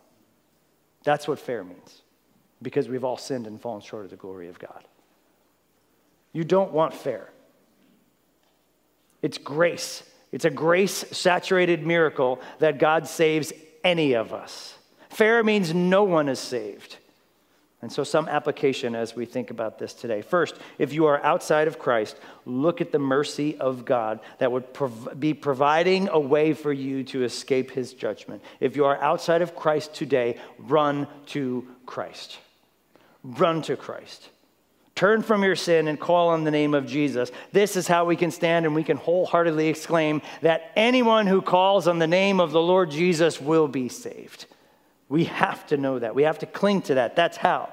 That's 1.05 1.29
what 1.29 1.39
fair 1.39 1.63
means, 1.63 2.03
because 2.61 2.89
we've 2.89 3.05
all 3.05 3.17
sinned 3.17 3.47
and 3.47 3.61
fallen 3.61 3.81
short 3.81 4.05
of 4.05 4.11
the 4.11 4.17
glory 4.17 4.49
of 4.49 4.59
God. 4.59 4.85
You 6.33 6.45
don't 6.45 6.73
want 6.73 6.95
fair. 6.95 7.31
It's 9.23 9.39
grace. 9.39 10.03
It's 10.33 10.45
a 10.45 10.51
grace 10.51 11.05
saturated 11.11 11.87
miracle 11.87 12.41
that 12.59 12.79
God 12.79 13.07
saves 13.07 13.53
any 13.83 14.15
of 14.15 14.33
us. 14.33 14.75
Fair 15.09 15.43
means 15.43 15.75
no 15.75 16.05
one 16.05 16.29
is 16.29 16.39
saved. 16.39 16.97
And 17.83 17.91
so, 17.91 18.05
some 18.05 18.29
application 18.29 18.95
as 18.95 19.17
we 19.17 19.25
think 19.25 19.51
about 19.51 19.79
this 19.79 19.95
today. 19.95 20.21
First, 20.21 20.57
if 20.79 20.93
you 20.93 21.07
are 21.07 21.23
outside 21.25 21.67
of 21.67 21.79
Christ, 21.79 22.17
look 22.45 22.83
at 22.83 22.93
the 22.93 22.99
mercy 22.99 23.57
of 23.57 23.87
God 23.87 24.21
that 24.39 24.53
would 24.53 24.75
prov- 24.75 25.19
be 25.19 25.33
providing 25.33 26.09
a 26.09 26.21
way 26.21 26.53
for 26.53 26.73
you 26.73 27.05
to 27.05 27.25
escape 27.25 27.71
his 27.71 27.95
judgment. 27.95 28.43
If 28.61 28.77
you 28.77 28.85
are 28.85 29.03
outside 29.03 29.41
of 29.41 29.57
Christ 29.57 29.95
today, 29.95 30.39
run 30.59 31.07
to 31.29 31.67
Christ. 31.87 32.39
Run 33.25 33.63
to 33.63 33.77
Christ. 33.77 34.29
Turn 34.95 35.23
from 35.23 35.43
your 35.43 35.57
sin 35.57 35.89
and 35.89 35.99
call 35.99 36.29
on 36.29 36.45
the 36.45 36.51
name 36.51 36.75
of 36.75 36.87
Jesus. 36.87 37.31
This 37.53 37.77
is 37.77 37.89
how 37.89 38.05
we 38.05 38.17
can 38.17 38.31
stand 38.31 38.67
and 38.67 38.75
we 38.75 38.85
can 38.85 38.99
wholeheartedly 38.99 39.69
exclaim 39.69 40.21
that 40.43 40.71
anyone 40.77 41.27
who 41.27 41.41
calls 41.41 41.89
on 41.89 41.99
the 41.99 42.07
name 42.07 42.41
of 42.41 42.51
the 42.51 42.61
Lord 42.61 42.91
Jesus 42.91 43.41
will 43.41 43.69
be 43.69 43.89
saved. 43.89 44.45
We 45.11 45.25
have 45.25 45.67
to 45.67 45.77
know 45.77 45.99
that. 45.99 46.15
We 46.15 46.23
have 46.23 46.39
to 46.39 46.47
cling 46.47 46.83
to 46.83 46.95
that. 46.95 47.17
That's 47.17 47.37
how. 47.37 47.69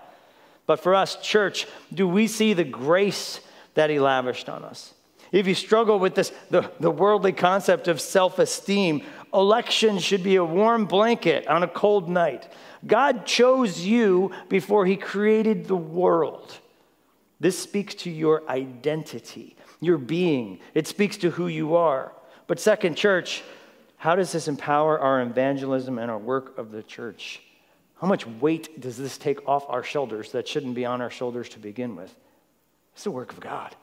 But 0.65 0.81
for 0.81 0.95
us, 0.95 1.15
church, 1.21 1.67
do 1.93 2.05
we 2.07 2.27
see 2.27 2.53
the 2.53 2.65
grace 2.65 3.39
that 3.75 3.89
He 3.89 3.99
lavished 3.99 4.49
on 4.49 4.65
us? 4.65 4.93
If 5.31 5.45
you 5.47 5.53
struggle 5.53 5.99
with 5.99 6.15
this, 6.15 6.33
the, 6.49 6.71
the 6.79 6.91
worldly 6.91 7.33
concept 7.33 7.88
of 7.88 8.01
self 8.01 8.39
esteem, 8.39 9.03
election 9.33 9.99
should 9.99 10.23
be 10.23 10.38
a 10.38 10.43
warm 10.43 10.85
blanket 10.85 11.47
on 11.47 11.61
a 11.61 11.67
cold 11.67 12.09
night. 12.09 12.51
God 12.85 13.25
chose 13.25 13.81
you 13.81 14.31
before 14.49 14.85
He 14.88 14.97
created 14.97 15.67
the 15.67 15.75
world. 15.75 16.57
This 17.39 17.59
speaks 17.59 17.93
to 17.95 18.09
your 18.09 18.49
identity, 18.49 19.55
your 19.79 19.99
being. 19.99 20.59
It 20.73 20.88
speaks 20.88 21.17
to 21.17 21.29
who 21.29 21.47
you 21.47 21.75
are. 21.75 22.13
But, 22.47 22.59
second, 22.59 22.95
church, 22.95 23.43
how 23.97 24.15
does 24.15 24.31
this 24.31 24.47
empower 24.47 24.99
our 24.99 25.21
evangelism 25.21 25.99
and 25.99 26.09
our 26.09 26.17
work 26.17 26.57
of 26.57 26.71
the 26.71 26.83
church? 26.83 27.41
How 27.99 28.07
much 28.07 28.25
weight 28.25 28.79
does 28.79 28.95
this 28.97 29.17
take 29.17 29.47
off 29.47 29.65
our 29.67 29.83
shoulders 29.83 30.31
that 30.31 30.47
shouldn't 30.47 30.75
be 30.75 30.85
on 30.85 31.01
our 31.01 31.09
shoulders 31.09 31.49
to 31.49 31.59
begin 31.59 31.95
with? 31.95 32.15
It's 32.93 33.03
the 33.03 33.11
work 33.11 33.31
of 33.31 33.39
God. 33.39 33.75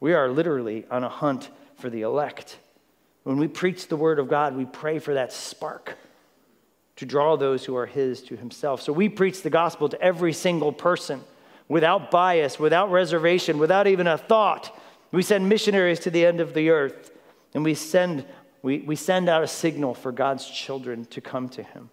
We 0.00 0.14
are 0.14 0.28
literally 0.28 0.86
on 0.90 1.04
a 1.04 1.08
hunt 1.08 1.50
for 1.76 1.90
the 1.90 2.02
elect. 2.02 2.58
When 3.22 3.36
we 3.36 3.48
preach 3.48 3.88
the 3.88 3.96
word 3.96 4.18
of 4.18 4.28
God, 4.28 4.56
we 4.56 4.64
pray 4.64 4.98
for 4.98 5.14
that 5.14 5.32
spark 5.32 5.96
to 6.96 7.06
draw 7.06 7.36
those 7.36 7.64
who 7.64 7.76
are 7.76 7.86
His 7.86 8.22
to 8.24 8.36
Himself. 8.36 8.80
So 8.82 8.92
we 8.92 9.08
preach 9.08 9.42
the 9.42 9.50
gospel 9.50 9.88
to 9.90 10.00
every 10.00 10.32
single 10.32 10.72
person 10.72 11.22
without 11.68 12.10
bias, 12.10 12.58
without 12.58 12.90
reservation, 12.90 13.58
without 13.58 13.86
even 13.86 14.06
a 14.06 14.18
thought. 14.18 14.78
We 15.12 15.22
send 15.22 15.48
missionaries 15.48 16.00
to 16.00 16.10
the 16.10 16.24
end 16.24 16.40
of 16.40 16.52
the 16.54 16.70
earth, 16.70 17.10
and 17.54 17.64
we 17.64 17.74
send, 17.74 18.24
we, 18.62 18.78
we 18.80 18.96
send 18.96 19.28
out 19.28 19.42
a 19.42 19.48
signal 19.48 19.94
for 19.94 20.12
God's 20.12 20.48
children 20.48 21.04
to 21.06 21.20
come 21.20 21.48
to 21.50 21.62
Him. 21.62 21.90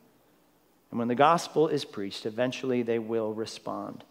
And 0.92 1.00
when 1.00 1.08
the 1.08 1.16
gospel 1.16 1.68
is 1.68 1.86
preached, 1.86 2.26
eventually 2.26 2.82
they 2.82 3.00
will 3.00 3.34
respond. 3.34 4.04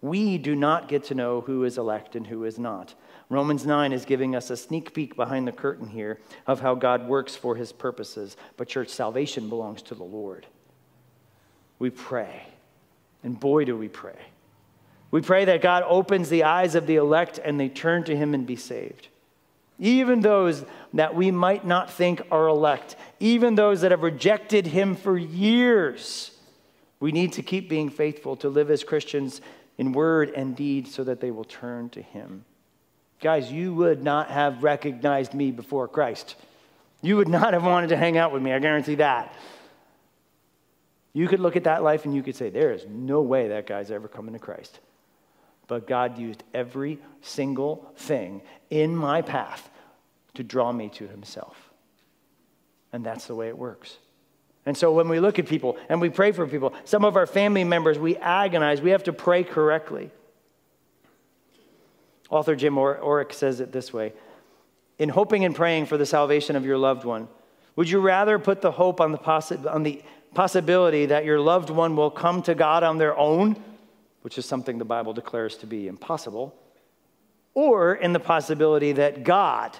We 0.00 0.38
do 0.38 0.54
not 0.54 0.88
get 0.88 1.04
to 1.04 1.14
know 1.14 1.40
who 1.40 1.64
is 1.64 1.76
elect 1.76 2.14
and 2.14 2.26
who 2.26 2.44
is 2.44 2.58
not. 2.58 2.94
Romans 3.28 3.66
9 3.66 3.92
is 3.92 4.04
giving 4.04 4.36
us 4.36 4.48
a 4.48 4.56
sneak 4.56 4.94
peek 4.94 5.16
behind 5.16 5.46
the 5.46 5.52
curtain 5.52 5.88
here 5.88 6.18
of 6.46 6.60
how 6.60 6.74
God 6.74 7.08
works 7.08 7.34
for 7.34 7.56
his 7.56 7.72
purposes. 7.72 8.36
But, 8.56 8.68
church, 8.68 8.88
salvation 8.88 9.48
belongs 9.48 9.82
to 9.82 9.94
the 9.94 10.04
Lord. 10.04 10.46
We 11.78 11.90
pray, 11.90 12.46
and 13.22 13.38
boy, 13.38 13.64
do 13.64 13.76
we 13.76 13.88
pray. 13.88 14.18
We 15.10 15.20
pray 15.20 15.46
that 15.46 15.62
God 15.62 15.84
opens 15.86 16.28
the 16.28 16.44
eyes 16.44 16.74
of 16.74 16.86
the 16.86 16.96
elect 16.96 17.40
and 17.42 17.58
they 17.58 17.68
turn 17.68 18.04
to 18.04 18.16
him 18.16 18.34
and 18.34 18.46
be 18.46 18.56
saved. 18.56 19.08
Even 19.78 20.20
those 20.20 20.64
that 20.94 21.14
we 21.14 21.30
might 21.30 21.66
not 21.66 21.90
think 21.90 22.22
are 22.30 22.48
elect, 22.48 22.96
even 23.20 23.54
those 23.54 23.82
that 23.82 23.90
have 23.90 24.02
rejected 24.02 24.66
him 24.66 24.96
for 24.96 25.16
years. 25.16 26.32
We 27.00 27.12
need 27.12 27.34
to 27.34 27.42
keep 27.42 27.68
being 27.68 27.90
faithful 27.90 28.36
to 28.36 28.48
live 28.48 28.70
as 28.70 28.82
Christians 28.82 29.40
in 29.76 29.92
word 29.92 30.32
and 30.34 30.56
deed 30.56 30.88
so 30.88 31.04
that 31.04 31.20
they 31.20 31.30
will 31.30 31.44
turn 31.44 31.88
to 31.90 32.02
him. 32.02 32.44
Guys, 33.20 33.50
you 33.52 33.74
would 33.74 34.02
not 34.02 34.30
have 34.30 34.62
recognized 34.62 35.34
me 35.34 35.50
before 35.50 35.88
Christ. 35.88 36.34
You 37.00 37.16
would 37.16 37.28
not 37.28 37.52
have 37.52 37.64
wanted 37.64 37.88
to 37.88 37.96
hang 37.96 38.16
out 38.16 38.32
with 38.32 38.42
me, 38.42 38.52
I 38.52 38.58
guarantee 38.58 38.96
that. 38.96 39.32
You 41.12 41.28
could 41.28 41.40
look 41.40 41.56
at 41.56 41.64
that 41.64 41.82
life 41.82 42.04
and 42.04 42.14
you 42.14 42.22
could 42.22 42.36
say, 42.36 42.50
there 42.50 42.72
is 42.72 42.84
no 42.88 43.22
way 43.22 43.48
that 43.48 43.66
guy's 43.66 43.90
ever 43.90 44.08
coming 44.08 44.34
to 44.34 44.38
Christ. 44.38 44.78
But 45.68 45.86
God 45.86 46.18
used 46.18 46.42
every 46.52 46.98
single 47.20 47.92
thing 47.96 48.42
in 48.70 48.96
my 48.96 49.22
path 49.22 49.70
to 50.34 50.42
draw 50.42 50.72
me 50.72 50.88
to 50.90 51.06
Himself. 51.06 51.70
And 52.92 53.04
that's 53.04 53.26
the 53.26 53.34
way 53.34 53.48
it 53.48 53.58
works. 53.58 53.98
And 54.64 54.76
so 54.76 54.92
when 54.92 55.08
we 55.08 55.20
look 55.20 55.38
at 55.38 55.46
people 55.46 55.76
and 55.88 56.00
we 56.00 56.10
pray 56.10 56.32
for 56.32 56.46
people, 56.46 56.74
some 56.84 57.04
of 57.04 57.16
our 57.16 57.26
family 57.26 57.64
members, 57.64 57.98
we 57.98 58.16
agonize, 58.16 58.80
we 58.82 58.90
have 58.90 59.04
to 59.04 59.12
pray 59.12 59.44
correctly. 59.44 60.10
Author 62.30 62.56
Jim 62.56 62.74
Orrick 62.74 63.32
says 63.32 63.60
it 63.60 63.72
this 63.72 63.92
way 63.92 64.12
In 64.98 65.08
hoping 65.10 65.44
and 65.44 65.54
praying 65.54 65.86
for 65.86 65.96
the 65.96 66.06
salvation 66.06 66.56
of 66.56 66.64
your 66.64 66.78
loved 66.78 67.04
one, 67.04 67.28
would 67.76 67.88
you 67.88 68.00
rather 68.00 68.38
put 68.38 68.60
the 68.60 68.72
hope 68.72 69.00
on 69.00 69.12
the, 69.12 69.18
possi- 69.18 69.72
on 69.72 69.82
the 69.82 70.02
possibility 70.34 71.06
that 71.06 71.24
your 71.24 71.40
loved 71.40 71.70
one 71.70 71.96
will 71.96 72.10
come 72.10 72.42
to 72.42 72.54
God 72.54 72.82
on 72.82 72.98
their 72.98 73.16
own 73.16 73.56
which 74.28 74.36
is 74.36 74.44
something 74.44 74.76
the 74.76 74.84
Bible 74.84 75.14
declares 75.14 75.56
to 75.56 75.66
be 75.66 75.88
impossible, 75.88 76.54
or 77.54 77.94
in 77.94 78.12
the 78.12 78.20
possibility 78.20 78.92
that 78.92 79.24
God 79.24 79.74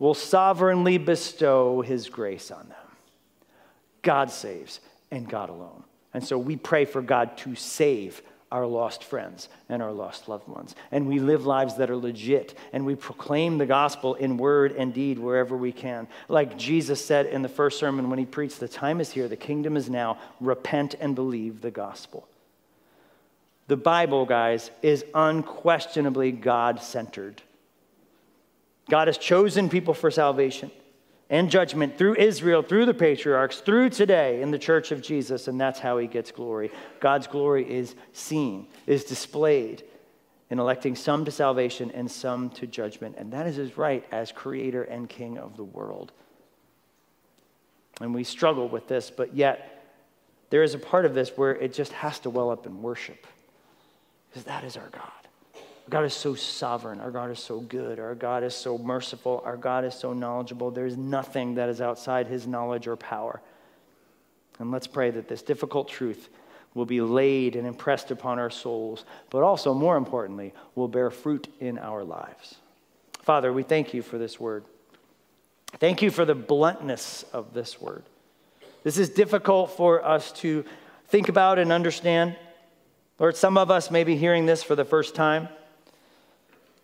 will 0.00 0.12
sovereignly 0.12 0.98
bestow 0.98 1.82
his 1.82 2.08
grace 2.08 2.50
on 2.50 2.68
them. 2.68 2.96
God 4.02 4.28
saves 4.32 4.80
and 5.12 5.28
God 5.28 5.50
alone. 5.50 5.84
And 6.12 6.26
so 6.26 6.36
we 6.36 6.56
pray 6.56 6.84
for 6.84 7.00
God 7.00 7.36
to 7.38 7.54
save 7.54 8.22
our 8.50 8.66
lost 8.66 9.04
friends 9.04 9.48
and 9.68 9.80
our 9.80 9.92
lost 9.92 10.28
loved 10.28 10.48
ones. 10.48 10.74
And 10.90 11.06
we 11.06 11.20
live 11.20 11.46
lives 11.46 11.76
that 11.76 11.88
are 11.88 11.96
legit. 11.96 12.58
And 12.72 12.84
we 12.84 12.96
proclaim 12.96 13.58
the 13.58 13.66
gospel 13.66 14.16
in 14.16 14.36
word 14.36 14.72
and 14.72 14.92
deed 14.92 15.20
wherever 15.20 15.56
we 15.56 15.70
can. 15.70 16.08
Like 16.28 16.58
Jesus 16.58 17.04
said 17.04 17.26
in 17.26 17.42
the 17.42 17.48
first 17.48 17.78
sermon 17.78 18.10
when 18.10 18.18
he 18.18 18.26
preached, 18.26 18.58
The 18.58 18.66
time 18.66 19.00
is 19.00 19.12
here, 19.12 19.28
the 19.28 19.36
kingdom 19.36 19.76
is 19.76 19.88
now. 19.88 20.18
Repent 20.40 20.96
and 20.98 21.14
believe 21.14 21.60
the 21.60 21.70
gospel. 21.70 22.26
The 23.72 23.76
Bible, 23.78 24.26
guys, 24.26 24.70
is 24.82 25.02
unquestionably 25.14 26.30
God 26.30 26.82
centered. 26.82 27.40
God 28.90 29.08
has 29.08 29.16
chosen 29.16 29.70
people 29.70 29.94
for 29.94 30.10
salvation 30.10 30.70
and 31.30 31.50
judgment 31.50 31.96
through 31.96 32.16
Israel, 32.16 32.62
through 32.62 32.84
the 32.84 32.92
patriarchs, 32.92 33.60
through 33.60 33.88
today 33.88 34.42
in 34.42 34.50
the 34.50 34.58
church 34.58 34.92
of 34.92 35.00
Jesus, 35.00 35.48
and 35.48 35.58
that's 35.58 35.78
how 35.78 35.96
he 35.96 36.06
gets 36.06 36.30
glory. 36.30 36.70
God's 37.00 37.26
glory 37.26 37.64
is 37.64 37.94
seen, 38.12 38.66
is 38.86 39.04
displayed 39.04 39.82
in 40.50 40.58
electing 40.58 40.94
some 40.94 41.24
to 41.24 41.30
salvation 41.30 41.90
and 41.92 42.10
some 42.10 42.50
to 42.50 42.66
judgment. 42.66 43.14
And 43.16 43.32
that 43.32 43.46
is 43.46 43.56
his 43.56 43.78
right 43.78 44.04
as 44.12 44.32
creator 44.32 44.82
and 44.82 45.08
king 45.08 45.38
of 45.38 45.56
the 45.56 45.64
world. 45.64 46.12
And 48.02 48.14
we 48.14 48.24
struggle 48.24 48.68
with 48.68 48.86
this, 48.86 49.10
but 49.10 49.34
yet 49.34 49.82
there 50.50 50.62
is 50.62 50.74
a 50.74 50.78
part 50.78 51.06
of 51.06 51.14
this 51.14 51.30
where 51.38 51.56
it 51.56 51.72
just 51.72 51.92
has 51.94 52.18
to 52.18 52.28
well 52.28 52.50
up 52.50 52.66
in 52.66 52.82
worship. 52.82 53.26
Because 54.32 54.44
that 54.44 54.64
is 54.64 54.78
our 54.78 54.88
God. 54.88 55.10
Our 55.54 55.90
God 55.90 56.04
is 56.04 56.14
so 56.14 56.34
sovereign. 56.34 57.00
Our 57.00 57.10
God 57.10 57.30
is 57.30 57.38
so 57.38 57.60
good. 57.60 57.98
Our 57.98 58.14
God 58.14 58.42
is 58.42 58.54
so 58.54 58.78
merciful. 58.78 59.42
Our 59.44 59.58
God 59.58 59.84
is 59.84 59.94
so 59.94 60.14
knowledgeable. 60.14 60.70
There's 60.70 60.96
nothing 60.96 61.56
that 61.56 61.68
is 61.68 61.82
outside 61.82 62.28
his 62.28 62.46
knowledge 62.46 62.86
or 62.86 62.96
power. 62.96 63.42
And 64.58 64.70
let's 64.70 64.86
pray 64.86 65.10
that 65.10 65.28
this 65.28 65.42
difficult 65.42 65.88
truth 65.88 66.30
will 66.72 66.86
be 66.86 67.02
laid 67.02 67.56
and 67.56 67.66
impressed 67.66 68.10
upon 68.10 68.38
our 68.38 68.48
souls, 68.48 69.04
but 69.28 69.42
also, 69.42 69.74
more 69.74 69.98
importantly, 69.98 70.54
will 70.74 70.88
bear 70.88 71.10
fruit 71.10 71.52
in 71.60 71.78
our 71.78 72.02
lives. 72.02 72.54
Father, 73.20 73.52
we 73.52 73.62
thank 73.62 73.92
you 73.92 74.00
for 74.00 74.16
this 74.16 74.40
word. 74.40 74.64
Thank 75.74 76.00
you 76.00 76.10
for 76.10 76.24
the 76.24 76.34
bluntness 76.34 77.24
of 77.34 77.52
this 77.52 77.78
word. 77.80 78.04
This 78.82 78.96
is 78.96 79.10
difficult 79.10 79.76
for 79.76 80.02
us 80.04 80.32
to 80.32 80.64
think 81.08 81.28
about 81.28 81.58
and 81.58 81.70
understand. 81.70 82.36
Lord, 83.18 83.36
some 83.36 83.56
of 83.56 83.70
us 83.70 83.90
may 83.90 84.04
be 84.04 84.16
hearing 84.16 84.46
this 84.46 84.62
for 84.62 84.74
the 84.74 84.84
first 84.84 85.14
time. 85.14 85.48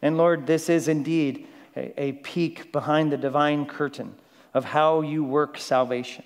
And 0.02 0.16
Lord, 0.16 0.46
this 0.46 0.68
is 0.68 0.88
indeed 0.88 1.46
a, 1.76 2.00
a 2.00 2.12
peek 2.12 2.70
behind 2.72 3.10
the 3.10 3.16
divine 3.16 3.66
curtain 3.66 4.14
of 4.54 4.64
how 4.64 5.00
you 5.00 5.24
work 5.24 5.58
salvation. 5.58 6.24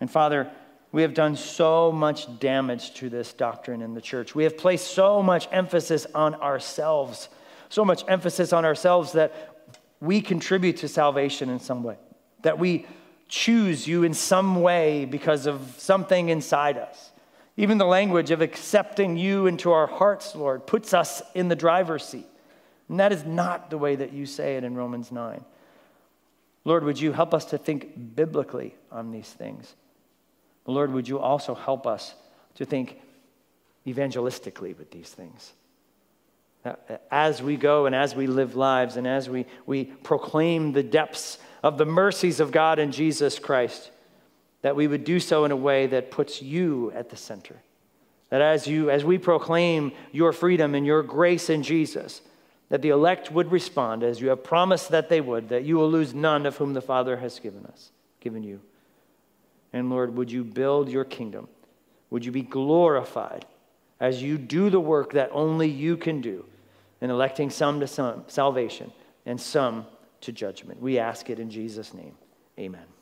And 0.00 0.10
Father, 0.10 0.50
we 0.92 1.02
have 1.02 1.14
done 1.14 1.34
so 1.34 1.90
much 1.90 2.38
damage 2.38 2.94
to 2.94 3.08
this 3.08 3.32
doctrine 3.32 3.82
in 3.82 3.94
the 3.94 4.00
church. 4.00 4.34
We 4.34 4.44
have 4.44 4.56
placed 4.56 4.92
so 4.92 5.22
much 5.22 5.48
emphasis 5.50 6.06
on 6.14 6.36
ourselves, 6.36 7.28
so 7.68 7.84
much 7.84 8.04
emphasis 8.06 8.52
on 8.52 8.64
ourselves 8.64 9.12
that 9.12 9.72
we 10.00 10.20
contribute 10.20 10.76
to 10.78 10.88
salvation 10.88 11.48
in 11.48 11.58
some 11.58 11.82
way, 11.82 11.96
that 12.42 12.58
we 12.58 12.86
choose 13.28 13.88
you 13.88 14.04
in 14.04 14.14
some 14.14 14.60
way 14.60 15.04
because 15.04 15.46
of 15.46 15.74
something 15.78 16.28
inside 16.28 16.76
us. 16.76 17.10
Even 17.56 17.78
the 17.78 17.86
language 17.86 18.30
of 18.30 18.40
accepting 18.40 19.16
you 19.16 19.46
into 19.46 19.70
our 19.70 19.86
hearts, 19.86 20.34
Lord, 20.34 20.66
puts 20.66 20.92
us 20.92 21.22
in 21.34 21.48
the 21.48 21.56
driver's 21.56 22.04
seat. 22.04 22.26
And 22.88 22.98
that 23.00 23.12
is 23.12 23.24
not 23.24 23.70
the 23.70 23.78
way 23.78 23.96
that 23.96 24.12
you 24.12 24.26
say 24.26 24.56
it 24.56 24.64
in 24.64 24.74
Romans 24.74 25.12
9. 25.12 25.44
Lord, 26.64 26.84
would 26.84 26.98
you 26.98 27.12
help 27.12 27.32
us 27.32 27.44
to 27.46 27.58
think 27.58 28.16
biblically 28.16 28.74
on 28.90 29.10
these 29.10 29.28
things? 29.28 29.74
Lord, 30.66 30.92
would 30.92 31.06
you 31.06 31.18
also 31.18 31.54
help 31.54 31.86
us 31.86 32.14
to 32.56 32.64
think 32.64 33.00
evangelistically 33.86 34.76
with 34.76 34.90
these 34.90 35.10
things? 35.10 35.52
As 37.10 37.42
we 37.42 37.56
go 37.56 37.84
and 37.84 37.94
as 37.94 38.16
we 38.16 38.26
live 38.26 38.56
lives 38.56 38.96
and 38.96 39.06
as 39.06 39.28
we, 39.28 39.44
we 39.66 39.84
proclaim 39.84 40.72
the 40.72 40.82
depths 40.82 41.38
of 41.62 41.76
the 41.76 41.84
mercies 41.84 42.40
of 42.40 42.50
God 42.50 42.78
in 42.78 42.90
Jesus 42.90 43.38
Christ, 43.38 43.90
that 44.64 44.74
we 44.74 44.88
would 44.88 45.04
do 45.04 45.20
so 45.20 45.44
in 45.44 45.50
a 45.50 45.56
way 45.56 45.86
that 45.86 46.10
puts 46.10 46.40
you 46.40 46.90
at 46.92 47.10
the 47.10 47.16
center. 47.18 47.54
That 48.30 48.40
as 48.40 48.66
you 48.66 48.88
as 48.88 49.04
we 49.04 49.18
proclaim 49.18 49.92
your 50.10 50.32
freedom 50.32 50.74
and 50.74 50.86
your 50.86 51.02
grace 51.02 51.50
in 51.50 51.62
Jesus, 51.62 52.22
that 52.70 52.80
the 52.80 52.88
elect 52.88 53.30
would 53.30 53.52
respond 53.52 54.02
as 54.02 54.22
you 54.22 54.30
have 54.30 54.42
promised 54.42 54.88
that 54.88 55.10
they 55.10 55.20
would, 55.20 55.50
that 55.50 55.64
you 55.64 55.76
will 55.76 55.90
lose 55.90 56.14
none 56.14 56.46
of 56.46 56.56
whom 56.56 56.72
the 56.72 56.80
Father 56.80 57.18
has 57.18 57.38
given 57.38 57.66
us, 57.66 57.90
given 58.20 58.42
you. 58.42 58.58
And 59.74 59.90
Lord, 59.90 60.16
would 60.16 60.32
you 60.32 60.42
build 60.42 60.88
your 60.88 61.04
kingdom? 61.04 61.46
Would 62.08 62.24
you 62.24 62.32
be 62.32 62.40
glorified 62.40 63.44
as 64.00 64.22
you 64.22 64.38
do 64.38 64.70
the 64.70 64.80
work 64.80 65.12
that 65.12 65.28
only 65.34 65.68
you 65.68 65.98
can 65.98 66.22
do 66.22 66.46
in 67.02 67.10
electing 67.10 67.50
some 67.50 67.80
to 67.80 67.86
some, 67.86 68.24
salvation 68.28 68.92
and 69.26 69.38
some 69.38 69.84
to 70.22 70.32
judgment? 70.32 70.80
We 70.80 70.98
ask 70.98 71.28
it 71.28 71.38
in 71.38 71.50
Jesus' 71.50 71.92
name. 71.92 72.14
Amen. 72.58 72.93